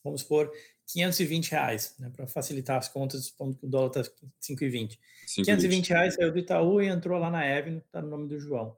vamos 0.03 0.23
por 0.23 0.51
520 0.87 1.51
reais, 1.51 1.95
né, 1.97 2.11
para 2.15 2.27
facilitar 2.27 2.77
as 2.77 2.87
contas, 2.87 3.31
quando 3.31 3.57
o 3.61 3.67
dólar 3.67 3.87
está 3.87 4.03
5,20. 4.41 4.99
520 5.27 5.89
reais 5.89 6.13
saiu 6.13 6.31
do 6.31 6.39
Itaú 6.39 6.81
e 6.81 6.87
entrou 6.87 7.19
lá 7.19 7.31
na 7.31 7.39
Avenue, 7.39 7.79
está 7.79 8.01
no 8.01 8.09
nome 8.09 8.27
do 8.27 8.39
João. 8.39 8.77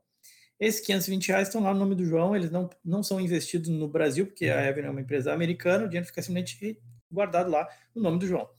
Esses 0.59 0.81
520 0.85 1.27
reais 1.27 1.47
estão 1.49 1.61
lá 1.61 1.73
no 1.73 1.79
nome 1.79 1.95
do 1.95 2.05
João, 2.05 2.35
eles 2.35 2.49
não, 2.49 2.69
não 2.83 3.03
são 3.03 3.19
investidos 3.19 3.69
no 3.69 3.87
Brasil, 3.87 4.25
porque 4.25 4.47
a. 4.47 4.67
Avenue 4.67 4.87
é 4.87 4.91
uma 4.91 5.01
empresa 5.01 5.33
americana, 5.33 5.85
o 5.85 5.87
dinheiro 5.87 6.07
fica 6.07 6.21
simplesmente 6.21 6.81
guardado 7.11 7.51
lá 7.51 7.67
no 7.93 8.01
nome 8.01 8.19
do 8.19 8.27
João. 8.27 8.49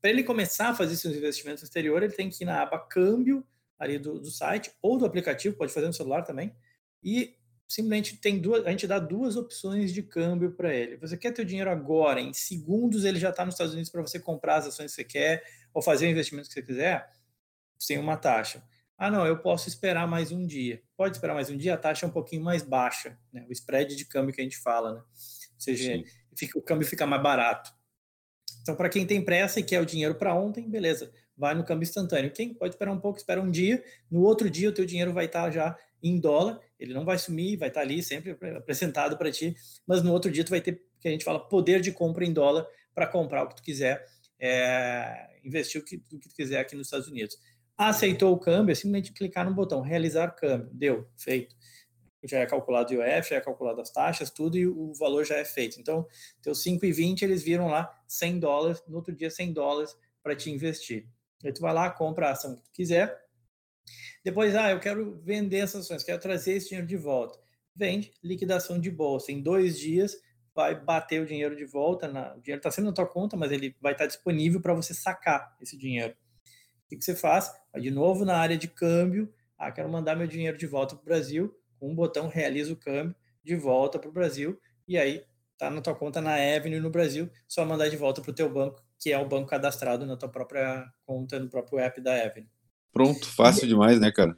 Para 0.00 0.10
ele 0.10 0.22
começar 0.22 0.68
a 0.68 0.74
fazer 0.74 0.94
seus 0.96 1.16
investimentos 1.16 1.62
no 1.62 1.66
exterior, 1.66 2.02
ele 2.02 2.12
tem 2.12 2.30
que 2.30 2.44
ir 2.44 2.46
na 2.46 2.62
aba 2.62 2.78
câmbio 2.78 3.44
ali 3.78 3.98
do, 3.98 4.18
do 4.18 4.30
site 4.30 4.72
ou 4.82 4.98
do 4.98 5.06
aplicativo, 5.06 5.56
pode 5.56 5.72
fazer 5.72 5.86
no 5.86 5.92
celular 5.92 6.22
também, 6.22 6.54
e 7.02 7.36
simplesmente 7.68 8.16
tem 8.16 8.38
duas, 8.38 8.66
a 8.66 8.70
gente 8.70 8.86
dá 8.86 8.98
duas 8.98 9.36
opções 9.36 9.92
de 9.92 10.02
câmbio 10.02 10.52
para 10.52 10.74
ele. 10.74 10.96
Você 10.96 11.16
quer 11.16 11.32
ter 11.32 11.42
o 11.42 11.44
dinheiro 11.44 11.70
agora, 11.70 12.20
em 12.20 12.32
segundos 12.32 13.04
ele 13.04 13.18
já 13.18 13.28
está 13.30 13.44
nos 13.44 13.54
Estados 13.54 13.74
Unidos 13.74 13.90
para 13.90 14.00
você 14.00 14.18
comprar 14.18 14.56
as 14.56 14.66
ações 14.66 14.90
que 14.90 14.96
você 14.96 15.04
quer 15.04 15.44
ou 15.72 15.82
fazer 15.82 16.06
o 16.06 16.10
investimento 16.10 16.48
que 16.48 16.54
você 16.54 16.62
quiser, 16.62 17.10
sem 17.78 17.98
uma 17.98 18.16
taxa. 18.16 18.62
Ah, 18.96 19.10
não, 19.10 19.24
eu 19.26 19.38
posso 19.38 19.68
esperar 19.68 20.08
mais 20.08 20.32
um 20.32 20.44
dia. 20.44 20.82
Pode 20.96 21.16
esperar 21.16 21.34
mais 21.34 21.50
um 21.50 21.56
dia, 21.56 21.74
a 21.74 21.78
taxa 21.78 22.06
é 22.06 22.08
um 22.08 22.12
pouquinho 22.12 22.42
mais 22.42 22.62
baixa, 22.62 23.16
né? 23.32 23.46
o 23.48 23.52
spread 23.52 23.94
de 23.94 24.04
câmbio 24.06 24.34
que 24.34 24.40
a 24.40 24.44
gente 24.44 24.58
fala, 24.58 24.94
né? 24.94 25.00
Ou 25.00 25.60
seja, 25.60 26.02
fica, 26.36 26.58
o 26.58 26.62
câmbio 26.62 26.86
fica 26.86 27.06
mais 27.06 27.22
barato. 27.22 27.72
Então, 28.62 28.74
para 28.74 28.88
quem 28.88 29.06
tem 29.06 29.24
pressa 29.24 29.60
e 29.60 29.62
quer 29.62 29.80
o 29.80 29.86
dinheiro 29.86 30.14
para 30.14 30.34
ontem, 30.34 30.68
beleza, 30.68 31.12
vai 31.38 31.54
no 31.54 31.64
câmbio 31.64 31.84
instantâneo. 31.84 32.30
Quem 32.30 32.52
pode 32.52 32.74
esperar 32.74 32.92
um 32.92 32.98
pouco, 32.98 33.18
espera 33.18 33.40
um 33.40 33.50
dia, 33.50 33.82
no 34.10 34.22
outro 34.22 34.50
dia 34.50 34.68
o 34.68 34.72
teu 34.72 34.84
dinheiro 34.84 35.12
vai 35.12 35.26
estar 35.26 35.50
já 35.50 35.76
em 36.02 36.18
dólar, 36.18 36.60
ele 36.78 36.92
não 36.92 37.04
vai 37.04 37.18
sumir, 37.18 37.56
vai 37.56 37.68
estar 37.68 37.80
ali 37.80 38.02
sempre 38.02 38.36
apresentado 38.56 39.16
para 39.16 39.30
ti, 39.30 39.54
mas 39.86 40.02
no 40.02 40.12
outro 40.12 40.30
dia 40.30 40.44
tu 40.44 40.50
vai 40.50 40.60
ter, 40.60 40.82
que 41.00 41.08
a 41.08 41.10
gente 41.10 41.24
fala, 41.24 41.40
poder 41.40 41.80
de 41.80 41.92
compra 41.92 42.24
em 42.24 42.32
dólar 42.32 42.66
para 42.94 43.06
comprar 43.06 43.44
o 43.44 43.48
que 43.48 43.56
tu 43.56 43.62
quiser, 43.62 44.04
é, 44.38 45.38
investir 45.44 45.80
o 45.80 45.84
que, 45.84 45.96
o 46.12 46.18
que 46.18 46.28
tu 46.28 46.34
quiser 46.34 46.60
aqui 46.60 46.76
nos 46.76 46.86
Estados 46.86 47.08
Unidos. 47.08 47.36
Aceitou 47.76 48.32
o 48.32 48.38
câmbio, 48.38 48.72
é 48.72 48.74
simplesmente 48.74 49.12
clicar 49.12 49.44
no 49.44 49.54
botão 49.54 49.80
realizar 49.80 50.28
câmbio, 50.32 50.68
deu, 50.72 51.08
feito 51.16 51.54
já 52.24 52.40
é 52.40 52.46
calculado 52.46 52.92
o 52.92 53.02
IOF, 53.02 53.30
já 53.30 53.36
é 53.36 53.40
calculado 53.40 53.80
as 53.80 53.90
taxas, 53.90 54.30
tudo, 54.30 54.58
e 54.58 54.66
o 54.66 54.92
valor 54.94 55.24
já 55.24 55.36
é 55.36 55.44
feito. 55.44 55.80
Então, 55.80 56.06
teu 56.42 56.52
5,20 56.52 57.22
eles 57.22 57.42
viram 57.42 57.68
lá 57.68 57.96
100 58.08 58.40
dólares, 58.40 58.82
no 58.88 58.96
outro 58.96 59.14
dia 59.14 59.30
100 59.30 59.52
dólares 59.52 59.96
para 60.22 60.34
te 60.34 60.50
investir. 60.50 61.06
Aí 61.44 61.52
tu 61.52 61.60
vai 61.60 61.72
lá, 61.72 61.90
compra 61.90 62.28
a 62.28 62.32
ação 62.32 62.56
que 62.56 62.62
tu 62.62 62.70
quiser. 62.72 63.16
Depois, 64.24 64.54
ah, 64.54 64.70
eu 64.70 64.80
quero 64.80 65.20
vender 65.24 65.58
essas 65.58 65.84
ações, 65.84 66.02
quero 66.02 66.20
trazer 66.20 66.52
esse 66.52 66.68
dinheiro 66.68 66.86
de 66.86 66.96
volta. 66.96 67.38
Vende, 67.74 68.12
liquidação 68.22 68.78
de 68.78 68.90
bolsa. 68.90 69.30
Em 69.30 69.40
dois 69.40 69.78
dias 69.78 70.16
vai 70.54 70.74
bater 70.74 71.22
o 71.22 71.26
dinheiro 71.26 71.54
de 71.54 71.64
volta. 71.64 72.08
Na, 72.08 72.34
o 72.34 72.40
dinheiro 72.40 72.58
está 72.58 72.70
sendo 72.70 72.86
na 72.86 72.92
tua 72.92 73.06
conta, 73.06 73.36
mas 73.36 73.52
ele 73.52 73.76
vai 73.80 73.92
estar 73.92 74.04
tá 74.04 74.08
disponível 74.08 74.60
para 74.60 74.74
você 74.74 74.92
sacar 74.92 75.56
esse 75.60 75.76
dinheiro. 75.76 76.14
O 76.84 76.88
que, 76.88 76.96
que 76.96 77.04
você 77.04 77.14
faz? 77.14 77.52
Vai 77.72 77.80
de 77.80 77.90
novo 77.90 78.24
na 78.24 78.36
área 78.36 78.58
de 78.58 78.66
câmbio. 78.66 79.32
Ah, 79.56 79.70
quero 79.70 79.88
mandar 79.88 80.16
meu 80.16 80.26
dinheiro 80.26 80.58
de 80.58 80.66
volta 80.66 80.96
para 80.96 81.02
o 81.02 81.04
Brasil 81.04 81.58
com 81.78 81.90
um 81.90 81.94
botão 81.94 82.28
realiza 82.28 82.72
o 82.72 82.76
câmbio 82.76 83.14
de 83.42 83.56
volta 83.56 83.98
para 83.98 84.08
o 84.08 84.12
Brasil 84.12 84.60
e 84.86 84.98
aí 84.98 85.24
tá 85.56 85.70
na 85.70 85.80
tua 85.80 85.94
conta 85.94 86.20
na 86.20 86.34
Avenue 86.34 86.80
no 86.80 86.90
Brasil, 86.90 87.30
só 87.46 87.64
mandar 87.64 87.88
de 87.88 87.96
volta 87.96 88.20
para 88.20 88.30
o 88.30 88.34
teu 88.34 88.48
banco, 88.48 88.82
que 88.98 89.12
é 89.12 89.18
o 89.18 89.28
banco 89.28 89.48
cadastrado 89.48 90.04
na 90.06 90.16
tua 90.16 90.28
própria 90.28 90.84
conta, 91.04 91.38
no 91.38 91.48
próprio 91.48 91.78
app 91.78 92.00
da 92.00 92.14
Avenue. 92.14 92.48
Pronto, 92.92 93.26
fácil 93.26 93.66
e, 93.66 93.68
demais, 93.68 94.00
né, 94.00 94.10
cara? 94.10 94.36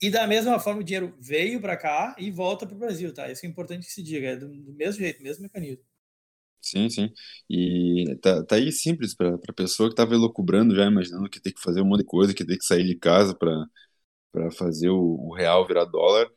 E 0.00 0.10
da 0.10 0.26
mesma 0.26 0.58
forma 0.58 0.80
o 0.80 0.84
dinheiro 0.84 1.14
veio 1.20 1.60
para 1.60 1.76
cá 1.76 2.16
e 2.18 2.30
volta 2.30 2.66
para 2.66 2.74
o 2.74 2.78
Brasil, 2.78 3.12
tá? 3.14 3.30
Isso 3.30 3.46
é 3.46 3.48
importante 3.48 3.86
que 3.86 3.92
se 3.92 4.02
diga, 4.02 4.28
é 4.28 4.36
do, 4.36 4.48
do 4.48 4.72
mesmo 4.72 5.00
jeito, 5.00 5.22
mesmo 5.22 5.42
mecanismo. 5.42 5.84
Sim, 6.60 6.88
sim. 6.88 7.12
E 7.50 8.16
tá, 8.22 8.44
tá 8.44 8.56
aí 8.56 8.70
simples 8.70 9.14
para 9.14 9.34
a 9.34 9.52
pessoa 9.52 9.88
que 9.88 9.94
estava 9.94 10.14
elocubrando, 10.14 10.74
já 10.74 10.86
imaginando 10.86 11.28
que 11.28 11.40
tem 11.40 11.52
que 11.52 11.60
fazer 11.60 11.80
um 11.80 11.84
monte 11.84 12.00
de 12.00 12.06
coisa, 12.06 12.34
que 12.34 12.44
tem 12.44 12.56
que 12.56 12.64
sair 12.64 12.86
de 12.86 12.96
casa 12.96 13.34
para 13.34 14.50
fazer 14.52 14.88
o, 14.88 15.28
o 15.28 15.34
real 15.34 15.66
virar 15.66 15.84
dólar 15.84 16.28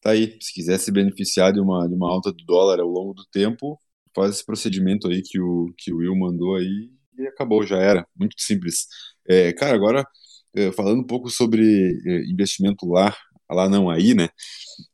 tá 0.00 0.10
aí. 0.10 0.38
Se 0.40 0.52
quiser 0.52 0.78
se 0.78 0.90
beneficiar 0.90 1.52
de 1.52 1.60
uma, 1.60 1.86
de 1.88 1.94
uma 1.94 2.10
alta 2.10 2.32
do 2.32 2.44
dólar 2.44 2.80
ao 2.80 2.88
longo 2.88 3.14
do 3.14 3.24
tempo, 3.26 3.80
faz 4.14 4.36
esse 4.36 4.44
procedimento 4.44 5.08
aí 5.08 5.22
que 5.22 5.40
o, 5.40 5.72
que 5.78 5.92
o 5.92 5.98
Will 5.98 6.16
mandou 6.16 6.56
aí 6.56 6.90
e 7.20 7.28
acabou, 7.28 7.66
já 7.66 7.78
era. 7.78 8.06
Muito 8.16 8.34
simples. 8.38 8.86
É, 9.28 9.52
cara, 9.52 9.74
agora, 9.74 10.04
é, 10.54 10.72
falando 10.72 11.00
um 11.00 11.06
pouco 11.06 11.30
sobre 11.30 11.62
é, 12.06 12.30
investimento 12.30 12.86
lá, 12.88 13.14
lá 13.50 13.68
não 13.68 13.90
aí, 13.90 14.14
né? 14.14 14.28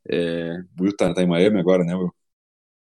É, 0.09 0.51
o 0.79 0.83
Will 0.83 0.95
tá, 0.95 1.13
tá 1.13 1.23
em 1.23 1.27
Miami 1.27 1.59
agora, 1.59 1.83
né, 1.83 1.95
Will? 1.95 2.11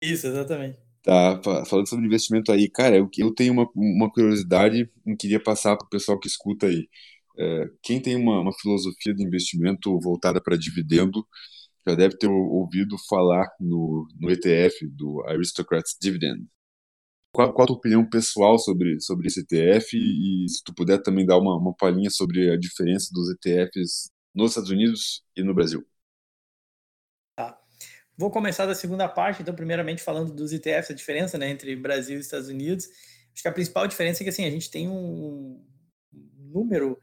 Isso, 0.01 0.27
exatamente. 0.27 0.79
Tá, 1.03 1.41
falando 1.65 1.87
sobre 1.87 2.05
investimento 2.05 2.51
aí, 2.51 2.69
cara, 2.69 2.97
eu, 2.97 3.09
eu 3.17 3.33
tenho 3.33 3.53
uma, 3.53 3.67
uma 3.75 4.11
curiosidade 4.11 4.89
e 5.05 5.15
queria 5.15 5.41
passar 5.41 5.77
para 5.77 5.85
o 5.85 5.89
pessoal 5.89 6.19
que 6.19 6.27
escuta 6.27 6.67
aí. 6.67 6.87
É, 7.39 7.69
quem 7.83 8.01
tem 8.01 8.15
uma, 8.15 8.41
uma 8.41 8.53
filosofia 8.53 9.13
de 9.13 9.23
investimento 9.23 9.97
voltada 9.99 10.41
para 10.41 10.57
dividendo, 10.57 11.25
já 11.87 11.95
deve 11.95 12.17
ter 12.17 12.27
ouvido 12.27 12.97
falar 13.09 13.47
no, 13.59 14.07
no 14.19 14.29
ETF 14.29 14.87
do 14.89 15.23
Aristocrats 15.27 15.95
Dividend. 16.01 16.45
Qual, 17.31 17.53
qual, 17.53 17.63
a 17.63 17.67
tua 17.67 17.75
opinião 17.75 18.07
pessoal 18.09 18.57
sobre, 18.57 18.99
sobre 18.99 19.27
esse 19.27 19.41
ETF 19.41 19.95
e, 19.95 20.49
se 20.49 20.63
tu 20.63 20.73
puder 20.73 21.01
também 21.01 21.25
dar 21.25 21.37
uma, 21.37 21.55
uma 21.55 21.75
palhinha 21.75 22.09
sobre 22.09 22.51
a 22.51 22.57
diferença 22.57 23.09
dos 23.13 23.29
ETFs 23.29 24.09
nos 24.33 24.51
Estados 24.51 24.71
Unidos 24.71 25.23
e 25.35 25.43
no 25.43 25.53
Brasil? 25.53 25.85
Tá. 27.35 27.59
Vou 28.17 28.31
começar 28.31 28.65
da 28.65 28.73
segunda 28.73 29.07
parte, 29.07 29.41
então 29.41 29.53
primeiramente 29.53 30.01
falando 30.01 30.33
dos 30.33 30.51
ETFs, 30.51 30.91
a 30.91 30.95
diferença 30.95 31.37
né, 31.37 31.49
entre 31.49 31.75
Brasil 31.75 32.17
e 32.17 32.21
Estados 32.21 32.47
Unidos. 32.47 32.87
Acho 33.33 33.43
que 33.43 33.47
a 33.47 33.53
principal 33.53 33.87
diferença 33.87 34.21
é 34.21 34.25
que 34.25 34.29
assim, 34.29 34.45
a 34.45 34.49
gente 34.49 34.71
tem 34.71 34.89
um 34.89 35.63
número 36.51 36.99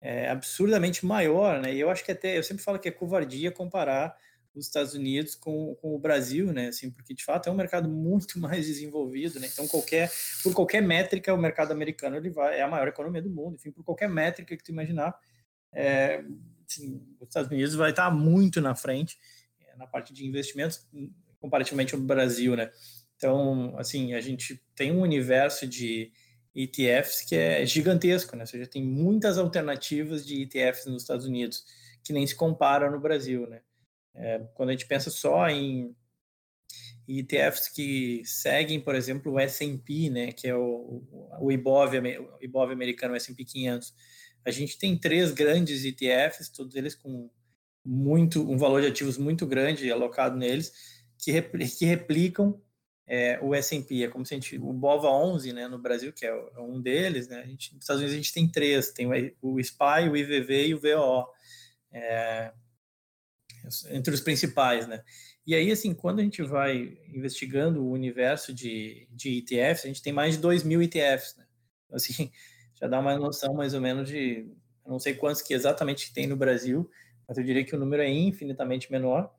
é, 0.00 0.28
absurdamente 0.28 1.06
maior, 1.06 1.60
né? 1.60 1.74
E 1.74 1.80
eu 1.80 1.88
acho 1.88 2.04
que 2.04 2.12
até 2.12 2.36
eu 2.36 2.42
sempre 2.42 2.62
falo 2.62 2.78
que 2.78 2.88
é 2.88 2.92
covardia 2.92 3.50
comparar 3.52 4.16
os 4.54 4.66
Estados 4.66 4.94
Unidos 4.94 5.34
com, 5.34 5.74
com 5.76 5.94
o 5.94 5.98
Brasil, 5.98 6.52
né? 6.52 6.68
Assim, 6.68 6.90
porque 6.90 7.14
de 7.14 7.24
fato 7.24 7.48
é 7.48 7.52
um 7.52 7.56
mercado 7.56 7.88
muito 7.88 8.38
mais 8.40 8.66
desenvolvido, 8.66 9.40
né? 9.40 9.48
Então 9.50 9.66
qualquer 9.66 10.10
por 10.42 10.54
qualquer 10.54 10.82
métrica 10.82 11.32
o 11.32 11.38
mercado 11.38 11.72
americano 11.72 12.16
ele 12.16 12.30
vai 12.30 12.58
é 12.58 12.62
a 12.62 12.68
maior 12.68 12.88
economia 12.88 13.22
do 13.22 13.30
mundo, 13.30 13.56
enfim, 13.56 13.70
por 13.70 13.84
qualquer 13.84 14.08
métrica 14.08 14.56
que 14.56 14.62
tu 14.62 14.70
imaginar, 14.70 15.18
é, 15.72 16.22
assim, 16.68 17.02
os 17.20 17.28
Estados 17.28 17.50
Unidos 17.50 17.74
vai 17.74 17.90
estar 17.90 18.10
muito 18.10 18.60
na 18.60 18.74
frente 18.74 19.18
é, 19.60 19.76
na 19.76 19.86
parte 19.86 20.12
de 20.12 20.26
investimentos 20.26 20.86
comparativamente 21.40 21.94
ao 21.94 22.00
Brasil, 22.00 22.54
né? 22.54 22.70
Então, 23.16 23.74
assim, 23.78 24.14
a 24.14 24.20
gente 24.20 24.60
tem 24.74 24.90
um 24.90 25.00
universo 25.00 25.66
de 25.66 26.12
ETFs 26.54 27.22
que 27.22 27.36
é 27.36 27.64
gigantesco, 27.64 28.36
né? 28.36 28.42
Ou 28.42 28.46
seja, 28.46 28.66
tem 28.66 28.82
muitas 28.82 29.38
alternativas 29.38 30.26
de 30.26 30.42
ETFs 30.42 30.86
nos 30.86 31.02
Estados 31.02 31.24
Unidos 31.24 31.64
que 32.04 32.12
nem 32.12 32.26
se 32.26 32.34
compara 32.34 32.90
no 32.90 33.00
Brasil, 33.00 33.48
né? 33.48 33.62
É, 34.14 34.38
quando 34.54 34.70
a 34.70 34.72
gente 34.72 34.86
pensa 34.86 35.10
só 35.10 35.48
em 35.48 35.94
ETFs 37.08 37.68
que 37.68 38.22
seguem, 38.24 38.80
por 38.80 38.94
exemplo, 38.94 39.32
o 39.32 39.38
S&P, 39.38 40.10
né, 40.10 40.32
que 40.32 40.46
é 40.48 40.54
o, 40.54 41.02
o 41.40 41.50
IBOV, 41.50 41.98
o 41.98 42.44
IBOV 42.44 42.72
americano, 42.72 43.14
o 43.14 43.16
S&P 43.16 43.44
500, 43.44 43.94
a 44.44 44.50
gente 44.50 44.78
tem 44.78 44.96
três 44.96 45.32
grandes 45.32 45.84
ETFs, 45.84 46.48
todos 46.48 46.74
eles 46.74 46.94
com 46.94 47.30
muito 47.84 48.48
um 48.48 48.56
valor 48.56 48.80
de 48.80 48.88
ativos 48.88 49.18
muito 49.18 49.46
grande 49.46 49.90
alocado 49.90 50.36
neles, 50.36 50.72
que, 51.18 51.40
que 51.42 51.84
replicam 51.84 52.60
é, 53.06 53.38
o 53.42 53.54
S&P, 53.54 54.04
é 54.04 54.08
como 54.08 54.24
se 54.24 54.34
a 54.34 54.36
gente, 54.36 54.56
o 54.56 54.72
BOVA 54.72 55.10
11, 55.10 55.52
né, 55.52 55.68
no 55.68 55.78
Brasil, 55.78 56.12
que 56.12 56.24
é, 56.24 56.30
é 56.30 56.60
um 56.60 56.80
deles, 56.80 57.28
né, 57.28 57.40
a 57.40 57.46
gente, 57.46 57.74
nos 57.74 57.84
Estados 57.84 58.00
Unidos 58.00 58.14
a 58.14 58.22
gente 58.22 58.32
tem 58.32 58.48
três, 58.48 58.92
tem 58.92 59.06
o, 59.40 59.60
SPY, 59.60 60.08
o 60.10 60.16
IVV 60.16 60.66
e 60.68 60.74
o 60.74 60.80
VO, 60.80 61.28
é, 61.92 62.52
entre 63.90 64.14
os 64.14 64.20
principais, 64.20 64.86
né. 64.86 65.02
E 65.46 65.54
aí, 65.54 65.70
assim, 65.70 65.92
quando 65.92 66.20
a 66.20 66.22
gente 66.22 66.42
vai 66.42 66.96
investigando 67.12 67.82
o 67.82 67.90
universo 67.90 68.52
de, 68.52 69.08
de 69.10 69.38
ETFs, 69.38 69.84
a 69.84 69.88
gente 69.88 70.02
tem 70.02 70.12
mais 70.12 70.36
de 70.36 70.40
2 70.40 70.62
mil 70.62 70.80
ETFs, 70.82 71.36
né, 71.36 71.44
assim, 71.92 72.30
já 72.80 72.86
dá 72.86 73.00
uma 73.00 73.16
noção 73.16 73.54
mais 73.54 73.74
ou 73.74 73.80
menos 73.80 74.08
de, 74.08 74.46
não 74.86 74.98
sei 74.98 75.14
quantos 75.14 75.42
que 75.42 75.54
exatamente 75.54 76.12
tem 76.12 76.26
no 76.26 76.36
Brasil, 76.36 76.88
mas 77.26 77.38
eu 77.38 77.44
diria 77.44 77.64
que 77.64 77.74
o 77.74 77.78
número 77.78 78.02
é 78.02 78.08
infinitamente 78.08 78.90
menor, 78.90 79.32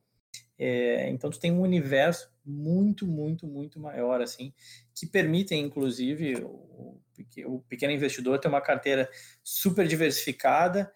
é, 0.57 1.09
então 1.09 1.30
tu 1.30 1.39
tem 1.39 1.51
um 1.51 1.61
universo 1.61 2.32
muito, 2.45 3.07
muito, 3.07 3.47
muito 3.47 3.80
maior, 3.80 4.21
assim, 4.21 4.53
que 4.93 5.05
permitem, 5.05 5.61
inclusive, 5.61 6.36
o, 6.36 6.99
o 7.45 7.59
pequeno 7.67 7.93
investidor 7.93 8.39
ter 8.39 8.47
uma 8.47 8.61
carteira 8.61 9.09
super 9.43 9.88
diversificada, 9.88 10.91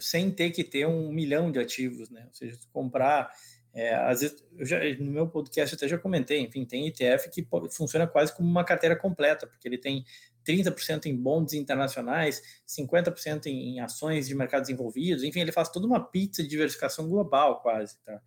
sem 0.00 0.30
ter 0.30 0.50
que 0.50 0.64
ter 0.64 0.86
um 0.86 1.12
milhão 1.12 1.50
de 1.50 1.58
ativos, 1.58 2.10
né? 2.10 2.24
Ou 2.26 2.34
seja, 2.34 2.58
comprar. 2.72 3.30
É, 3.74 3.94
às 3.94 4.22
vezes, 4.22 4.44
já, 4.60 4.78
no 4.98 5.12
meu 5.12 5.28
podcast 5.28 5.72
eu 5.72 5.76
até 5.76 5.86
já 5.86 5.98
comentei, 5.98 6.40
enfim, 6.40 6.64
tem 6.64 6.88
ETF 6.88 7.28
que 7.30 7.46
funciona 7.70 8.06
quase 8.06 8.34
como 8.34 8.48
uma 8.48 8.64
carteira 8.64 8.96
completa, 8.96 9.46
porque 9.46 9.68
ele 9.68 9.78
tem 9.78 10.04
30% 10.44 11.06
em 11.06 11.14
bonds 11.14 11.52
internacionais, 11.52 12.42
50% 12.66 13.46
em, 13.46 13.76
em 13.76 13.80
ações 13.80 14.26
de 14.26 14.34
mercados 14.34 14.70
envolvidos, 14.70 15.22
enfim, 15.22 15.40
ele 15.40 15.52
faz 15.52 15.68
toda 15.68 15.86
uma 15.86 16.02
pizza 16.02 16.42
de 16.42 16.48
diversificação 16.48 17.08
global, 17.08 17.60
quase, 17.60 17.98
tá? 18.04 18.20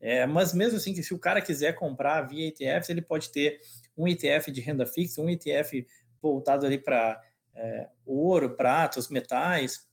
É, 0.00 0.26
mas 0.26 0.52
mesmo 0.52 0.76
assim, 0.76 0.94
se 1.02 1.14
o 1.14 1.18
cara 1.18 1.40
quiser 1.40 1.72
comprar 1.72 2.20
via 2.20 2.48
ETFs, 2.48 2.90
ele 2.90 3.00
pode 3.00 3.32
ter 3.32 3.58
um 3.96 4.06
ETF 4.06 4.50
de 4.52 4.60
renda 4.60 4.84
fixa, 4.84 5.22
um 5.22 5.30
ETF 5.30 5.86
voltado 6.20 6.66
ali 6.66 6.76
para 6.76 7.18
é, 7.54 7.88
ouro, 8.04 8.50
pratos, 8.54 9.08
metais, 9.08 9.88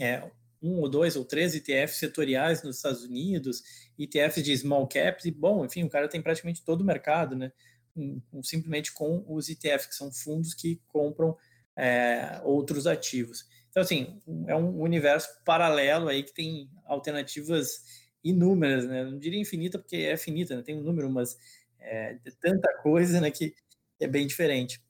é, 0.00 0.22
um 0.62 0.80
ou 0.80 0.88
dois 0.88 1.16
ou 1.16 1.24
três 1.24 1.54
ETFs 1.54 1.98
setoriais 1.98 2.62
nos 2.62 2.76
Estados 2.76 3.04
Unidos, 3.04 3.62
ETFs 3.98 4.42
de 4.42 4.56
small 4.56 4.86
caps, 4.86 5.24
e 5.24 5.30
bom, 5.30 5.64
enfim, 5.64 5.84
o 5.84 5.90
cara 5.90 6.08
tem 6.08 6.22
praticamente 6.22 6.64
todo 6.64 6.80
o 6.80 6.84
mercado, 6.84 7.36
né? 7.36 7.52
Um, 7.96 8.20
um, 8.32 8.42
simplesmente 8.42 8.92
com 8.92 9.24
os 9.26 9.48
ETFs, 9.48 9.86
que 9.86 9.94
são 9.94 10.12
fundos 10.12 10.54
que 10.54 10.80
compram 10.88 11.36
é, 11.74 12.40
outros 12.44 12.86
ativos. 12.86 13.46
Então, 13.70 13.82
assim, 13.82 14.20
é 14.46 14.54
um 14.54 14.80
universo 14.80 15.28
paralelo 15.44 16.08
aí 16.08 16.22
que 16.22 16.32
tem 16.32 16.70
alternativas 16.84 18.06
inúmeras, 18.24 18.86
né? 18.86 19.04
Não 19.04 19.18
diria 19.18 19.40
infinita 19.40 19.78
porque 19.78 19.96
é 19.96 20.16
finita, 20.16 20.56
né? 20.56 20.62
tem 20.62 20.76
um 20.76 20.82
número, 20.82 21.10
mas 21.10 21.36
é, 21.78 22.18
tanta 22.40 22.72
coisa, 22.82 23.20
né, 23.20 23.30
que 23.30 23.54
é 24.00 24.06
bem 24.06 24.26
diferente. 24.26 24.80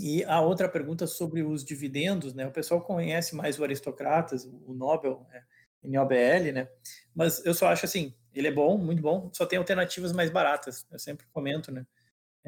E 0.00 0.24
a 0.24 0.40
outra 0.40 0.68
pergunta 0.68 1.06
sobre 1.06 1.42
os 1.42 1.64
dividendos, 1.64 2.34
né? 2.34 2.46
O 2.46 2.52
pessoal 2.52 2.80
conhece 2.80 3.34
mais 3.34 3.58
o 3.58 3.64
Aristocratas, 3.64 4.44
o 4.44 4.74
Nobel, 4.74 5.26
né? 5.30 5.42
NOBL, 5.82 6.52
né? 6.52 6.68
Mas 7.14 7.44
eu 7.46 7.54
só 7.54 7.68
acho 7.68 7.84
assim, 7.84 8.14
ele 8.34 8.48
é 8.48 8.52
bom, 8.52 8.76
muito 8.76 9.00
bom, 9.00 9.30
só 9.32 9.46
tem 9.46 9.58
alternativas 9.58 10.12
mais 10.12 10.28
baratas. 10.28 10.86
Eu 10.90 10.98
sempre 10.98 11.26
comento, 11.32 11.70
né? 11.70 11.86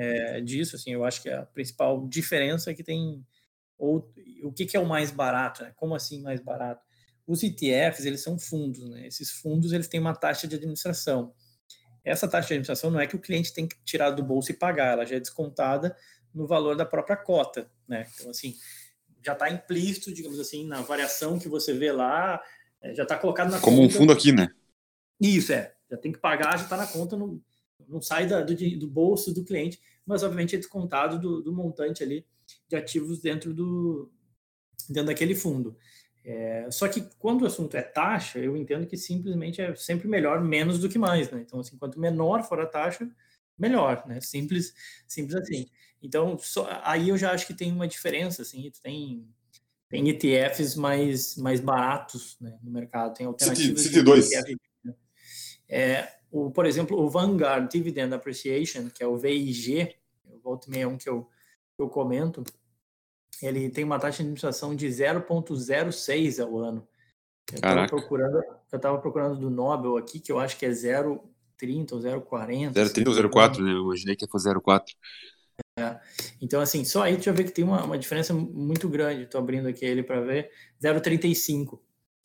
é, 0.00 0.40
disso. 0.40 0.76
Assim, 0.76 0.92
eu 0.92 1.04
acho 1.04 1.22
que 1.22 1.28
a 1.28 1.44
principal 1.46 2.06
diferença 2.08 2.70
é 2.70 2.74
que 2.74 2.82
tem 2.82 3.24
ou 3.78 4.12
o 4.42 4.52
que, 4.52 4.66
que 4.66 4.76
é 4.76 4.80
o 4.80 4.86
mais 4.86 5.10
barato, 5.10 5.62
né? 5.62 5.72
Como 5.76 5.94
assim 5.94 6.20
mais 6.22 6.40
barato? 6.40 6.84
Os 7.26 7.42
ETFs 7.42 8.04
eles 8.04 8.22
são 8.22 8.38
fundos, 8.38 8.88
né? 8.90 9.06
Esses 9.06 9.30
fundos 9.30 9.72
eles 9.72 9.88
têm 9.88 10.00
uma 10.00 10.14
taxa 10.14 10.46
de 10.46 10.56
administração. 10.56 11.34
Essa 12.04 12.28
taxa 12.28 12.48
de 12.48 12.54
administração 12.54 12.90
não 12.90 13.00
é 13.00 13.06
que 13.06 13.16
o 13.16 13.20
cliente 13.20 13.52
tem 13.52 13.66
que 13.66 13.76
tirar 13.84 14.10
do 14.10 14.22
bolso 14.22 14.50
e 14.50 14.54
pagar, 14.54 14.92
ela 14.92 15.06
já 15.06 15.16
é 15.16 15.20
descontada 15.20 15.96
no 16.34 16.46
valor 16.46 16.76
da 16.76 16.84
própria 16.84 17.16
cota, 17.16 17.70
né? 17.88 18.06
Então 18.14 18.30
assim 18.30 18.54
já 19.22 19.32
está 19.34 19.50
implícito, 19.50 20.12
digamos 20.12 20.40
assim, 20.40 20.66
na 20.66 20.80
variação 20.80 21.38
que 21.38 21.48
você 21.48 21.72
vê 21.74 21.92
lá, 21.92 22.42
é, 22.80 22.94
já 22.94 23.02
está 23.02 23.16
colocado 23.16 23.50
na 23.50 23.60
como 23.60 23.76
conta. 23.78 23.94
um 23.94 23.98
fundo 23.98 24.12
aqui, 24.12 24.32
né? 24.32 24.48
Isso 25.20 25.52
é, 25.52 25.74
já 25.90 25.96
tem 25.96 26.12
que 26.12 26.18
pagar, 26.18 26.56
já 26.56 26.64
está 26.64 26.76
na 26.76 26.86
conta, 26.86 27.16
não, 27.16 27.40
não 27.86 28.00
sai 28.00 28.26
da, 28.26 28.40
do, 28.40 28.54
do, 28.54 28.88
bolso 28.88 29.34
do 29.34 29.44
cliente, 29.44 29.78
mas 30.06 30.22
obviamente 30.22 30.56
é 30.56 30.58
descontado 30.58 31.18
do, 31.18 31.42
do 31.42 31.52
montante 31.52 32.02
ali 32.02 32.26
de 32.68 32.76
ativos 32.76 33.20
dentro 33.20 33.52
do 33.52 34.10
dentro 34.88 35.06
daquele 35.06 35.34
fundo. 35.34 35.76
É, 36.24 36.70
só 36.70 36.88
que 36.88 37.02
quando 37.18 37.42
o 37.42 37.46
assunto 37.46 37.76
é 37.76 37.82
taxa, 37.82 38.38
eu 38.38 38.56
entendo 38.56 38.86
que 38.86 38.96
simplesmente 38.96 39.60
é 39.60 39.74
sempre 39.74 40.08
melhor 40.08 40.42
menos 40.42 40.78
do 40.78 40.88
que 40.88 40.98
mais, 40.98 41.30
né? 41.30 41.42
Então, 41.46 41.60
assim, 41.60 41.76
quanto 41.76 42.00
menor 42.00 42.42
for 42.42 42.60
a 42.60 42.66
taxa, 42.66 43.08
melhor, 43.58 44.04
né? 44.06 44.20
Simples, 44.20 44.74
simples 45.06 45.36
assim. 45.36 45.66
Então, 46.02 46.38
só, 46.38 46.66
aí 46.82 47.10
eu 47.10 47.18
já 47.18 47.32
acho 47.32 47.46
que 47.46 47.54
tem 47.54 47.72
uma 47.72 47.86
diferença, 47.86 48.42
assim, 48.42 48.70
tem 48.82 49.26
tem 49.88 50.08
ETFs 50.08 50.76
mais 50.76 51.36
mais 51.36 51.60
baratos 51.60 52.36
né, 52.40 52.56
no 52.62 52.70
mercado, 52.70 53.14
tem 53.14 53.26
alternativas. 53.26 53.82
City, 53.82 54.02
2. 54.02 54.30
Né? 54.84 54.94
É, 55.68 56.08
o, 56.30 56.50
por 56.50 56.64
exemplo, 56.64 56.98
o 56.98 57.10
Vanguard 57.10 57.70
Dividend 57.70 58.14
Appreciation, 58.14 58.88
que 58.88 59.02
é 59.02 59.06
o 59.06 59.18
VIG, 59.18 59.94
eu 60.30 60.38
volto 60.38 60.70
meio 60.70 60.88
um 60.88 60.96
que 60.96 61.08
eu, 61.08 61.28
que 61.76 61.82
eu 61.82 61.88
comento, 61.88 62.44
ele 63.42 63.68
tem 63.68 63.84
uma 63.84 63.98
taxa 63.98 64.18
de 64.18 64.22
administração 64.22 64.74
de 64.74 64.86
0,06 64.86 66.42
ao 66.42 66.58
ano. 66.58 66.86
Eu 67.52 67.56
estava 67.56 67.86
procurando, 67.86 68.42
eu 68.72 68.98
procurando 68.98 69.40
do 69.40 69.50
Nobel 69.50 69.96
aqui, 69.96 70.20
que 70.20 70.30
eu 70.30 70.38
acho 70.38 70.56
que 70.56 70.64
é 70.64 70.70
0,30 70.70 71.92
ou 71.92 71.98
0,40. 71.98 72.72
0,30 72.72 73.08
ou 73.08 73.14
0,4, 73.14 73.58
né? 73.58 73.72
Eu 73.72 73.82
imaginei 73.82 74.14
que 74.14 74.24
ia 74.24 74.28
for 74.28 74.38
0,4. 74.38 74.84
É. 75.80 76.00
Então, 76.40 76.60
assim, 76.60 76.84
só 76.84 77.02
aí 77.02 77.16
tu 77.16 77.24
já 77.24 77.32
vê 77.32 77.44
que 77.44 77.52
tem 77.52 77.64
uma, 77.64 77.84
uma 77.84 77.98
diferença 77.98 78.34
muito 78.34 78.88
grande. 78.88 79.22
Estou 79.22 79.40
abrindo 79.40 79.68
aqui 79.68 79.84
ele 79.84 80.02
para 80.02 80.20
ver. 80.20 80.50
0,35. 80.82 81.78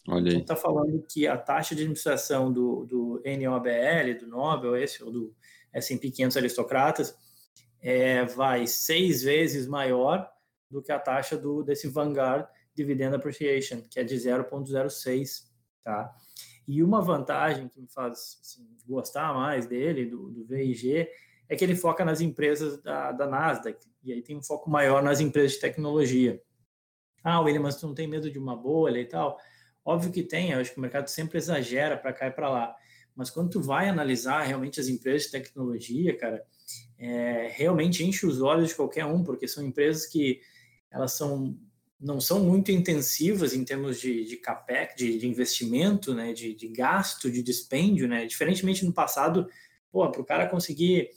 Olha 0.08 0.32
aí. 0.32 0.38
Então, 0.38 0.56
tá 0.56 0.56
falando 0.56 1.04
que 1.10 1.28
a 1.28 1.38
taxa 1.38 1.74
de 1.76 1.82
administração 1.82 2.52
do, 2.52 2.86
do 2.86 3.24
NOBL, 3.26 4.20
do 4.20 4.28
Nobel, 4.28 4.76
esse, 4.76 5.04
ou 5.04 5.12
do 5.12 5.36
S&P 5.74 6.12
500 6.12 6.38
Aristocratas, 6.38 7.18
é, 7.82 8.26
vai 8.26 8.66
seis 8.68 9.24
vezes 9.24 9.68
maior 9.68 10.30
do 10.70 10.82
que 10.82 10.92
a 10.92 11.00
taxa 11.00 11.38
do 11.38 11.64
desse 11.64 11.88
Vanguard 11.88 12.48
Dividend 12.74 13.16
Appreciation, 13.16 13.82
que 13.90 14.00
é 14.00 14.04
de 14.04 14.16
0,06, 14.16 15.46
tá? 15.84 16.14
E 16.68 16.82
uma 16.82 17.02
vantagem 17.02 17.68
que 17.68 17.80
me 17.80 17.88
faz 17.88 18.40
assim, 18.42 18.68
gostar 18.88 19.34
mais 19.34 19.68
dele, 19.68 20.06
do, 20.06 20.32
do 20.32 20.46
VIG, 20.46 21.08
é 21.48 21.56
que 21.56 21.64
ele 21.64 21.76
foca 21.76 22.04
nas 22.04 22.22
empresas 22.22 22.82
da, 22.82 23.12
da 23.12 23.28
Nasdaq, 23.28 23.80
e 24.04 24.12
aí 24.14 24.22
tem 24.22 24.38
um 24.38 24.44
foco 24.44 24.70
maior 24.70 25.04
nas 25.04 25.20
empresas 25.20 25.54
de 25.54 25.60
tecnologia. 25.60 26.42
Ah, 27.24 27.42
William, 27.42 27.62
mas 27.62 27.76
tu 27.76 27.88
não 27.88 27.96
tem 27.96 28.08
medo 28.08 28.30
de 28.30 28.38
uma 28.38 28.56
bolha 28.56 29.00
e 29.00 29.06
tal? 29.06 29.38
Óbvio 29.84 30.12
que 30.12 30.24
tem, 30.24 30.52
eu 30.52 30.60
acho 30.60 30.72
que 30.72 30.78
o 30.78 30.82
mercado 30.82 31.08
sempre 31.08 31.38
exagera 31.38 31.98
para 31.98 32.14
cá 32.14 32.28
e 32.28 32.32
para 32.32 32.50
lá. 32.50 32.76
Mas 33.16 33.30
quando 33.30 33.50
tu 33.50 33.62
vai 33.62 33.88
analisar 33.88 34.42
realmente 34.44 34.80
as 34.80 34.88
empresas 34.88 35.24
de 35.24 35.32
tecnologia, 35.32 36.18
cara, 36.18 36.44
é, 36.98 37.50
realmente 37.54 38.04
enche 38.04 38.26
os 38.26 38.42
olhos 38.42 38.70
de 38.70 38.76
qualquer 38.76 39.06
um, 39.06 39.24
porque 39.24 39.48
são 39.48 39.66
empresas 39.66 40.06
que 40.06 40.42
elas 40.92 41.14
são 41.14 41.58
não 42.00 42.20
são 42.20 42.44
muito 42.44 42.72
intensivas 42.72 43.54
em 43.54 43.64
termos 43.64 44.00
de, 44.00 44.26
de 44.26 44.36
capex, 44.38 44.96
de, 44.96 45.18
de 45.18 45.28
investimento, 45.28 46.14
né, 46.14 46.34
de, 46.34 46.54
de, 46.54 46.68
gasto, 46.68 47.32
de 47.32 47.42
dispêndio, 47.42 48.08
né, 48.08 48.26
diferentemente 48.26 48.86
no 48.86 48.94
passado, 48.94 49.48
pô, 49.92 50.10
para 50.12 50.22
o 50.22 50.26
cara 50.26 50.48
conseguir, 50.48 51.10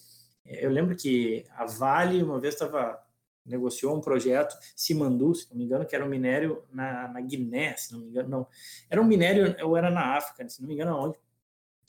eu 0.49 0.71
lembro 0.71 0.97
que 0.97 1.45
a 1.51 1.67
Vale 1.67 2.23
uma 2.23 2.41
vez 2.41 2.55
estava 2.55 3.03
negociou 3.45 3.97
um 3.97 4.01
projeto 4.01 4.57
Simandu, 4.77 5.35
se 5.35 5.49
não 5.51 5.57
me 5.57 5.65
engano, 5.65 5.87
que 5.87 5.95
era 5.95 6.05
um 6.05 6.09
minério 6.09 6.63
na, 6.71 7.09
na 7.09 7.21
Guiné, 7.21 7.75
se 7.77 7.93
não 7.93 8.01
me 8.01 8.09
engano, 8.09 8.29
não, 8.29 8.47
era 8.91 9.01
um 9.01 9.05
minério, 9.05 9.57
ou 9.65 9.77
era 9.77 9.91
na 9.91 10.17
África, 10.17 10.47
se 10.49 10.61
não 10.61 10.69
me 10.69 10.75
engano, 10.75 10.95
onde, 10.97 11.19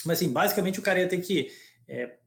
mas 0.05 0.17
assim, 0.17 0.31
basicamente 0.31 0.79
o 0.79 0.81
cara 0.81 0.99
ia 0.99 1.09
ter 1.09 1.19
que 1.19 1.51
é, 1.87 2.17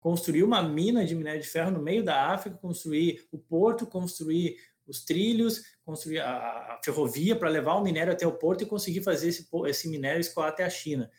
construir 0.00 0.42
uma 0.42 0.62
mina 0.62 1.04
de 1.04 1.14
minério 1.14 1.40
de 1.40 1.46
ferro 1.46 1.70
no 1.70 1.80
meio 1.80 2.02
da 2.02 2.32
África, 2.32 2.56
construir 2.56 3.26
o 3.30 3.38
porto, 3.38 3.86
construir 3.86 4.56
os 4.86 5.04
trilhos, 5.04 5.62
construir 5.84 6.18
a, 6.18 6.74
a 6.74 6.80
ferrovia 6.84 7.36
para 7.36 7.48
levar 7.48 7.74
o 7.74 7.82
minério 7.82 8.12
até 8.12 8.26
o 8.26 8.32
porto 8.32 8.62
e 8.62 8.66
conseguir 8.66 9.02
fazer 9.02 9.28
esse, 9.28 9.48
esse 9.66 9.88
minério 9.88 10.20
escoar 10.20 10.48
até 10.48 10.64
a 10.64 10.70
China. 10.70 11.10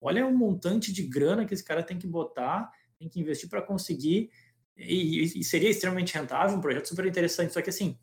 Olha 0.00 0.26
o 0.26 0.36
montante 0.36 0.92
de 0.92 1.04
grana 1.04 1.44
que 1.44 1.54
esse 1.54 1.62
cara 1.62 1.82
tem 1.82 1.96
que 1.96 2.06
botar, 2.08 2.72
tem 3.02 3.08
que 3.08 3.20
investir 3.20 3.48
para 3.48 3.60
conseguir, 3.60 4.30
e, 4.76 5.40
e, 5.40 5.44
seria 5.44 5.68
extremamente 5.68 6.14
rentável, 6.14 6.56
um 6.56 6.60
projeto 6.60 6.86
super 6.86 7.04
interessante, 7.04 7.52
só 7.52 7.60
que 7.60 7.70
assim, 7.70 7.98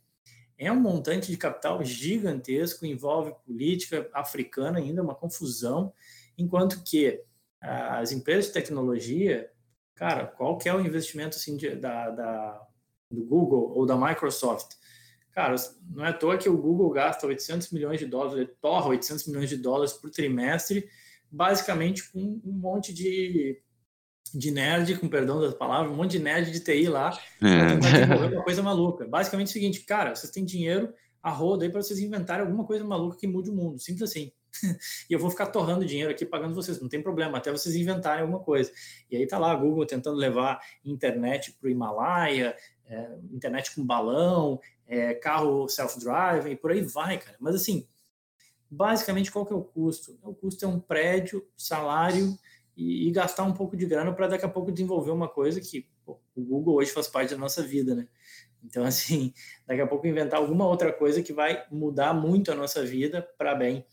é 0.57 0.71
um 0.71 0.79
montante 0.79 1.31
de 1.31 1.37
capital 1.37 1.83
gigantesco, 1.83 2.85
envolve 2.85 3.33
política 3.45 4.09
africana 4.13 4.79
ainda, 4.79 5.01
uma 5.01 5.15
confusão, 5.15 5.93
enquanto 6.37 6.83
que 6.83 7.23
as 7.61 8.11
empresas 8.11 8.47
de 8.47 8.53
tecnologia, 8.53 9.49
cara, 9.95 10.27
qual 10.27 10.57
que 10.57 10.69
é 10.69 10.73
o 10.73 10.79
investimento 10.79 11.37
assim, 11.37 11.57
de, 11.57 11.75
da, 11.75 12.09
da, 12.09 12.67
do 13.11 13.25
Google 13.25 13.73
ou 13.75 13.85
da 13.85 13.97
Microsoft? 13.97 14.75
Cara, 15.31 15.55
não 15.89 16.05
é 16.05 16.09
à 16.09 16.13
toa 16.13 16.37
que 16.37 16.49
o 16.49 16.57
Google 16.57 16.89
gasta 16.89 17.25
800 17.25 17.71
milhões 17.71 17.99
de 17.99 18.05
dólares, 18.05 18.49
torra 18.61 18.89
800 18.89 19.27
milhões 19.27 19.49
de 19.49 19.57
dólares 19.57 19.93
por 19.93 20.09
trimestre, 20.09 20.89
basicamente 21.31 22.11
com 22.11 22.41
um 22.43 22.51
monte 22.51 22.93
de, 22.93 23.61
de 24.33 24.51
nerd, 24.51 24.97
com 24.97 25.07
perdão 25.07 25.39
das 25.39 25.53
palavras, 25.53 25.91
um 25.91 25.95
monte 25.95 26.11
de 26.11 26.19
nerd 26.19 26.51
de 26.51 26.59
TI 26.59 26.87
lá, 26.87 27.17
é. 27.41 27.75
uma 28.33 28.43
coisa 28.43 28.61
maluca. 28.61 29.07
Basicamente 29.07 29.47
é 29.47 29.51
o 29.51 29.53
seguinte, 29.53 29.81
cara, 29.81 30.15
vocês 30.15 30.31
têm 30.31 30.45
dinheiro 30.45 30.93
a 31.21 31.31
roda 31.31 31.65
aí 31.65 31.69
para 31.69 31.81
vocês 31.81 31.99
inventarem 31.99 32.45
alguma 32.45 32.65
coisa 32.65 32.83
maluca 32.83 33.17
que 33.17 33.27
mude 33.27 33.49
o 33.49 33.53
mundo, 33.53 33.79
simples 33.79 34.09
assim. 34.09 34.31
e 35.09 35.13
eu 35.13 35.19
vou 35.19 35.29
ficar 35.29 35.47
torrando 35.47 35.85
dinheiro 35.85 36.11
aqui 36.11 36.25
pagando 36.25 36.55
vocês, 36.55 36.81
não 36.81 36.89
tem 36.89 37.01
problema, 37.01 37.37
até 37.37 37.51
vocês 37.51 37.75
inventarem 37.75 38.21
alguma 38.21 38.39
coisa. 38.39 38.71
E 39.09 39.17
aí 39.17 39.27
tá 39.27 39.37
lá 39.37 39.51
a 39.51 39.55
Google 39.55 39.85
tentando 39.85 40.17
levar 40.17 40.59
internet 40.83 41.53
para 41.53 41.67
o 41.67 41.69
Himalaia, 41.69 42.55
é, 42.85 43.17
internet 43.31 43.75
com 43.75 43.85
balão, 43.85 44.59
é, 44.87 45.13
carro 45.13 45.67
self-driving, 45.67 46.55
por 46.55 46.71
aí 46.71 46.81
vai, 46.81 47.17
cara. 47.17 47.37
Mas 47.39 47.55
assim, 47.55 47.87
basicamente 48.69 49.31
qual 49.31 49.45
que 49.45 49.53
é 49.53 49.55
o 49.55 49.63
custo? 49.63 50.17
O 50.23 50.33
custo 50.33 50.65
é 50.65 50.67
um 50.67 50.79
prédio, 50.79 51.45
salário 51.55 52.37
e, 52.79 53.09
e 53.09 53.11
gastar 53.11 53.43
um 53.43 53.51
pouco 53.51 53.75
de 53.75 53.85
grana 53.85 54.13
para 54.13 54.29
daqui 54.29 54.45
a 54.45 54.49
pouco 54.49 54.71
desenvolver 54.71 55.11
uma 55.11 55.27
coisa 55.27 55.59
que 55.59 55.85
pô, 56.05 56.17
o 56.33 56.41
Google 56.41 56.75
hoje 56.75 56.91
faz 56.91 57.09
parte 57.09 57.31
da 57.31 57.37
nossa 57.37 57.61
vida, 57.61 57.93
né? 57.93 58.07
Então, 58.63 58.83
assim, 58.87 59.33
daqui 59.67 59.81
a 59.81 59.87
pouco 59.87 60.07
inventar 60.07 60.39
alguma 60.39 60.65
outra 60.65 60.93
coisa 60.93 61.21
que 61.21 61.33
vai 61.33 61.65
mudar 61.69 62.13
muito 62.13 62.51
a 62.51 62.55
nossa 62.55 62.85
vida 62.85 63.21
para 63.37 63.53
bem. 63.53 63.85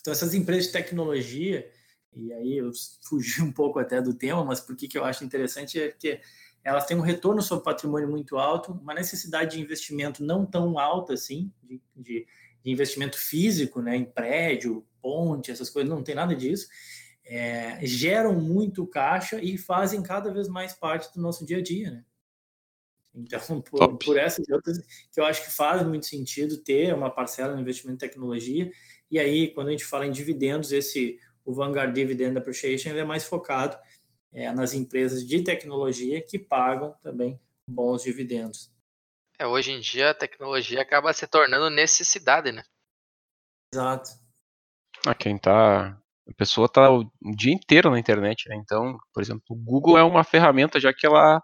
Então, 0.00 0.12
essas 0.12 0.34
empresas 0.34 0.66
de 0.66 0.72
tecnologia, 0.72 1.68
e 2.14 2.32
aí 2.32 2.58
eu 2.58 2.70
fugi 3.02 3.42
um 3.42 3.50
pouco 3.50 3.80
até 3.80 4.00
do 4.00 4.14
tema, 4.14 4.44
mas 4.44 4.60
por 4.60 4.76
que, 4.76 4.86
que 4.86 4.96
eu 4.96 5.04
acho 5.04 5.24
interessante 5.24 5.80
é 5.80 5.90
que 5.90 6.20
elas 6.62 6.86
têm 6.86 6.96
um 6.96 7.00
retorno 7.00 7.42
sobre 7.42 7.64
patrimônio 7.64 8.08
muito 8.08 8.38
alto, 8.38 8.72
uma 8.72 8.94
necessidade 8.94 9.56
de 9.56 9.62
investimento 9.62 10.22
não 10.22 10.46
tão 10.46 10.78
alta 10.78 11.14
assim, 11.14 11.52
de, 11.62 11.80
de, 11.94 12.26
de 12.62 12.70
investimento 12.70 13.18
físico, 13.18 13.82
né, 13.82 13.96
em 13.96 14.04
prédio, 14.04 14.84
ponte, 15.00 15.50
essas 15.50 15.70
coisas, 15.70 15.90
não 15.90 16.02
tem 16.02 16.14
nada 16.14 16.34
disso. 16.34 16.68
É, 17.28 17.84
geram 17.84 18.34
muito 18.38 18.86
caixa 18.86 19.40
e 19.42 19.58
fazem 19.58 20.02
cada 20.02 20.32
vez 20.32 20.48
mais 20.48 20.72
parte 20.74 21.12
do 21.12 21.20
nosso 21.20 21.44
dia 21.44 21.58
a 21.58 21.62
dia, 21.62 21.90
né? 21.90 22.04
Então, 23.14 23.40
por, 23.62 23.98
por, 23.98 24.16
essas 24.16 24.46
e 24.46 24.52
outras, 24.52 24.78
que 25.10 25.18
eu 25.18 25.24
acho 25.24 25.44
que 25.44 25.50
faz 25.50 25.82
muito 25.84 26.06
sentido 26.06 26.58
ter 26.58 26.94
uma 26.94 27.10
parcela 27.10 27.54
no 27.54 27.60
investimento 27.60 28.04
em 28.04 28.08
tecnologia. 28.08 28.70
E 29.10 29.18
aí, 29.18 29.52
quando 29.52 29.68
a 29.68 29.70
gente 29.72 29.84
fala 29.84 30.06
em 30.06 30.12
dividendos, 30.12 30.70
esse 30.70 31.18
o 31.44 31.54
Vanguard 31.54 31.94
Dividend 31.94 32.36
Appreciation 32.36 32.90
ele 32.90 33.00
é 33.00 33.04
mais 33.04 33.24
focado 33.24 33.78
é, 34.32 34.50
nas 34.52 34.74
empresas 34.74 35.24
de 35.24 35.42
tecnologia 35.42 36.20
que 36.20 36.38
pagam 36.38 36.92
também 37.02 37.40
bons 37.70 38.02
dividendos. 38.02 38.70
É, 39.38 39.46
hoje 39.46 39.70
em 39.70 39.80
dia 39.80 40.10
a 40.10 40.14
tecnologia 40.14 40.82
acaba 40.82 41.12
se 41.12 41.26
tornando 41.26 41.70
necessidade, 41.70 42.50
né? 42.50 42.64
Exato. 43.72 44.10
Ah, 45.06 45.14
quem 45.14 45.38
tá. 45.38 46.00
A 46.28 46.34
pessoa 46.34 46.68
tá 46.68 46.90
o 46.90 47.08
dia 47.36 47.52
inteiro 47.52 47.90
na 47.90 47.98
internet, 47.98 48.48
né? 48.48 48.56
Então, 48.56 48.98
por 49.14 49.22
exemplo, 49.22 49.44
o 49.50 49.54
Google 49.54 49.96
é 49.96 50.02
uma 50.02 50.24
ferramenta 50.24 50.80
já 50.80 50.92
que 50.92 51.06
ela 51.06 51.40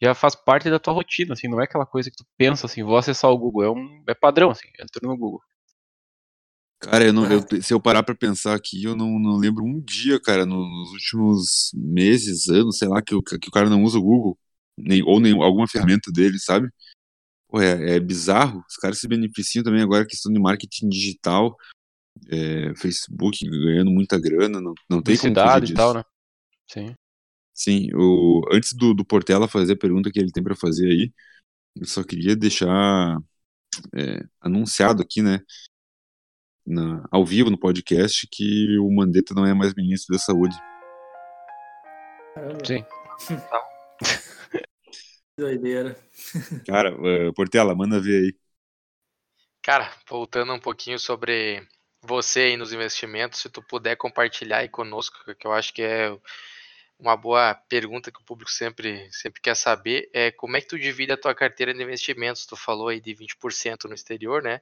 já 0.00 0.14
faz 0.14 0.34
parte 0.34 0.68
da 0.68 0.80
tua 0.80 0.92
rotina, 0.92 1.32
assim, 1.34 1.46
não 1.48 1.60
é 1.60 1.64
aquela 1.64 1.86
coisa 1.86 2.10
que 2.10 2.16
tu 2.16 2.24
pensa 2.36 2.66
assim, 2.66 2.82
vou 2.82 2.96
acessar 2.96 3.30
o 3.30 3.38
Google, 3.38 3.62
é 3.62 3.70
um 3.70 4.02
é 4.08 4.14
padrão, 4.14 4.50
assim, 4.50 4.66
entra 4.80 5.00
no 5.02 5.16
Google. 5.16 5.40
Cara, 6.80 7.04
eu 7.04 7.12
não, 7.12 7.30
eu, 7.30 7.62
se 7.62 7.72
eu 7.72 7.80
parar 7.80 8.02
pra 8.02 8.12
pensar 8.12 8.56
aqui, 8.56 8.82
eu 8.82 8.96
não, 8.96 9.16
não 9.20 9.36
lembro 9.36 9.64
um 9.64 9.80
dia, 9.80 10.20
cara, 10.20 10.44
nos 10.44 10.90
últimos 10.90 11.70
meses, 11.72 12.48
anos, 12.48 12.78
sei 12.78 12.88
lá, 12.88 13.00
que, 13.00 13.14
o, 13.14 13.22
que 13.22 13.48
o 13.48 13.52
cara 13.52 13.70
não 13.70 13.84
usa 13.84 13.98
o 13.98 14.02
Google. 14.02 14.36
nem, 14.76 15.00
ou 15.04 15.20
nem, 15.20 15.32
alguma 15.40 15.68
ferramenta 15.68 16.10
deles, 16.10 16.44
sabe? 16.44 16.68
Pô, 17.48 17.60
é, 17.60 17.96
é, 17.96 18.00
bizarro. 18.00 18.64
Os 18.68 18.76
caras 18.76 18.98
se 18.98 19.06
beneficiam 19.06 19.62
também 19.62 19.80
agora 19.80 20.06
questão 20.06 20.32
de 20.32 20.40
marketing 20.40 20.88
digital, 20.88 21.56
é, 22.30 22.74
Facebook 22.74 23.38
ganhando 23.48 23.90
muita 23.90 24.20
grana, 24.20 24.60
não, 24.60 24.74
não 24.88 25.02
tem 25.02 25.14
disso. 25.14 25.28
e 25.28 25.74
tal, 25.74 25.94
né? 25.94 26.04
Sim. 26.68 26.94
Sim, 27.54 27.88
o, 27.94 28.42
antes 28.50 28.72
do, 28.72 28.94
do 28.94 29.04
Portela 29.04 29.46
fazer 29.46 29.74
a 29.74 29.78
pergunta 29.78 30.10
que 30.10 30.18
ele 30.18 30.32
tem 30.32 30.42
para 30.42 30.56
fazer 30.56 30.86
aí, 30.86 31.12
eu 31.76 31.86
só 31.86 32.02
queria 32.02 32.34
deixar 32.34 33.18
é, 33.94 34.24
anunciado 34.40 35.02
aqui, 35.02 35.22
né, 35.22 35.40
na, 36.66 37.06
ao 37.10 37.24
vivo 37.24 37.50
no 37.50 37.58
podcast, 37.58 38.26
que 38.30 38.78
o 38.78 38.90
Mandetta 38.90 39.34
não 39.34 39.44
é 39.44 39.52
mais 39.52 39.74
ministro 39.74 40.14
da 40.16 40.18
Saúde. 40.18 40.56
Caramba. 42.34 42.64
Sim. 42.64 42.84
Doideira. 45.36 45.96
Cara, 46.66 46.94
uh, 46.94 47.32
Portela, 47.34 47.74
manda 47.74 48.00
ver 48.00 48.24
aí. 48.24 48.36
Cara, 49.62 49.92
voltando 50.08 50.52
um 50.52 50.60
pouquinho 50.60 50.98
sobre 50.98 51.66
você 52.02 52.40
aí 52.40 52.56
nos 52.56 52.72
investimentos, 52.72 53.40
se 53.40 53.48
tu 53.48 53.62
puder 53.62 53.96
compartilhar 53.96 54.58
aí 54.58 54.68
conosco, 54.68 55.16
que 55.34 55.46
eu 55.46 55.52
acho 55.52 55.72
que 55.72 55.82
é 55.82 56.16
uma 56.98 57.16
boa 57.16 57.54
pergunta 57.68 58.10
que 58.10 58.20
o 58.20 58.24
público 58.24 58.50
sempre, 58.50 59.08
sempre 59.12 59.40
quer 59.40 59.56
saber, 59.56 60.08
é 60.12 60.30
como 60.30 60.56
é 60.56 60.60
que 60.60 60.68
tu 60.68 60.78
divide 60.78 61.12
a 61.12 61.16
tua 61.16 61.34
carteira 61.34 61.72
de 61.72 61.82
investimentos? 61.82 62.46
Tu 62.46 62.56
falou 62.56 62.88
aí 62.88 63.00
de 63.00 63.14
20% 63.14 63.84
no 63.84 63.94
exterior, 63.94 64.42
né? 64.42 64.60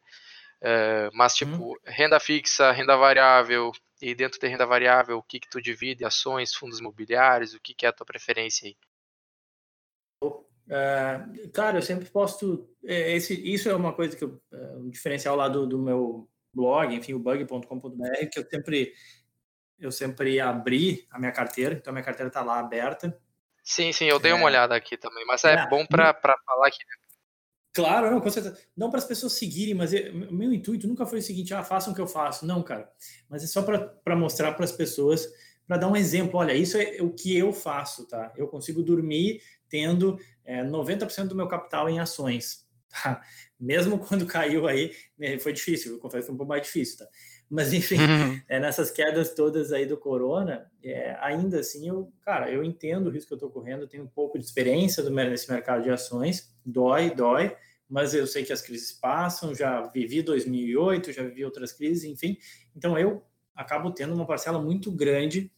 Uh, 0.62 1.10
mas 1.14 1.34
tipo, 1.34 1.72
hum. 1.72 1.76
renda 1.84 2.20
fixa, 2.20 2.70
renda 2.72 2.96
variável, 2.96 3.72
e 4.00 4.14
dentro 4.14 4.38
de 4.38 4.46
renda 4.46 4.66
variável, 4.66 5.18
o 5.18 5.22
que 5.22 5.40
que 5.40 5.48
tu 5.48 5.60
divide? 5.60 6.04
Ações, 6.04 6.54
fundos 6.54 6.80
imobiliários, 6.80 7.54
o 7.54 7.60
que 7.60 7.74
que 7.74 7.86
é 7.86 7.88
a 7.88 7.92
tua 7.92 8.06
preferência 8.06 8.68
aí? 8.68 8.76
Uh, 10.22 11.50
cara, 11.52 11.78
eu 11.78 11.82
sempre 11.82 12.08
posto. 12.08 12.68
É, 12.84 13.16
esse, 13.16 13.34
isso 13.34 13.68
é 13.68 13.74
uma 13.74 13.92
coisa 13.92 14.16
que 14.16 14.24
eu, 14.24 14.40
um 14.76 14.88
diferencial 14.88 15.36
lá 15.36 15.48
do, 15.48 15.66
do 15.66 15.78
meu 15.78 16.28
blog, 16.52 16.94
enfim, 16.94 17.14
o 17.14 17.18
bug.com.br, 17.18 18.26
que 18.30 18.38
eu 18.38 18.46
sempre 18.48 18.92
eu 19.78 19.90
sempre 19.90 20.38
abri 20.38 21.06
a 21.10 21.18
minha 21.18 21.32
carteira, 21.32 21.74
então 21.74 21.90
a 21.90 21.94
minha 21.94 22.04
carteira 22.04 22.28
está 22.28 22.42
lá 22.42 22.58
aberta. 22.58 23.18
Sim, 23.64 23.92
sim, 23.92 24.04
eu 24.04 24.18
dei 24.18 24.32
é, 24.32 24.34
uma 24.34 24.44
olhada 24.44 24.74
aqui 24.74 24.96
também, 24.96 25.24
mas 25.24 25.42
é, 25.44 25.54
é 25.54 25.68
bom 25.68 25.86
para 25.86 26.14
falar 26.44 26.68
aqui. 26.68 26.78
Claro, 27.72 28.10
não, 28.10 28.20
com 28.20 28.28
certeza. 28.28 28.58
Não 28.76 28.90
para 28.90 28.98
as 28.98 29.04
pessoas 29.04 29.34
seguirem, 29.34 29.74
mas 29.74 29.92
o 29.92 30.34
meu 30.34 30.52
intuito 30.52 30.88
nunca 30.88 31.06
foi 31.06 31.20
o 31.20 31.22
seguinte: 31.22 31.54
ah, 31.54 31.62
façam 31.62 31.92
o 31.92 31.96
que 31.96 32.02
eu 32.02 32.06
faço. 32.06 32.44
Não, 32.44 32.62
cara. 32.62 32.90
Mas 33.28 33.44
é 33.44 33.46
só 33.46 33.62
para 33.62 34.16
mostrar 34.16 34.52
para 34.52 34.64
as 34.64 34.72
pessoas, 34.72 35.28
para 35.66 35.76
dar 35.76 35.88
um 35.88 35.96
exemplo. 35.96 36.38
Olha, 36.40 36.52
isso 36.52 36.76
é 36.76 36.96
o 37.00 37.10
que 37.10 37.36
eu 37.36 37.52
faço, 37.52 38.06
tá? 38.08 38.32
Eu 38.36 38.48
consigo 38.48 38.82
dormir 38.82 39.40
tendo 39.68 40.18
é, 40.44 40.64
90% 40.64 41.28
do 41.28 41.36
meu 41.36 41.46
capital 41.46 41.88
em 41.88 42.00
ações. 42.00 42.68
Tá? 42.90 43.22
Mesmo 43.58 43.98
quando 44.06 44.26
caiu 44.26 44.66
aí, 44.66 44.92
né, 45.18 45.38
foi 45.38 45.52
difícil, 45.52 45.92
eu 45.92 45.98
confesso 45.98 46.22
que 46.22 46.26
foi 46.26 46.34
um 46.34 46.38
pouco 46.38 46.50
mais 46.50 46.62
difícil, 46.62 46.98
tá? 46.98 47.06
Mas 47.48 47.72
enfim, 47.72 47.96
uhum. 47.96 48.40
é, 48.48 48.60
nessas 48.60 48.92
quedas 48.92 49.34
todas 49.34 49.72
aí 49.72 49.84
do 49.84 49.96
corona, 49.96 50.70
é, 50.84 51.16
ainda 51.20 51.58
assim, 51.58 51.88
eu, 51.88 52.12
cara, 52.24 52.48
eu 52.50 52.62
entendo 52.62 53.08
o 53.08 53.10
risco 53.10 53.28
que 53.28 53.34
eu 53.34 53.36
estou 53.36 53.50
correndo, 53.50 53.88
tenho 53.88 54.04
um 54.04 54.08
pouco 54.08 54.38
de 54.38 54.44
experiência 54.44 55.02
do, 55.02 55.10
nesse 55.10 55.50
mercado 55.50 55.82
de 55.82 55.90
ações, 55.90 56.54
dói, 56.64 57.10
dói, 57.10 57.56
mas 57.88 58.14
eu 58.14 58.24
sei 58.24 58.44
que 58.44 58.52
as 58.52 58.62
crises 58.62 58.92
passam, 58.92 59.52
já 59.52 59.82
vivi 59.88 60.22
2008, 60.22 61.12
já 61.12 61.24
vivi 61.24 61.44
outras 61.44 61.72
crises, 61.72 62.04
enfim, 62.04 62.38
então 62.76 62.96
eu 62.96 63.24
acabo 63.52 63.90
tendo 63.90 64.14
uma 64.14 64.26
parcela 64.26 64.62
muito 64.62 64.92
grande 64.92 65.50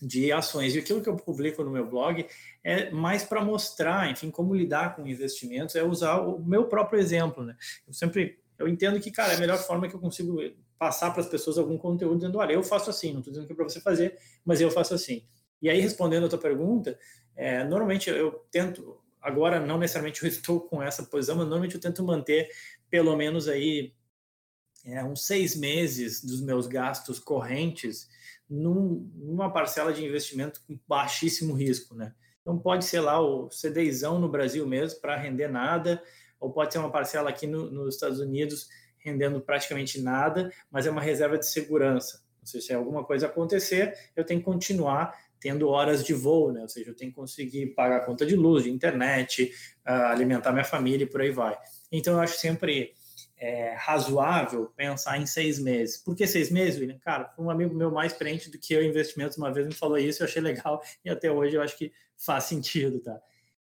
de 0.00 0.32
ações. 0.32 0.74
E 0.74 0.78
aquilo 0.78 1.00
que 1.02 1.08
eu 1.08 1.16
publico 1.16 1.62
no 1.62 1.70
meu 1.70 1.86
blog 1.86 2.26
é 2.62 2.90
mais 2.90 3.24
para 3.24 3.44
mostrar, 3.44 4.10
enfim, 4.10 4.30
como 4.30 4.54
lidar 4.54 4.96
com 4.96 5.06
investimentos, 5.06 5.74
é 5.74 5.82
usar 5.82 6.20
o 6.20 6.38
meu 6.38 6.64
próprio 6.64 7.00
exemplo, 7.00 7.44
né? 7.44 7.56
Eu 7.86 7.92
sempre 7.92 8.38
eu 8.58 8.66
entendo 8.66 8.98
que, 8.98 9.10
cara, 9.10 9.32
é 9.32 9.36
a 9.36 9.40
melhor 9.40 9.58
forma 9.58 9.88
que 9.88 9.94
eu 9.94 10.00
consigo 10.00 10.40
passar 10.78 11.12
para 11.12 11.22
as 11.22 11.28
pessoas 11.28 11.58
algum 11.58 11.78
conteúdo 11.78 12.16
dizendo, 12.16 12.38
olha, 12.38 12.52
eu 12.52 12.62
faço 12.62 12.90
assim, 12.90 13.12
não 13.12 13.20
estou 13.20 13.32
dizendo 13.32 13.46
que 13.46 13.52
é 13.52 13.56
para 13.56 13.68
você 13.68 13.80
fazer, 13.80 14.18
mas 14.44 14.60
eu 14.60 14.70
faço 14.70 14.94
assim. 14.94 15.24
E 15.62 15.70
aí, 15.70 15.80
respondendo 15.80 16.26
a 16.26 16.28
tua 16.28 16.38
pergunta, 16.38 16.98
é, 17.36 17.62
normalmente 17.64 18.10
eu 18.10 18.32
tento, 18.50 19.00
agora 19.20 19.60
não 19.60 19.78
necessariamente 19.78 20.22
eu 20.24 20.28
estou 20.28 20.60
com 20.60 20.82
essa 20.82 21.04
posição, 21.04 21.36
mas 21.36 21.46
normalmente 21.46 21.76
eu 21.76 21.80
tento 21.80 22.02
manter 22.02 22.48
pelo 22.90 23.14
menos 23.16 23.48
aí 23.48 23.92
é, 24.84 25.04
uns 25.04 25.26
seis 25.26 25.56
meses 25.56 26.24
dos 26.24 26.40
meus 26.40 26.66
gastos 26.66 27.18
correntes 27.18 28.08
num, 28.48 29.10
numa 29.14 29.52
parcela 29.52 29.92
de 29.92 30.04
investimento 30.04 30.62
com 30.66 30.78
baixíssimo 30.86 31.54
risco, 31.54 31.94
né? 31.94 32.14
Então 32.40 32.58
pode 32.58 32.84
ser 32.84 33.00
lá 33.00 33.20
o 33.20 33.50
CDIzão 33.50 34.18
no 34.18 34.28
Brasil 34.28 34.66
mesmo 34.66 35.00
para 35.00 35.16
render 35.16 35.48
nada, 35.48 36.02
ou 36.40 36.50
pode 36.50 36.72
ser 36.72 36.78
uma 36.78 36.90
parcela 36.90 37.28
aqui 37.28 37.46
no, 37.46 37.70
nos 37.70 37.94
Estados 37.94 38.20
Unidos 38.20 38.68
rendendo 38.98 39.40
praticamente 39.40 40.00
nada, 40.00 40.52
mas 40.70 40.86
é 40.86 40.90
uma 40.90 41.00
reserva 41.00 41.38
de 41.38 41.46
segurança. 41.46 42.22
Ou 42.40 42.46
seja, 42.46 42.66
se 42.66 42.72
alguma 42.72 43.04
coisa 43.04 43.26
acontecer, 43.26 43.94
eu 44.16 44.24
tenho 44.24 44.40
que 44.40 44.46
continuar 44.46 45.14
tendo 45.40 45.68
horas 45.68 46.04
de 46.04 46.12
voo, 46.12 46.52
né? 46.52 46.62
Ou 46.62 46.68
seja, 46.68 46.90
eu 46.90 46.96
tenho 46.96 47.10
que 47.10 47.16
conseguir 47.16 47.66
pagar 47.74 47.98
a 47.98 48.04
conta 48.04 48.26
de 48.26 48.34
luz, 48.34 48.64
de 48.64 48.70
internet, 48.70 49.52
uh, 49.86 50.06
alimentar 50.06 50.52
minha 50.52 50.64
família 50.64 51.04
e 51.04 51.06
por 51.06 51.20
aí 51.20 51.30
vai. 51.30 51.56
Então, 51.92 52.14
eu 52.14 52.20
acho 52.20 52.38
sempre 52.38 52.92
é, 53.38 53.72
razoável 53.74 54.66
pensar 54.76 55.16
em 55.18 55.24
seis 55.24 55.58
meses. 55.58 55.96
Por 55.96 56.16
que 56.16 56.26
seis 56.26 56.50
meses, 56.50 56.78
William? 56.80 56.98
Cara, 56.98 57.32
um 57.38 57.48
amigo 57.48 57.74
meu 57.74 57.90
mais 57.90 58.12
experiente 58.12 58.50
do 58.50 58.58
que 58.58 58.74
eu 58.74 58.82
em 58.82 58.88
investimentos 58.88 59.36
uma 59.38 59.52
vez 59.52 59.66
me 59.66 59.74
falou 59.74 59.96
isso, 59.96 60.22
eu 60.22 60.26
achei 60.26 60.42
legal 60.42 60.82
e 61.04 61.08
até 61.08 61.30
hoje 61.30 61.54
eu 61.54 61.62
acho 61.62 61.78
que 61.78 61.92
faz 62.16 62.44
sentido, 62.44 63.00
tá? 63.00 63.18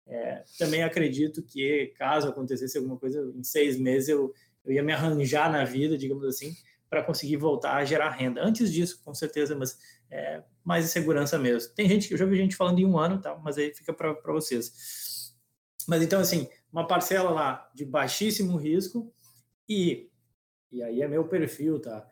É, 0.07 0.45
também 0.59 0.83
acredito 0.83 1.43
que 1.43 1.93
caso 1.99 2.29
acontecesse 2.29 2.79
alguma 2.79 2.97
coisa 2.97 3.21
em 3.35 3.43
seis 3.43 3.77
meses 3.79 4.09
eu, 4.09 4.33
eu 4.65 4.73
ia 4.73 4.83
me 4.83 4.93
arranjar 4.93 5.51
na 5.51 5.65
vida, 5.65 5.99
digamos 5.99 6.25
assim, 6.25 6.55
para 6.89 7.03
conseguir 7.03 7.37
voltar 7.37 7.75
a 7.75 7.85
gerar 7.85 8.11
renda. 8.11 8.41
Antes 8.43 8.73
disso, 8.73 9.03
com 9.05 9.13
certeza, 9.13 9.57
mas 9.57 9.77
é, 10.11 10.43
mais 10.65 10.85
de 10.85 10.91
segurança 10.91 11.39
mesmo. 11.39 11.75
Tem 11.75 11.89
gente 11.89 12.13
eu 12.13 12.17
já 12.17 12.25
vi 12.25 12.37
gente 12.37 12.57
falando 12.57 12.79
em 12.79 12.87
um 12.87 12.97
ano, 12.99 13.21
tá? 13.21 13.37
Mas 13.43 13.59
aí 13.59 13.75
fica 13.75 13.93
para 13.93 14.33
vocês. 14.33 15.35
Mas 15.87 16.03
então 16.03 16.21
assim, 16.21 16.49
uma 16.73 16.87
parcela 16.87 17.31
lá 17.31 17.71
de 17.75 17.85
baixíssimo 17.85 18.57
risco 18.57 19.13
e 19.69 20.11
e 20.71 20.83
aí 20.83 21.01
é 21.01 21.09
meu 21.09 21.25
perfil, 21.25 21.81
tá? 21.81 22.07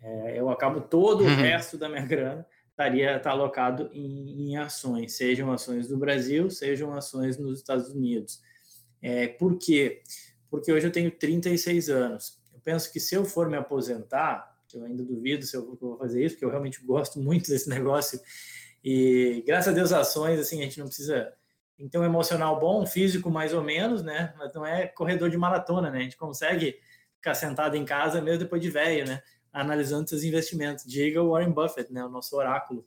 É, 0.00 0.38
eu 0.38 0.50
acabo 0.50 0.80
todo 0.80 1.22
o 1.22 1.26
uhum. 1.26 1.36
resto 1.36 1.78
da 1.78 1.88
minha 1.88 2.04
grana 2.06 2.46
estaria 2.70 3.18
tá 3.18 3.30
alocado 3.30 3.88
em, 3.92 4.50
em, 4.50 4.56
ações, 4.58 5.16
sejam 5.16 5.50
ações 5.50 5.88
do 5.88 5.96
Brasil, 5.96 6.50
sejam 6.50 6.92
ações 6.92 7.38
nos 7.38 7.58
Estados 7.58 7.88
Unidos. 7.88 8.42
É, 9.00 9.26
por 9.26 9.58
quê? 9.58 10.02
Porque 10.50 10.70
hoje 10.70 10.86
eu 10.86 10.92
tenho 10.92 11.10
36 11.10 11.88
anos. 11.88 12.38
Eu 12.52 12.60
penso 12.60 12.92
que 12.92 13.00
se 13.00 13.14
eu 13.14 13.24
for 13.24 13.48
me 13.48 13.56
aposentar, 13.56 14.54
que 14.68 14.76
eu 14.76 14.84
ainda 14.84 15.02
duvido 15.02 15.46
se 15.46 15.56
eu 15.56 15.74
vou 15.74 15.96
fazer 15.96 16.22
isso, 16.22 16.34
porque 16.34 16.44
eu 16.44 16.50
realmente 16.50 16.84
gosto 16.84 17.18
muito 17.18 17.48
desse 17.50 17.68
negócio, 17.68 18.20
e 18.84 19.42
graças 19.46 19.72
a 19.72 19.74
Deus 19.74 19.90
ações, 19.90 20.38
assim, 20.38 20.60
a 20.60 20.64
gente 20.64 20.78
não 20.78 20.86
precisa 20.86 21.32
um 21.78 22.04
emocional 22.04 22.58
bom, 22.58 22.86
físico 22.86 23.30
mais 23.30 23.52
ou 23.52 23.62
menos, 23.62 24.02
né? 24.02 24.34
Mas 24.38 24.52
não 24.54 24.64
é 24.64 24.86
corredor 24.86 25.30
de 25.30 25.36
maratona, 25.36 25.90
né? 25.90 25.98
A 25.98 26.02
gente 26.02 26.16
consegue 26.16 26.78
ficar 27.16 27.34
sentado 27.34 27.76
em 27.76 27.84
casa 27.84 28.20
mesmo 28.20 28.40
depois 28.40 28.62
de 28.62 28.70
velho, 28.70 29.06
né? 29.06 29.22
analisando 29.56 30.08
seus 30.08 30.22
investimentos. 30.22 30.84
Diga 30.84 31.22
o 31.22 31.30
Warren 31.30 31.50
Buffett, 31.50 31.92
né, 31.92 32.04
o 32.04 32.08
nosso 32.08 32.36
oráculo, 32.36 32.86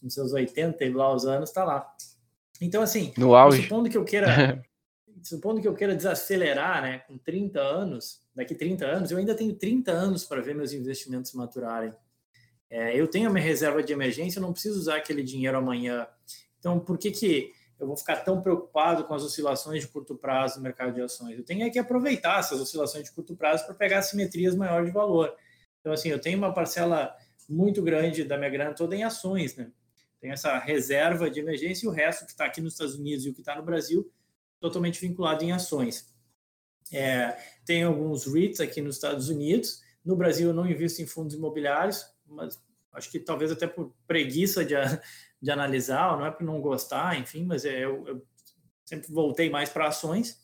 com 0.00 0.10
seus 0.10 0.32
80 0.32 0.84
e 0.84 0.92
lá 0.92 1.12
os 1.12 1.24
anos, 1.24 1.48
está 1.48 1.64
lá. 1.64 1.90
Então, 2.60 2.82
assim, 2.82 3.12
no 3.16 3.34
auge. 3.34 3.62
supondo 3.62 3.88
que 3.88 3.96
eu 3.96 4.04
queira 4.04 4.62
supondo 5.22 5.60
que 5.60 5.68
eu 5.68 5.74
queira 5.74 5.94
desacelerar, 5.94 6.82
né, 6.82 6.98
com 7.00 7.16
30 7.16 7.60
anos, 7.60 8.20
daqui 8.34 8.54
30 8.54 8.84
anos, 8.84 9.10
eu 9.10 9.18
ainda 9.18 9.34
tenho 9.34 9.54
30 9.54 9.90
anos 9.90 10.24
para 10.24 10.42
ver 10.42 10.54
meus 10.54 10.72
investimentos 10.72 11.32
maturarem. 11.32 11.92
É, 12.68 12.98
eu 12.98 13.06
tenho 13.06 13.28
a 13.28 13.32
minha 13.32 13.44
reserva 13.44 13.82
de 13.82 13.92
emergência, 13.92 14.38
eu 14.38 14.42
não 14.42 14.52
preciso 14.52 14.78
usar 14.78 14.96
aquele 14.96 15.22
dinheiro 15.22 15.56
amanhã. 15.56 16.06
Então, 16.58 16.80
por 16.80 16.98
que 16.98 17.10
que 17.10 17.52
eu 17.82 17.88
vou 17.88 17.96
ficar 17.96 18.16
tão 18.16 18.40
preocupado 18.40 19.04
com 19.04 19.14
as 19.14 19.22
oscilações 19.22 19.80
de 19.82 19.88
curto 19.88 20.14
prazo 20.14 20.56
no 20.56 20.62
mercado 20.62 20.94
de 20.94 21.00
ações? 21.00 21.36
Eu 21.36 21.44
tenho 21.44 21.64
é 21.64 21.70
que 21.70 21.78
aproveitar 21.78 22.38
essas 22.38 22.60
oscilações 22.60 23.04
de 23.04 23.12
curto 23.12 23.34
prazo 23.34 23.64
para 23.66 23.74
pegar 23.74 24.02
simetrias 24.02 24.54
maiores 24.54 24.86
de 24.86 24.92
valor. 24.92 25.34
Então, 25.80 25.92
assim, 25.92 26.08
eu 26.08 26.20
tenho 26.20 26.38
uma 26.38 26.54
parcela 26.54 27.14
muito 27.48 27.82
grande 27.82 28.22
da 28.22 28.38
minha 28.38 28.50
grana 28.50 28.72
toda 28.72 28.94
em 28.94 29.02
ações, 29.02 29.56
né? 29.56 29.70
Tem 30.20 30.30
essa 30.30 30.56
reserva 30.58 31.28
de 31.28 31.40
emergência 31.40 31.84
e 31.84 31.88
o 31.88 31.92
resto 31.92 32.24
que 32.24 32.30
está 32.30 32.44
aqui 32.44 32.60
nos 32.60 32.74
Estados 32.74 32.94
Unidos 32.94 33.26
e 33.26 33.30
o 33.30 33.34
que 33.34 33.40
está 33.40 33.56
no 33.56 33.64
Brasil 33.64 34.08
totalmente 34.60 35.00
vinculado 35.00 35.42
em 35.42 35.50
ações. 35.50 36.14
É, 36.92 37.36
tem 37.64 37.82
alguns 37.82 38.26
REITs 38.26 38.60
aqui 38.60 38.80
nos 38.80 38.94
Estados 38.94 39.28
Unidos. 39.28 39.82
No 40.04 40.14
Brasil, 40.14 40.50
eu 40.50 40.54
não 40.54 40.70
invisto 40.70 41.02
em 41.02 41.06
fundos 41.06 41.34
imobiliários, 41.34 42.06
mas 42.24 42.62
acho 42.92 43.10
que 43.10 43.18
talvez 43.18 43.50
até 43.50 43.66
por 43.66 43.94
preguiça 44.06 44.64
de, 44.64 44.74
de 45.40 45.50
analisar, 45.50 46.16
não 46.16 46.26
é 46.26 46.30
por 46.30 46.44
não 46.44 46.60
gostar, 46.60 47.18
enfim, 47.18 47.44
mas 47.44 47.64
é, 47.64 47.84
eu, 47.84 48.06
eu 48.06 48.26
sempre 48.84 49.12
voltei 49.12 49.50
mais 49.50 49.68
para 49.70 49.88
ações. 49.88 50.40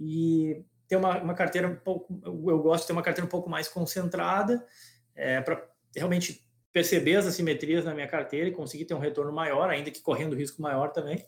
E 0.00 0.64
ter 0.86 0.96
uma, 0.96 1.20
uma 1.20 1.34
carteira 1.34 1.68
um 1.68 1.76
pouco, 1.76 2.20
eu 2.24 2.58
gosto 2.60 2.82
de 2.82 2.86
ter 2.88 2.92
uma 2.92 3.02
carteira 3.02 3.26
um 3.26 3.30
pouco 3.30 3.50
mais 3.50 3.68
concentrada, 3.68 4.66
é, 5.14 5.40
para 5.40 5.68
realmente 5.94 6.46
perceber 6.72 7.16
as 7.16 7.26
assimetrias 7.26 7.84
na 7.84 7.94
minha 7.94 8.06
carteira 8.06 8.48
e 8.48 8.52
conseguir 8.52 8.84
ter 8.84 8.94
um 8.94 9.00
retorno 9.00 9.32
maior, 9.32 9.68
ainda 9.68 9.90
que 9.90 10.00
correndo 10.00 10.36
risco 10.36 10.62
maior 10.62 10.92
também. 10.92 11.26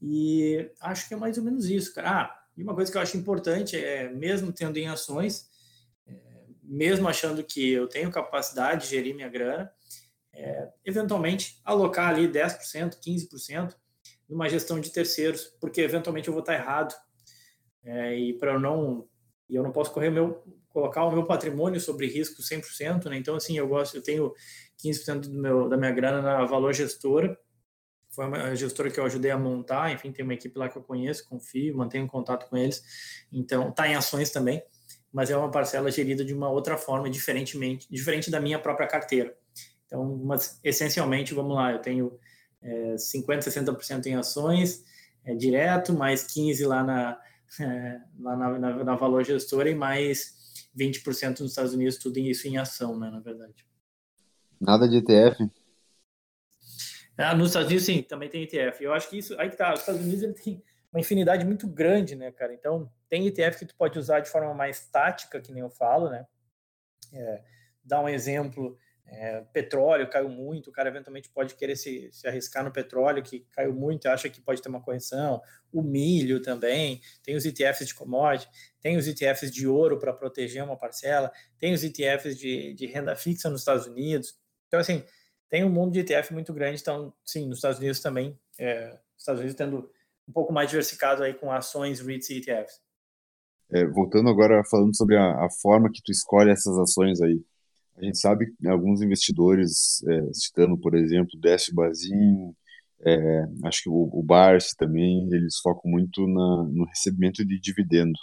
E 0.00 0.70
acho 0.80 1.08
que 1.08 1.14
é 1.14 1.16
mais 1.16 1.38
ou 1.38 1.44
menos 1.44 1.66
isso, 1.68 1.94
cara. 1.94 2.10
Ah, 2.10 2.44
e 2.56 2.62
uma 2.62 2.74
coisa 2.74 2.90
que 2.90 2.96
eu 2.96 3.02
acho 3.02 3.16
importante 3.16 3.76
é, 3.76 4.08
mesmo 4.10 4.52
tendo 4.52 4.76
em 4.76 4.86
ações, 4.86 5.48
mesmo 6.66 7.08
achando 7.08 7.42
que 7.42 7.72
eu 7.72 7.86
tenho 7.86 8.10
capacidade 8.10 8.84
de 8.84 8.90
gerir 8.90 9.14
minha 9.14 9.28
grana, 9.28 9.70
é, 10.32 10.68
eventualmente 10.84 11.60
alocar 11.64 12.08
ali 12.08 12.28
10%, 12.28 12.98
15% 13.00 13.74
numa 14.28 14.48
gestão 14.48 14.80
de 14.80 14.90
terceiros, 14.90 15.44
porque 15.60 15.80
eventualmente 15.80 16.28
eu 16.28 16.34
vou 16.34 16.40
estar 16.40 16.54
errado. 16.54 16.94
É, 17.84 18.16
e 18.16 18.32
para 18.38 18.58
não 18.58 19.06
eu 19.48 19.62
não 19.62 19.70
posso 19.70 19.92
correr 19.92 20.10
meu 20.10 20.42
colocar 20.70 21.04
o 21.04 21.12
meu 21.12 21.24
patrimônio 21.24 21.80
sobre 21.80 22.08
risco 22.08 22.42
100%, 22.42 23.04
né? 23.08 23.16
Então 23.16 23.36
assim, 23.36 23.56
eu 23.56 23.68
gosto, 23.68 23.96
eu 23.96 24.02
tenho 24.02 24.32
15% 24.82 25.28
do 25.28 25.40
meu 25.40 25.68
da 25.68 25.76
minha 25.76 25.92
grana 25.92 26.20
na 26.20 26.44
Valor 26.44 26.72
Gestora. 26.72 27.38
Foi 28.10 28.26
uma 28.26 28.54
gestora 28.54 28.90
que 28.90 28.98
eu 28.98 29.04
ajudei 29.04 29.30
a 29.30 29.38
montar, 29.38 29.92
enfim, 29.92 30.12
tem 30.12 30.24
uma 30.24 30.34
equipe 30.34 30.56
lá 30.56 30.68
que 30.68 30.78
eu 30.78 30.82
conheço, 30.82 31.28
confio, 31.28 31.76
mantenho 31.76 32.06
contato 32.06 32.48
com 32.48 32.56
eles. 32.56 32.80
Então, 33.32 33.72
tá 33.72 33.88
em 33.88 33.96
ações 33.96 34.30
também, 34.30 34.62
mas 35.14 35.30
é 35.30 35.36
uma 35.36 35.48
parcela 35.48 35.92
gerida 35.92 36.24
de 36.24 36.34
uma 36.34 36.50
outra 36.50 36.76
forma, 36.76 37.08
diferentemente, 37.08 37.86
diferente 37.88 38.32
da 38.32 38.40
minha 38.40 38.58
própria 38.58 38.88
carteira. 38.88 39.32
Então, 39.86 40.04
mas 40.24 40.58
essencialmente, 40.64 41.32
vamos 41.32 41.54
lá, 41.54 41.70
eu 41.70 41.78
tenho 41.78 42.18
é, 42.60 42.96
50%, 42.96 43.38
60% 43.38 44.06
em 44.06 44.16
ações 44.16 44.84
é, 45.24 45.32
direto, 45.32 45.92
mais 45.92 46.26
15% 46.26 46.66
lá 46.66 46.82
na, 46.82 47.20
é, 47.60 48.00
lá 48.18 48.36
na, 48.36 48.58
na, 48.58 48.84
na, 48.84 48.96
Valor 48.96 49.24
Gestora 49.24 49.70
e 49.70 49.74
mais 49.76 50.34
20% 50.76 51.38
nos 51.38 51.50
Estados 51.52 51.74
Unidos, 51.74 51.96
tudo 51.96 52.18
isso 52.18 52.48
em 52.48 52.58
ação, 52.58 52.98
né, 52.98 53.08
na 53.08 53.20
verdade. 53.20 53.64
Nada 54.60 54.88
de 54.88 54.96
ETF? 54.96 55.48
Ah, 57.16 57.36
nos 57.36 57.50
Estados 57.50 57.68
Unidos, 57.68 57.86
sim, 57.86 58.02
também 58.02 58.28
tem 58.28 58.42
ETF. 58.42 58.82
Eu 58.82 58.92
acho 58.92 59.08
que 59.08 59.18
isso, 59.18 59.38
aí 59.38 59.48
que 59.48 59.56
tá, 59.56 59.72
os 59.72 59.78
Estados 59.78 60.00
Unidos 60.00 60.24
ele 60.24 60.32
tem 60.32 60.60
uma 60.94 61.00
infinidade 61.00 61.44
muito 61.44 61.66
grande, 61.66 62.14
né, 62.14 62.30
cara? 62.30 62.54
Então, 62.54 62.88
tem 63.08 63.26
ETF 63.26 63.58
que 63.58 63.66
tu 63.66 63.74
pode 63.74 63.98
usar 63.98 64.20
de 64.20 64.30
forma 64.30 64.54
mais 64.54 64.86
tática, 64.86 65.40
que 65.40 65.52
nem 65.52 65.60
eu 65.60 65.68
falo, 65.68 66.08
né? 66.08 66.24
É, 67.12 67.42
dá 67.82 68.00
um 68.00 68.08
exemplo, 68.08 68.78
é, 69.04 69.40
petróleo 69.52 70.08
caiu 70.08 70.28
muito, 70.28 70.70
o 70.70 70.72
cara 70.72 70.88
eventualmente 70.88 71.28
pode 71.28 71.56
querer 71.56 71.74
se, 71.74 72.10
se 72.12 72.28
arriscar 72.28 72.62
no 72.62 72.70
petróleo, 72.70 73.24
que 73.24 73.40
caiu 73.50 73.74
muito, 73.74 74.06
acha 74.06 74.28
que 74.28 74.40
pode 74.40 74.62
ter 74.62 74.68
uma 74.68 74.80
correção. 74.80 75.42
O 75.72 75.82
milho 75.82 76.40
também, 76.40 77.00
tem 77.24 77.34
os 77.34 77.44
ETFs 77.44 77.88
de 77.88 77.94
commodity, 77.94 78.48
tem 78.80 78.96
os 78.96 79.08
ETFs 79.08 79.50
de 79.50 79.66
ouro 79.66 79.98
para 79.98 80.12
proteger 80.12 80.62
uma 80.62 80.76
parcela, 80.76 81.32
tem 81.58 81.74
os 81.74 81.82
ETFs 81.82 82.38
de, 82.38 82.72
de 82.72 82.86
renda 82.86 83.16
fixa 83.16 83.50
nos 83.50 83.62
Estados 83.62 83.86
Unidos. 83.88 84.38
Então, 84.68 84.78
assim, 84.78 85.02
tem 85.48 85.64
um 85.64 85.70
mundo 85.70 85.92
de 85.92 85.98
ETF 85.98 86.32
muito 86.32 86.54
grande, 86.54 86.80
então, 86.80 87.12
sim, 87.24 87.48
nos 87.48 87.58
Estados 87.58 87.80
Unidos 87.80 87.98
também, 87.98 88.38
é, 88.60 88.96
Estados 89.18 89.40
Unidos 89.40 89.56
tendo 89.56 89.90
um 90.28 90.32
pouco 90.32 90.52
mais 90.52 90.68
diversificado 90.68 91.22
aí 91.22 91.34
com 91.34 91.50
ações, 91.52 92.00
REITs 92.00 92.30
e 92.30 92.38
ETFs. 92.38 92.80
É, 93.70 93.84
voltando 93.86 94.28
agora, 94.28 94.62
falando 94.70 94.96
sobre 94.96 95.16
a, 95.16 95.44
a 95.44 95.48
forma 95.62 95.90
que 95.90 96.02
tu 96.02 96.12
escolhe 96.12 96.50
essas 96.50 96.76
ações 96.78 97.20
aí, 97.20 97.42
a 97.96 98.04
gente 98.04 98.18
sabe 98.18 98.46
que 98.46 98.68
alguns 98.68 99.00
investidores, 99.02 100.02
é, 100.08 100.32
citando, 100.32 100.76
por 100.76 100.94
exemplo, 100.94 101.38
Décio 101.40 101.74
Bazin, 101.74 102.54
é, 103.06 103.44
acho 103.64 103.84
que 103.84 103.88
o, 103.88 104.10
o 104.12 104.22
Barsi 104.22 104.76
também, 104.76 105.28
eles 105.32 105.58
focam 105.62 105.90
muito 105.90 106.26
na, 106.26 106.64
no 106.64 106.84
recebimento 106.86 107.44
de 107.44 107.58
dividendo. 107.60 108.18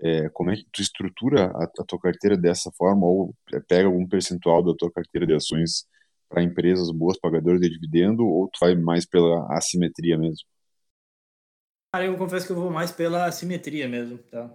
É, 0.00 0.28
como 0.30 0.50
é 0.50 0.56
que 0.56 0.66
tu 0.72 0.82
estrutura 0.82 1.46
a, 1.46 1.64
a, 1.64 1.84
tua 1.84 1.98
carteira 1.98 2.36
dessa 2.36 2.70
forma 2.72 3.06
ou 3.06 3.34
pega 3.68 3.86
algum 3.86 4.06
percentual 4.06 4.62
da 4.62 4.74
tua 4.74 4.90
carteira 4.92 5.26
de 5.26 5.34
ações 5.34 5.86
para 6.28 6.42
empresas 6.42 6.90
boas 6.90 7.18
pagadoras 7.18 7.60
de 7.60 7.70
dividendo 7.70 8.26
ou 8.26 8.48
tu 8.48 8.58
vai 8.60 8.74
mais 8.74 9.06
pela 9.06 9.46
assimetria 9.56 10.18
mesmo? 10.18 10.46
Cara, 11.92 12.04
eu 12.06 12.16
confesso 12.16 12.46
que 12.46 12.52
eu 12.52 12.56
vou 12.56 12.70
mais 12.70 12.92
pela 12.92 13.26
assimetria 13.26 13.88
mesmo, 13.88 14.18
tá? 14.18 14.54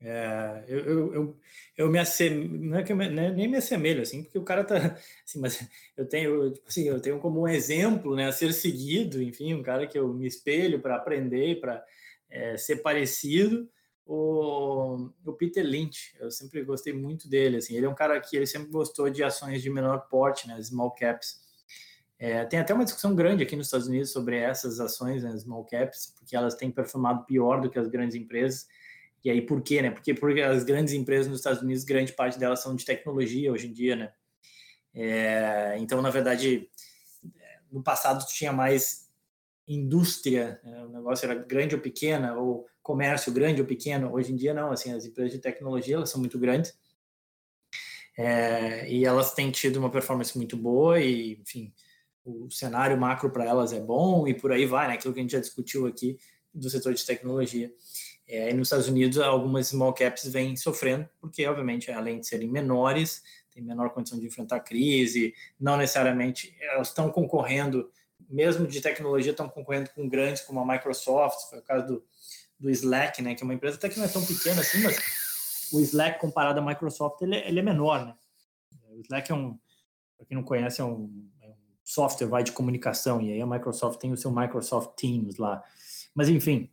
É, 0.00 0.64
eu, 0.68 0.78
eu, 0.80 1.14
eu, 1.14 1.40
eu, 1.76 1.90
me 1.90 1.98
assemelho, 1.98 2.48
não 2.58 2.78
é 2.78 2.82
que 2.82 2.92
eu 2.92 2.96
me, 2.96 3.08
né, 3.08 3.30
nem 3.30 3.48
me 3.48 3.56
assemelho, 3.58 4.02
assim, 4.02 4.24
porque 4.24 4.38
o 4.38 4.44
cara 4.44 4.64
tá, 4.64 4.76
assim, 5.24 5.40
mas 5.40 5.68
eu 5.96 6.06
tenho, 6.08 6.52
tipo 6.52 6.68
assim, 6.68 6.88
eu 6.88 7.00
tenho 7.00 7.20
como 7.20 7.42
um 7.42 7.48
exemplo, 7.48 8.16
né, 8.16 8.26
a 8.26 8.32
ser 8.32 8.52
seguido, 8.52 9.22
enfim, 9.22 9.54
um 9.54 9.62
cara 9.62 9.86
que 9.86 9.98
eu 9.98 10.12
me 10.12 10.26
espelho 10.26 10.80
para 10.80 10.96
aprender, 10.96 11.60
para 11.60 11.84
é, 12.30 12.56
ser 12.56 12.76
parecido, 12.82 13.70
o, 14.04 15.10
o 15.24 15.32
Peter 15.34 15.64
Lynch, 15.64 16.16
eu 16.20 16.30
sempre 16.32 16.64
gostei 16.64 16.92
muito 16.92 17.28
dele, 17.28 17.58
assim, 17.58 17.76
ele 17.76 17.86
é 17.86 17.88
um 17.88 17.94
cara 17.94 18.20
que 18.20 18.36
ele 18.36 18.46
sempre 18.46 18.70
gostou 18.72 19.08
de 19.08 19.22
ações 19.22 19.62
de 19.62 19.70
menor 19.70 20.08
porte, 20.08 20.48
né, 20.48 20.60
small 20.62 20.90
caps, 20.92 21.41
é, 22.22 22.44
tem 22.44 22.60
até 22.60 22.72
uma 22.72 22.84
discussão 22.84 23.16
grande 23.16 23.42
aqui 23.42 23.56
nos 23.56 23.66
Estados 23.66 23.88
Unidos 23.88 24.12
sobre 24.12 24.36
essas 24.36 24.78
ações, 24.78 25.24
né, 25.24 25.36
small 25.36 25.64
caps, 25.64 26.14
porque 26.16 26.36
elas 26.36 26.54
têm 26.54 26.70
performado 26.70 27.24
pior 27.24 27.60
do 27.60 27.68
que 27.68 27.76
as 27.76 27.88
grandes 27.88 28.14
empresas, 28.14 28.68
e 29.24 29.28
aí 29.28 29.42
por 29.42 29.60
quê, 29.60 29.82
né? 29.82 29.90
Porque, 29.90 30.14
porque 30.14 30.40
as 30.40 30.62
grandes 30.62 30.94
empresas 30.94 31.26
nos 31.26 31.40
Estados 31.40 31.60
Unidos, 31.60 31.82
grande 31.82 32.12
parte 32.12 32.38
delas 32.38 32.62
são 32.62 32.76
de 32.76 32.84
tecnologia 32.84 33.50
hoje 33.52 33.66
em 33.66 33.72
dia, 33.72 33.96
né? 33.96 34.12
É, 34.94 35.74
então, 35.78 36.00
na 36.00 36.10
verdade, 36.10 36.70
no 37.72 37.82
passado 37.82 38.24
tinha 38.26 38.52
mais 38.52 39.10
indústria, 39.66 40.60
né? 40.62 40.84
o 40.84 40.90
negócio 40.90 41.28
era 41.28 41.34
grande 41.34 41.74
ou 41.74 41.80
pequena, 41.80 42.36
ou 42.36 42.68
comércio 42.84 43.32
grande 43.32 43.60
ou 43.60 43.66
pequeno. 43.66 44.12
Hoje 44.12 44.32
em 44.32 44.36
dia 44.36 44.54
não, 44.54 44.70
assim, 44.70 44.92
as 44.92 45.04
empresas 45.04 45.32
de 45.32 45.40
tecnologia 45.40 45.96
elas 45.96 46.10
são 46.10 46.20
muito 46.20 46.38
grandes 46.38 46.72
é, 48.16 48.88
e 48.88 49.04
elas 49.04 49.34
têm 49.34 49.50
tido 49.50 49.78
uma 49.78 49.90
performance 49.90 50.36
muito 50.36 50.56
boa 50.56 51.00
e, 51.00 51.32
enfim, 51.40 51.72
o 52.24 52.50
cenário 52.50 52.98
macro 52.98 53.30
para 53.30 53.44
elas 53.44 53.72
é 53.72 53.80
bom 53.80 54.26
e 54.26 54.34
por 54.34 54.52
aí 54.52 54.66
vai, 54.66 54.88
né? 54.88 54.94
Aquilo 54.94 55.12
que 55.12 55.20
a 55.20 55.22
gente 55.22 55.32
já 55.32 55.40
discutiu 55.40 55.86
aqui 55.86 56.18
do 56.54 56.68
setor 56.70 56.94
de 56.94 57.04
tecnologia. 57.04 57.72
É, 58.26 58.50
e 58.50 58.54
nos 58.54 58.68
Estados 58.68 58.88
Unidos, 58.88 59.18
algumas 59.18 59.68
small 59.68 59.92
caps 59.92 60.26
vêm 60.26 60.56
sofrendo, 60.56 61.08
porque, 61.20 61.46
obviamente, 61.46 61.90
além 61.90 62.20
de 62.20 62.26
serem 62.26 62.48
menores, 62.48 63.22
têm 63.50 63.62
menor 63.62 63.90
condição 63.90 64.18
de 64.18 64.26
enfrentar 64.26 64.60
crise, 64.60 65.34
não 65.58 65.76
necessariamente 65.76 66.56
elas 66.60 66.88
estão 66.88 67.10
concorrendo, 67.10 67.90
mesmo 68.28 68.66
de 68.66 68.80
tecnologia, 68.80 69.32
estão 69.32 69.48
concorrendo 69.48 69.90
com 69.90 70.08
grandes 70.08 70.42
como 70.42 70.60
a 70.60 70.66
Microsoft, 70.66 71.50
foi 71.50 71.58
o 71.58 71.62
caso 71.62 71.86
do, 71.86 72.04
do 72.58 72.70
Slack, 72.70 73.20
né, 73.20 73.34
que 73.34 73.42
é 73.42 73.44
uma 73.44 73.54
empresa 73.54 73.76
até 73.76 73.88
que 73.88 73.98
não 73.98 74.06
é 74.06 74.08
tão 74.08 74.24
pequena 74.24 74.60
assim, 74.60 74.82
mas 74.82 75.68
o 75.72 75.80
Slack 75.80 76.20
comparado 76.20 76.60
à 76.60 76.64
Microsoft, 76.64 77.20
ele, 77.22 77.36
é, 77.36 77.48
ele 77.48 77.60
é 77.60 77.62
menor, 77.62 78.06
né? 78.06 78.14
O 78.90 79.00
Slack 79.00 79.30
é 79.30 79.34
um, 79.34 79.58
para 80.16 80.26
quem 80.26 80.36
não 80.36 80.44
conhece, 80.44 80.80
é 80.80 80.84
um, 80.84 80.90
é 80.90 80.94
um 80.94 81.31
software 81.92 82.26
vai, 82.26 82.42
de 82.42 82.52
comunicação, 82.52 83.20
e 83.20 83.32
aí 83.32 83.40
a 83.40 83.46
Microsoft 83.46 84.00
tem 84.00 84.12
o 84.12 84.16
seu 84.16 84.30
Microsoft 84.30 84.96
Teams 84.96 85.36
lá. 85.36 85.62
Mas, 86.14 86.28
enfim, 86.28 86.70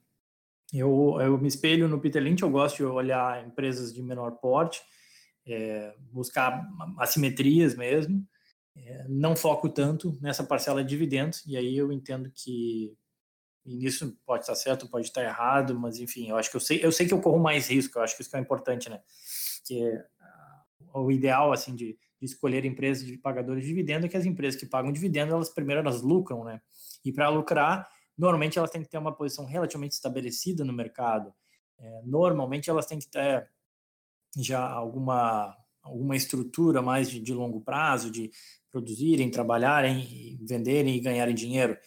eu, 0.74 1.18
eu 1.20 1.38
me 1.38 1.48
espelho 1.48 1.88
no 1.88 2.00
Peter 2.00 2.24
Lynch, 2.24 2.42
eu 2.42 2.50
gosto 2.50 2.78
de 2.78 2.84
olhar 2.86 3.46
empresas 3.46 3.94
de 3.94 4.02
menor 4.02 4.32
porte, 4.38 4.82
é, 5.46 5.94
buscar 6.12 6.66
assimetrias 6.98 7.76
mesmo, 7.76 8.26
é, 8.78 9.06
não 9.10 9.36
foco 9.36 9.68
tanto 9.68 10.18
nessa 10.22 10.44
parcela 10.44 10.84
de 10.84 10.90
dividendos, 10.90 11.46
e 11.46 11.58
aí 11.58 11.78
eu 11.78 11.92
entendo 11.92 12.32
que 12.34 12.96
nisso 13.66 14.18
pode 14.26 14.44
estar 14.44 14.56
certo, 14.56 14.90
pode 14.90 15.08
estar 15.08 15.24
errado, 15.24 15.78
mas 15.78 16.00
enfim, 16.00 16.30
eu 16.30 16.38
acho 16.38 16.50
que 16.50 16.56
eu 16.56 16.62
sei, 16.62 16.80
eu 16.82 16.92
sei 16.92 17.08
que 17.08 17.14
eu 17.14 17.22
corro 17.22 17.40
mais 17.40 17.70
risco, 17.70 17.98
eu 17.98 18.04
acho 18.04 18.16
que 18.16 18.22
isso 18.22 18.32
que 18.32 18.38
é 18.38 18.40
importante, 18.40 18.90
né? 18.90 19.02
Que 19.66 19.84
uh, 20.94 21.02
o 21.02 21.12
ideal 21.12 21.52
assim 21.52 21.76
de, 21.76 21.98
de, 22.20 22.26
escolher 22.26 22.66
empresas 22.66 23.06
de 23.06 23.18
pagadores 23.18 23.64
de 23.64 23.70
dividendo 23.70 24.06
é 24.06 24.10
que 24.10 24.18
as 24.18 24.26
empresas 24.26 24.60
que 24.60 24.66
pagam 24.66 24.92
dividendo, 24.92 25.34
elas 25.34 25.50
primeiro 25.50 25.82
elas 25.82 26.02
lucram, 26.02 26.44
né? 26.44 26.62
E 27.04 27.12
para 27.12 27.30
lucrar, 27.30 27.88
normalmente 28.18 28.58
elas 28.58 28.72
têm 28.72 28.82
que 28.82 28.90
ter 28.90 28.98
uma 28.98 29.16
posição 29.16 29.46
relativamente 29.46 29.94
estabelecida 29.94 30.64
no 30.64 30.74
mercado. 30.74 31.34
É, 31.78 32.02
normalmente 32.04 32.70
elas 32.70 32.86
têm 32.86 33.00
que 33.00 33.08
ter 33.08 33.50
já 34.38 34.62
alguma, 34.68 35.56
alguma 35.82 36.16
estrutura 36.16 36.82
mais 36.82 37.10
de, 37.10 37.20
de 37.20 37.34
longo 37.34 37.62
prazo, 37.62 38.12
de 38.12 38.30
produzirem, 38.72 39.32
trabalharem, 39.32 40.38
venderem 40.42 40.96
e 40.96 41.00
ganharem 41.00 41.34
dinheiro. 41.34 41.78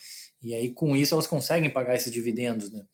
E 0.43 0.55
aí, 0.55 0.73
com 0.73 0.97
isso, 0.97 1.15
elas 1.15 1.27
conseguem 1.27 1.71
pagar 1.71 1.95
esses 1.95 2.13
dividendos. 2.13 2.73
Né? 2.73 2.85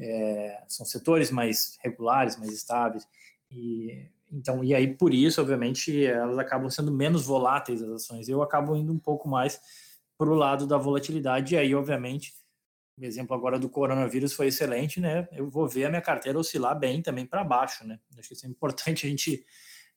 É, 0.00 0.64
são 0.68 0.84
setores 0.84 1.30
mais 1.30 1.78
regulares, 1.82 2.36
mais 2.36 2.52
estáveis. 2.52 3.06
E, 3.50 4.08
então, 4.30 4.62
e 4.62 4.74
aí, 4.74 4.94
por 4.94 5.14
isso, 5.14 5.40
obviamente, 5.40 6.04
elas 6.04 6.38
acabam 6.38 6.68
sendo 6.70 6.92
menos 6.92 7.24
voláteis 7.24 7.82
as 7.82 7.90
ações. 7.90 8.28
Eu 8.28 8.42
acabo 8.42 8.76
indo 8.76 8.92
um 8.92 8.98
pouco 8.98 9.28
mais 9.28 9.60
para 10.18 10.28
o 10.28 10.34
lado 10.34 10.66
da 10.66 10.76
volatilidade. 10.76 11.54
E 11.54 11.58
aí, 11.58 11.74
obviamente, 11.74 12.34
o 12.98 13.04
exemplo 13.04 13.34
agora 13.34 13.58
do 13.58 13.68
coronavírus 13.68 14.32
foi 14.32 14.48
excelente, 14.48 15.00
né? 15.00 15.28
Eu 15.32 15.48
vou 15.48 15.66
ver 15.66 15.84
a 15.86 15.88
minha 15.88 16.02
carteira 16.02 16.38
oscilar 16.38 16.78
bem 16.78 17.00
também 17.00 17.24
para 17.24 17.44
baixo, 17.44 17.86
né? 17.86 17.98
Acho 18.18 18.28
que 18.28 18.34
isso 18.34 18.46
é 18.46 18.48
importante 18.48 19.06
a 19.06 19.10
gente 19.10 19.44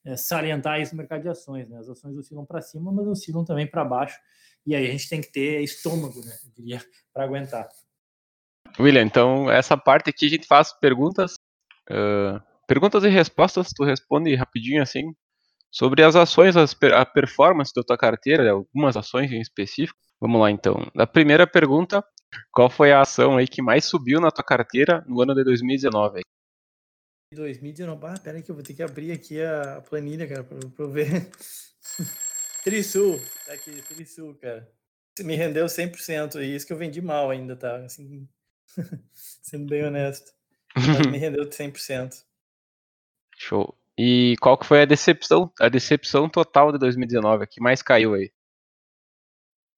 é, 0.04 0.16
salientar 0.16 0.80
isso 0.80 0.92
no 0.92 0.98
mercado 0.98 1.22
de 1.22 1.28
ações, 1.28 1.68
né? 1.68 1.78
As 1.78 1.88
ações 1.88 2.16
oscilam 2.16 2.46
para 2.46 2.62
cima, 2.62 2.92
mas 2.92 3.06
oscilam 3.06 3.44
também 3.44 3.66
para 3.66 3.84
baixo. 3.84 4.18
E 4.64 4.74
aí 4.74 4.86
a 4.86 4.90
gente 4.90 5.08
tem 5.08 5.20
que 5.20 5.32
ter 5.32 5.60
estômago, 5.62 6.24
né? 6.24 6.38
Eu 6.44 6.50
diria, 6.52 6.80
para 7.12 7.24
aguentar. 7.24 7.68
William, 8.78 9.02
então 9.02 9.50
essa 9.50 9.76
parte 9.76 10.08
aqui 10.08 10.26
a 10.26 10.30
gente 10.30 10.46
faz 10.46 10.72
perguntas, 10.72 11.34
uh, 11.90 12.40
perguntas 12.66 13.04
e 13.04 13.08
respostas. 13.08 13.68
Tu 13.74 13.84
responde 13.84 14.34
rapidinho 14.34 14.82
assim 14.82 15.14
sobre 15.70 16.02
as 16.02 16.16
ações, 16.16 16.56
as, 16.56 16.76
a 16.94 17.06
performance 17.06 17.72
da 17.74 17.82
tua 17.82 17.96
carteira, 17.96 18.50
algumas 18.50 18.96
ações 18.96 19.30
em 19.32 19.40
específico. 19.40 19.98
Vamos 20.20 20.40
lá 20.40 20.50
então. 20.50 20.90
A 20.96 21.06
primeira 21.06 21.46
pergunta 21.46 22.04
Qual 22.50 22.70
foi 22.70 22.92
a 22.92 23.00
ação 23.00 23.36
aí 23.36 23.46
que 23.46 23.62
mais 23.62 23.84
subiu 23.84 24.20
na 24.20 24.30
tua 24.30 24.44
carteira 24.44 25.04
no 25.06 25.20
ano 25.20 25.34
de 25.34 25.44
2019? 25.44 26.22
2019, 27.34 28.06
ah, 28.06 28.20
peraí 28.22 28.42
que 28.42 28.50
eu 28.50 28.54
vou 28.54 28.62
ter 28.62 28.74
que 28.74 28.82
abrir 28.82 29.10
aqui 29.12 29.40
a 29.42 29.80
planilha, 29.80 30.28
cara, 30.28 30.44
pra, 30.44 30.58
pra 30.58 30.84
eu 30.84 30.90
ver. 30.90 31.30
Trisul, 32.62 33.18
tá 33.46 33.54
aqui, 33.54 33.70
Trisul, 33.82 34.34
cara. 34.34 34.70
Me 35.20 35.34
rendeu 35.34 35.66
100%, 35.66 36.42
e 36.42 36.54
isso 36.54 36.66
que 36.66 36.72
eu 36.72 36.76
vendi 36.76 37.00
mal 37.00 37.30
ainda, 37.30 37.56
tá? 37.56 37.76
Assim, 37.84 38.28
sendo 39.14 39.66
bem 39.66 39.84
honesto. 39.84 40.32
Me 41.10 41.18
rendeu 41.18 41.48
100%. 41.48 42.22
Show. 43.42 43.76
E 43.98 44.36
qual 44.40 44.56
que 44.56 44.66
foi 44.66 44.82
a 44.82 44.84
decepção, 44.84 45.52
a 45.60 45.68
decepção 45.68 46.28
total 46.28 46.72
de 46.72 46.78
2019, 46.78 47.44
a 47.44 47.46
que 47.46 47.60
mais 47.60 47.82
caiu 47.82 48.14
aí? 48.14 48.32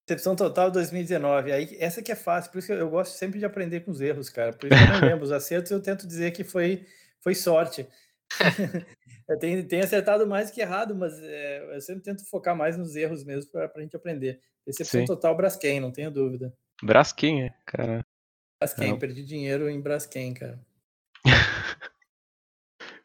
Decepção 0.07 0.37
total 0.37 0.71
2019. 0.71 1.51
Aí, 1.51 1.77
essa 1.81 2.03
que 2.03 2.13
é 2.13 2.15
fácil, 2.15 2.53
por 2.53 2.59
isso 2.59 2.67
que 2.67 2.75
eu 2.75 2.91
gosto 2.91 3.13
sempre 3.13 3.39
de 3.39 3.47
aprender 3.47 3.81
com 3.81 3.91
os 3.91 4.03
erros, 4.03 4.29
cara. 4.29 4.53
Por 4.53 4.71
isso 4.71 4.77
que 4.77 4.91
eu 4.91 5.01
não 5.01 5.09
lembro. 5.09 5.25
Os 5.25 5.33
acertos 5.33 5.71
eu 5.71 5.83
tento 5.83 6.07
dizer 6.07 6.33
que 6.33 6.45
foi, 6.45 6.87
foi 7.23 7.35
sorte. 7.35 7.89
eu 9.29 9.39
tenho, 9.39 9.67
tenho, 9.67 9.83
acertado 9.83 10.27
mais 10.27 10.51
que 10.51 10.61
errado, 10.61 10.95
mas 10.95 11.19
é, 11.23 11.75
eu 11.75 11.81
sempre 11.81 12.03
tento 12.03 12.29
focar 12.29 12.55
mais 12.55 12.77
nos 12.77 12.95
erros 12.95 13.25
mesmo 13.25 13.51
para 13.51 13.71
a 13.75 13.81
gente 13.81 13.97
aprender. 13.97 14.41
Decepção 14.67 15.01
Sim. 15.01 15.07
total 15.07 15.35
Braskem, 15.37 15.81
não 15.81 15.91
tenho 15.91 16.11
dúvida. 16.11 16.55
Braskem, 16.83 17.45
é, 17.45 17.55
cara. 17.67 18.05
Braskem, 18.61 18.91
não. 18.91 18.99
perdi 18.99 19.25
dinheiro 19.25 19.71
em 19.71 19.81
Braskem, 19.81 20.35
cara. 20.35 20.59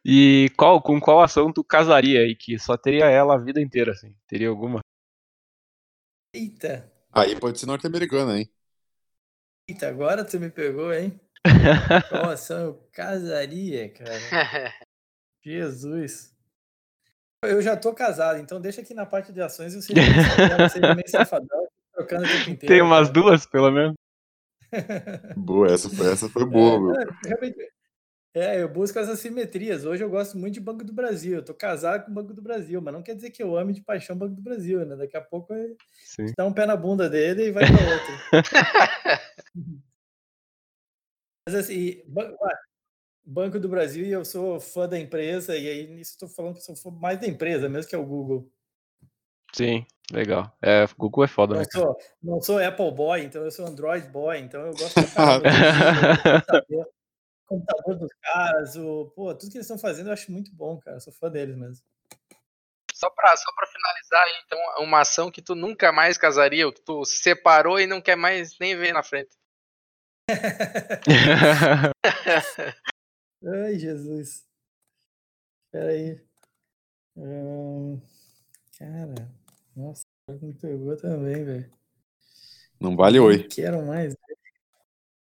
E 0.04 0.50
qual, 0.58 0.82
com 0.82 1.00
qual 1.00 1.22
ação 1.22 1.52
tu 1.52 1.64
casaria 1.64 2.22
aí, 2.22 2.36
que 2.36 2.58
só 2.58 2.78
teria 2.78 3.06
ela 3.06 3.36
a 3.36 3.38
vida 3.38 3.62
inteira, 3.62 3.91
assim? 3.91 4.16
Teria 4.28 4.50
alguma? 4.50 4.80
Eita. 6.34 6.91
Aí 7.12 7.38
pode 7.39 7.60
ser 7.60 7.66
norte-americana, 7.66 8.39
hein? 8.39 8.50
Eita, 9.68 9.89
agora 9.89 10.24
tu 10.24 10.39
me 10.39 10.50
pegou, 10.50 10.93
hein? 10.93 11.20
Nossa, 12.12 12.54
eu 12.54 12.89
casaria, 12.91 13.89
cara. 13.93 14.20
Jesus. 15.43 16.36
Eu 17.43 17.62
já 17.62 17.76
tô 17.78 17.93
casado, 17.93 18.39
então 18.39 18.60
deixa 18.60 18.82
aqui 18.82 18.93
na 18.93 19.06
parte 19.06 19.32
de 19.32 19.41
ações 19.41 19.74
eu 19.74 19.82
seja 19.82 19.95
meio 20.93 21.10
safadão, 21.10 21.68
trocando 21.93 22.26
o 22.26 22.28
tempo 22.28 22.50
inteiro. 22.52 22.68
Tem 22.68 22.82
umas 22.82 23.08
cara. 23.08 23.14
duas, 23.14 23.45
pelo 23.45 23.72
menos. 23.72 23.95
boa, 25.38 25.68
essa 25.72 25.89
foi, 25.89 26.12
essa 26.12 26.30
foi 26.30 26.45
boa, 26.45 26.76
é, 26.76 26.80
meu. 26.80 27.16
Realmente, 27.26 27.72
é, 28.39 28.61
eu 28.61 28.69
busco 28.69 28.97
as 28.97 29.09
assimetrias. 29.09 29.85
Hoje 29.85 30.03
eu 30.03 30.09
gosto 30.09 30.37
muito 30.37 30.53
de 30.53 30.59
Banco 30.59 30.83
do 30.83 30.93
Brasil. 30.93 31.35
Eu 31.35 31.43
tô 31.43 31.53
casado 31.53 32.05
com 32.05 32.11
o 32.11 32.13
Banco 32.13 32.33
do 32.33 32.41
Brasil, 32.41 32.81
mas 32.81 32.93
não 32.93 33.03
quer 33.03 33.15
dizer 33.15 33.31
que 33.31 33.43
eu 33.43 33.57
ame 33.57 33.73
de 33.73 33.81
paixão 33.81 34.15
o 34.15 34.19
Banco 34.19 34.35
do 34.35 34.41
Brasil, 34.41 34.85
né? 34.85 34.95
Daqui 34.95 35.17
a 35.17 35.21
pouco 35.21 35.53
eu 35.53 35.75
dá 36.37 36.45
um 36.45 36.53
pé 36.53 36.65
na 36.65 36.77
bunda 36.77 37.09
dele 37.09 37.47
e 37.47 37.51
vai 37.51 37.65
para 37.65 37.75
outro. 37.93 38.13
mas 41.47 41.55
assim, 41.55 42.01
Banco 43.25 43.59
do 43.59 43.67
Brasil 43.67 44.05
e 44.05 44.11
eu 44.11 44.23
sou 44.23 44.59
fã 44.59 44.87
da 44.87 44.97
empresa, 44.97 45.57
e 45.57 45.67
aí 45.67 45.87
nisso 45.87 46.11
estou 46.11 46.29
falando 46.29 46.55
que 46.55 46.63
sou 46.63 46.75
fã 46.75 46.89
mais 46.89 47.19
da 47.19 47.27
empresa, 47.27 47.67
mesmo 47.67 47.89
que 47.89 47.95
é 47.95 47.99
o 47.99 48.05
Google. 48.05 48.49
Sim, 49.53 49.85
legal. 50.11 50.55
É, 50.61 50.87
Google 50.97 51.25
é 51.25 51.27
foda, 51.27 51.55
não 51.55 51.61
né? 51.61 51.67
Sou, 51.71 51.97
não 52.23 52.41
sou 52.41 52.63
Apple 52.63 52.91
Boy, 52.91 53.23
então 53.23 53.43
eu 53.43 53.51
sou 53.51 53.65
Android 53.65 54.07
Boy, 54.07 54.39
então 54.39 54.61
eu 54.61 54.73
gosto 54.73 54.95
de 56.69 56.99
computador 57.50 57.97
dos 57.97 58.14
caras, 58.22 58.76
o, 58.76 59.12
pô, 59.16 59.34
tudo 59.34 59.52
que 59.52 59.58
eles 59.58 59.66
estão 59.66 59.80
fazendo 59.80 60.08
eu 60.08 60.14
acho 60.14 60.32
muito 60.32 60.56
bom, 60.56 60.80
cara. 60.80 60.97
Eu 60.97 61.02
sou 61.02 61.12
fã 61.12 61.30
deles 61.30 61.58
mesmo. 61.58 61.84
Só 62.93 63.10
para 63.10 63.36
só 63.36 63.52
pra 63.56 63.66
finalizar, 63.66 64.43
então, 64.45 64.60
uma 64.84 65.02
ação 65.02 65.32
que 65.32 65.41
tu 65.41 65.56
nunca 65.56 65.91
mais 65.91 66.18
casaria, 66.18 66.72
que 66.72 66.82
tu 66.82 67.04
separou 67.06 67.80
e 67.80 67.88
não 67.88 68.02
quer 68.02 68.16
mais 68.16 68.58
nem 68.60 68.76
ver 68.76 68.93
na 68.93 69.02
frente. 69.02 69.36
Ai, 73.43 73.80
Jesus. 73.80 74.45
Espera 75.66 75.91
aí. 75.91 76.22
Hum, 77.16 78.00
cara, 78.78 79.32
nossa, 79.76 80.04
me 80.41 80.54
pegou 80.54 80.95
também, 80.97 81.43
velho. 81.43 81.72
Não 82.80 82.95
vale 82.95 83.20
oi. 83.20 83.43
Quero 83.43 83.84
mais. 83.86 84.16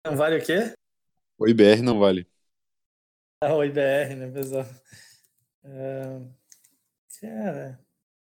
Não 0.07 0.17
vale 0.17 0.39
o 0.39 0.45
quê? 0.45 0.75
O 1.45 1.49
IBR 1.49 1.83
não 1.83 1.99
vale. 1.99 2.27
Ah, 3.39 3.55
o 3.55 3.63
IBR, 3.63 4.15
né, 4.17 4.31
pessoal? 4.31 4.65
cara, 7.21 7.79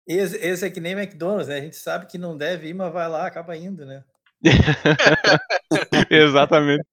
esse, 0.05 0.37
esse 0.39 0.67
é 0.67 0.71
que 0.71 0.81
nem 0.81 0.95
McDonald's, 0.95 1.47
né? 1.47 1.59
A 1.59 1.61
gente 1.61 1.77
sabe 1.77 2.07
que 2.07 2.19
não 2.19 2.37
deve 2.37 2.67
ir, 2.67 2.75
mas 2.75 2.93
vai 2.93 3.09
lá, 3.09 3.25
acaba 3.25 3.57
indo, 3.57 3.87
né? 3.87 4.05
Exatamente. 6.11 6.85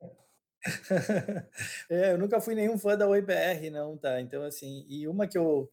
é, 1.90 2.12
eu 2.12 2.20
nunca 2.20 2.40
fui 2.40 2.54
nenhum 2.54 2.78
fã 2.78 2.96
da 2.96 3.08
OIBR, 3.08 3.72
não, 3.72 3.98
tá? 3.98 4.22
Então, 4.22 4.44
assim, 4.44 4.86
e 4.88 5.08
uma 5.08 5.26
que 5.26 5.40
eu 5.40 5.72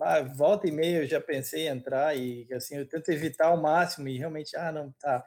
ah, 0.00 0.22
volta 0.22 0.66
e 0.68 0.70
meia 0.70 1.02
eu 1.02 1.06
já 1.06 1.20
pensei 1.20 1.66
em 1.66 1.68
entrar 1.68 2.16
e 2.16 2.46
assim, 2.52 2.76
eu 2.76 2.88
tento 2.88 3.08
evitar 3.10 3.46
ao 3.46 3.60
máximo 3.60 4.08
e 4.08 4.18
realmente, 4.18 4.56
ah, 4.56 4.70
não, 4.72 4.92
tá. 4.92 5.24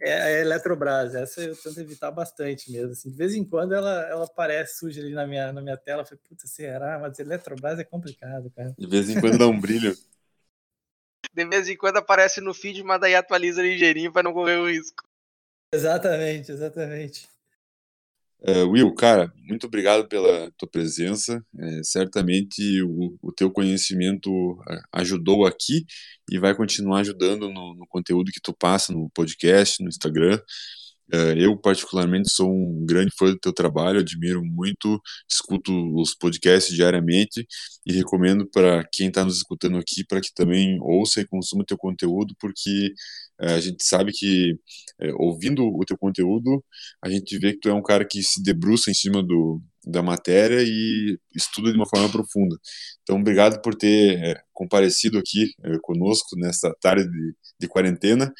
É 0.00 0.12
a 0.12 0.28
é 0.28 0.40
Eletrobras, 0.40 1.14
essa 1.14 1.42
eu 1.42 1.56
tento 1.56 1.80
evitar 1.80 2.10
bastante 2.10 2.70
mesmo. 2.70 2.92
Assim, 2.92 3.10
de 3.10 3.16
vez 3.16 3.34
em 3.34 3.44
quando 3.44 3.74
ela, 3.74 4.02
ela 4.08 4.24
aparece 4.24 4.78
suja 4.78 5.00
ali 5.00 5.12
na 5.12 5.26
minha, 5.26 5.52
na 5.52 5.60
minha 5.60 5.76
tela. 5.76 6.02
Eu 6.02 6.06
falei, 6.06 6.20
puta, 6.28 6.46
será? 6.46 6.98
Mas 6.98 7.18
Eletrobras 7.18 7.78
é 7.78 7.84
complicado, 7.84 8.50
cara. 8.56 8.74
De 8.78 8.86
vez 8.86 9.10
em 9.10 9.20
quando 9.20 9.38
dá 9.38 9.46
um 9.46 9.60
brilho. 9.60 9.94
De 11.32 11.44
vez 11.44 11.68
em 11.68 11.76
quando 11.76 11.98
aparece 11.98 12.40
no 12.40 12.52
feed, 12.52 12.82
mas 12.82 13.00
daí 13.00 13.14
atualiza 13.14 13.62
ligeirinho 13.62 14.12
para 14.12 14.24
não 14.24 14.32
correr 14.32 14.56
o 14.56 14.68
risco. 14.68 15.04
Exatamente, 15.72 16.50
exatamente. 16.50 17.28
Uh, 18.42 18.66
Will, 18.70 18.94
cara, 18.94 19.30
muito 19.46 19.66
obrigado 19.66 20.08
pela 20.08 20.50
tua 20.56 20.68
presença. 20.68 21.44
É, 21.58 21.82
certamente 21.84 22.82
o, 22.82 23.18
o, 23.20 23.32
teu 23.32 23.50
conhecimento 23.50 24.30
é, 24.68 24.80
ajudou 24.94 25.46
aqui 25.46 25.84
e 26.30 26.38
vai 26.38 26.54
continuar 26.54 27.00
ajudando 27.00 27.50
no, 27.50 27.74
no 27.74 27.86
conteúdo 27.86 28.32
que 28.32 28.40
tu 28.40 28.54
passa 28.54 28.92
no 28.92 29.10
podcast, 29.10 29.82
no 29.82 29.88
Instagram. 29.88 30.40
Eu, 31.36 31.56
particularmente, 31.56 32.30
sou 32.30 32.48
um 32.48 32.86
grande 32.86 33.10
fã 33.18 33.26
do 33.26 33.38
teu 33.38 33.52
trabalho, 33.52 33.98
admiro 33.98 34.44
muito, 34.44 35.00
escuto 35.28 35.72
os 36.00 36.14
podcasts 36.14 36.72
diariamente 36.72 37.44
e 37.84 37.92
recomendo 37.92 38.48
para 38.48 38.84
quem 38.92 39.08
está 39.08 39.24
nos 39.24 39.38
escutando 39.38 39.76
aqui 39.76 40.04
para 40.04 40.20
que 40.20 40.32
também 40.32 40.78
ouça 40.80 41.20
e 41.20 41.26
consuma 41.26 41.64
teu 41.64 41.76
conteúdo, 41.76 42.32
porque 42.38 42.94
a 43.40 43.60
gente 43.60 43.84
sabe 43.84 44.12
que, 44.12 44.52
uh, 45.02 45.14
ouvindo 45.18 45.64
o 45.64 45.84
teu 45.84 45.96
conteúdo, 45.96 46.62
a 47.02 47.08
gente 47.08 47.38
vê 47.38 47.52
que 47.52 47.60
tu 47.60 47.68
é 47.68 47.74
um 47.74 47.82
cara 47.82 48.04
que 48.04 48.22
se 48.22 48.42
debruça 48.42 48.90
em 48.90 48.94
cima 48.94 49.22
do, 49.22 49.60
da 49.84 50.02
matéria 50.02 50.62
e 50.62 51.18
estuda 51.34 51.70
de 51.70 51.76
uma 51.76 51.88
forma 51.88 52.10
profunda. 52.10 52.56
Então, 53.02 53.18
obrigado 53.18 53.60
por 53.62 53.74
ter 53.74 54.44
comparecido 54.52 55.18
aqui 55.18 55.52
conosco 55.82 56.36
nesta 56.36 56.74
tarde 56.80 57.08
de, 57.10 57.34
de 57.60 57.68
quarentena 57.68 58.32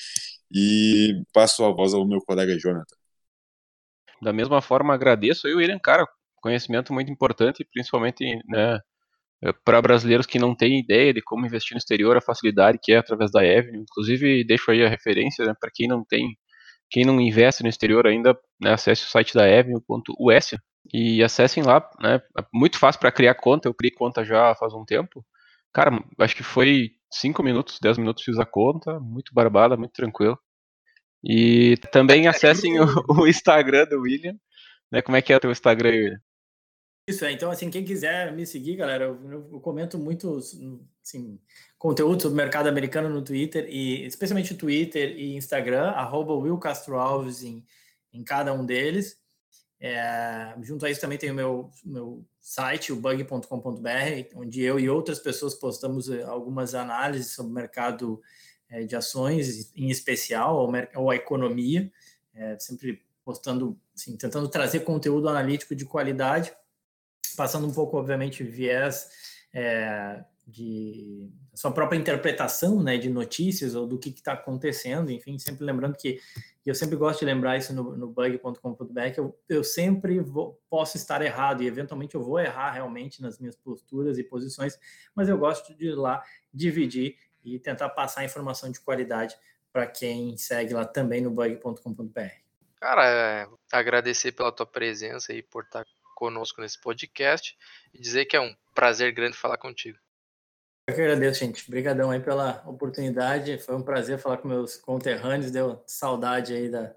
e 0.52 1.22
passo 1.32 1.64
a 1.64 1.72
voz 1.72 1.94
ao 1.94 2.06
meu 2.06 2.20
colega 2.20 2.58
Jonathan. 2.58 2.96
Da 4.20 4.32
mesma 4.32 4.60
forma, 4.60 4.92
agradeço 4.92 5.48
o 5.48 5.56
William, 5.56 5.78
cara, 5.78 6.06
conhecimento 6.36 6.92
muito 6.92 7.10
importante, 7.10 7.66
principalmente 7.72 8.24
né, 8.46 8.78
para 9.64 9.80
brasileiros 9.80 10.26
que 10.26 10.38
não 10.38 10.54
têm 10.54 10.80
ideia 10.80 11.14
de 11.14 11.22
como 11.22 11.46
investir 11.46 11.74
no 11.74 11.78
exterior, 11.78 12.16
a 12.16 12.20
facilidade 12.20 12.78
que 12.82 12.92
é 12.92 12.98
através 12.98 13.30
da 13.30 13.40
Avenue. 13.40 13.82
Inclusive, 13.82 14.44
deixo 14.44 14.70
aí 14.70 14.84
a 14.84 14.88
referência 14.88 15.44
né, 15.44 15.54
para 15.58 15.70
quem 15.72 15.88
não 15.88 16.04
tem, 16.04 16.36
quem 16.90 17.04
não 17.04 17.20
investe 17.20 17.62
no 17.62 17.68
exterior 17.68 18.06
ainda, 18.06 18.38
né, 18.60 18.72
acesse 18.72 19.04
o 19.04 19.08
site 19.08 19.34
da 19.34 19.44
Avenue.us 19.44 20.54
e 20.92 21.22
acessem 21.22 21.62
lá. 21.62 21.88
Né, 22.00 22.20
é 22.38 22.42
muito 22.52 22.78
fácil 22.78 23.00
para 23.00 23.12
criar 23.12 23.34
conta, 23.34 23.68
eu 23.68 23.74
criei 23.74 23.92
conta 23.94 24.24
já 24.24 24.54
faz 24.56 24.74
um 24.74 24.84
tempo. 24.84 25.24
Cara, 25.72 26.02
acho 26.18 26.36
que 26.36 26.42
foi 26.42 26.90
5 27.12 27.42
minutos, 27.42 27.78
10 27.80 27.98
minutos 27.98 28.24
fiz 28.24 28.38
a 28.38 28.44
conta, 28.44 29.00
muito 29.00 29.32
barbada, 29.32 29.76
muito 29.76 29.92
tranquilo. 29.92 30.38
E 31.24 31.76
também 31.92 32.26
acessem 32.26 32.78
o, 32.80 32.84
o, 33.22 33.26
Instagram 33.26 33.86
do 33.86 34.00
William. 34.00 34.34
Né? 34.92 35.02
Como 35.02 35.16
é 35.16 35.22
que 35.22 35.32
é 35.32 35.36
o 35.36 35.40
teu 35.40 35.50
Instagram, 35.50 35.90
William? 35.90 36.20
Isso, 37.10 37.24
é. 37.24 37.32
Então, 37.32 37.50
assim, 37.50 37.70
quem 37.70 37.84
quiser 37.84 38.32
me 38.32 38.46
seguir, 38.46 38.76
galera, 38.76 39.04
eu, 39.04 39.48
eu 39.52 39.60
comento 39.60 39.98
muito 39.98 40.38
assim, 41.02 41.38
conteúdo 41.78 42.22
sobre 42.22 42.36
mercado 42.36 42.68
americano 42.68 43.08
no 43.08 43.22
Twitter, 43.22 43.66
e 43.68 44.06
especialmente 44.06 44.54
Twitter 44.54 45.16
e 45.16 45.34
Instagram, 45.34 45.90
arroba 45.90 46.34
Will 46.34 46.58
Castro 46.58 46.98
Alves 46.98 47.42
em, 47.42 47.64
em 48.12 48.22
cada 48.22 48.52
um 48.52 48.64
deles. 48.64 49.18
É, 49.80 50.54
junto 50.62 50.84
a 50.84 50.90
isso 50.90 51.00
também 51.00 51.16
tem 51.16 51.30
o 51.30 51.34
meu, 51.34 51.70
meu 51.84 52.24
site, 52.40 52.92
o 52.92 52.96
bug.com.br, 52.96 54.36
onde 54.36 54.62
eu 54.62 54.78
e 54.78 54.90
outras 54.90 55.18
pessoas 55.18 55.54
postamos 55.54 56.10
eh, 56.10 56.22
algumas 56.22 56.74
análises 56.74 57.32
sobre 57.32 57.50
o 57.50 57.54
mercado 57.54 58.20
é, 58.68 58.82
de 58.82 58.94
ações, 58.94 59.72
em 59.74 59.88
especial, 59.90 60.56
ou, 60.56 60.72
ou 60.96 61.10
a 61.10 61.16
economia, 61.16 61.90
é, 62.34 62.58
sempre 62.58 63.02
postando, 63.24 63.78
assim, 63.94 64.16
tentando 64.16 64.48
trazer 64.48 64.80
conteúdo 64.80 65.28
analítico 65.28 65.74
de 65.74 65.84
qualidade, 65.84 66.52
passando 67.36 67.66
um 67.66 67.72
pouco, 67.72 67.96
obviamente, 67.96 68.42
viés 68.42 69.10
é, 69.52 70.24
de 70.46 71.30
sua 71.54 71.70
própria 71.70 71.98
interpretação 71.98 72.82
né, 72.82 72.96
de 72.96 73.08
notícias 73.08 73.74
ou 73.74 73.86
do 73.86 73.98
que 73.98 74.08
está 74.10 74.32
acontecendo, 74.32 75.10
enfim, 75.10 75.38
sempre 75.38 75.64
lembrando 75.64 75.96
que 75.96 76.20
eu 76.64 76.74
sempre 76.74 76.96
gosto 76.96 77.20
de 77.20 77.26
lembrar 77.26 77.56
isso 77.56 77.72
no, 77.72 77.96
no 77.96 78.08
bug.com.br, 78.08 79.00
eu, 79.16 79.38
eu 79.48 79.64
sempre 79.64 80.20
vou, 80.20 80.60
posso 80.68 80.96
estar 80.96 81.22
errado 81.22 81.62
e 81.62 81.66
eventualmente 81.66 82.14
eu 82.14 82.22
vou 82.22 82.38
errar 82.38 82.72
realmente 82.72 83.20
nas 83.22 83.38
minhas 83.38 83.56
posturas 83.56 84.18
e 84.18 84.24
posições, 84.24 84.78
mas 85.14 85.28
eu 85.28 85.38
gosto 85.38 85.74
de 85.74 85.88
ir 85.88 85.94
lá 85.94 86.22
dividir 86.52 87.16
e 87.44 87.58
tentar 87.58 87.88
passar 87.90 88.24
informação 88.24 88.70
de 88.70 88.80
qualidade 88.80 89.36
para 89.72 89.86
quem 89.86 90.36
segue 90.36 90.74
lá 90.74 90.84
também 90.84 91.20
no 91.20 91.30
bug.com.br. 91.30 92.20
Cara, 92.80 93.06
é, 93.06 93.48
agradecer 93.72 94.32
pela 94.32 94.50
tua 94.50 94.66
presença 94.66 95.32
e 95.32 95.42
por 95.42 95.64
estar 95.64 95.84
conosco 96.20 96.60
nesse 96.60 96.78
podcast 96.78 97.56
e 97.94 97.98
dizer 97.98 98.26
que 98.26 98.36
é 98.36 98.40
um 98.40 98.54
prazer 98.74 99.10
grande 99.12 99.38
falar 99.38 99.56
contigo. 99.56 99.98
Eu 100.86 100.94
que 100.94 101.00
agradeço, 101.00 101.40
gente. 101.40 101.64
Obrigadão 101.66 102.10
aí 102.10 102.20
pela 102.20 102.62
oportunidade. 102.66 103.58
Foi 103.58 103.74
um 103.74 103.82
prazer 103.82 104.18
falar 104.18 104.36
com 104.36 104.48
meus 104.48 104.76
conterrâneos. 104.76 105.50
Deu 105.50 105.82
saudade 105.86 106.52
aí 106.52 106.68
da, 106.68 106.92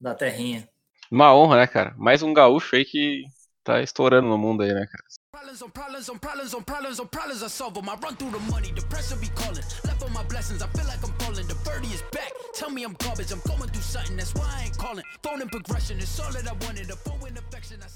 da 0.00 0.14
terrinha. 0.14 0.66
Uma 1.10 1.34
honra, 1.34 1.58
né, 1.58 1.66
cara? 1.66 1.94
Mais 1.98 2.22
um 2.22 2.32
gaúcho 2.32 2.76
aí 2.76 2.84
que 2.84 3.24
tá 3.62 3.82
estourando 3.82 4.28
no 4.28 4.38
mundo 4.38 4.62
aí, 4.62 4.72
né, 4.72 4.86
cara? 4.86 5.04
Problems 5.32 5.62
on 5.62 5.70
problems 5.70 6.08
on 6.08 6.18
problems 6.18 6.54
on 6.54 6.62
problems 6.62 7.00
on 7.00 7.06
problems 7.06 7.42
I 7.42 7.48
solve 7.48 7.74
them. 7.74 7.88
I 7.88 7.96
run 8.02 8.16
through 8.16 8.32
the 8.32 8.38
money, 8.50 8.72
the 8.72 8.82
pressure 8.86 9.16
be 9.16 9.28
calling. 9.34 9.64
Left 9.84 10.02
on 10.02 10.12
my 10.12 10.22
blessings, 10.24 10.62
I 10.62 10.68
feel 10.68 10.86
like 10.86 11.02
I'm 11.02 11.12
falling. 11.18 11.46
The 11.46 11.56
birdie 11.64 11.92
is 11.92 12.02
back. 12.12 12.32
Tell 12.54 12.70
me 12.70 12.84
I'm 12.84 12.94
garbage, 12.94 13.32
I'm 13.32 13.40
going 13.46 13.68
through 13.70 13.82
something, 13.82 14.16
that's 14.16 14.34
why 14.34 14.46
I 14.46 14.64
ain't 14.64 14.78
calling. 14.78 15.04
Phone 15.22 15.42
in 15.42 15.48
progression, 15.48 15.98
it's 15.98 16.20
all 16.20 16.30
that 16.32 16.46
I 16.46 16.52
wanted. 16.64 16.90
A 16.90 16.96
phone 16.96 17.26
in 17.26 17.36
affection, 17.36 17.80
I 17.82 17.88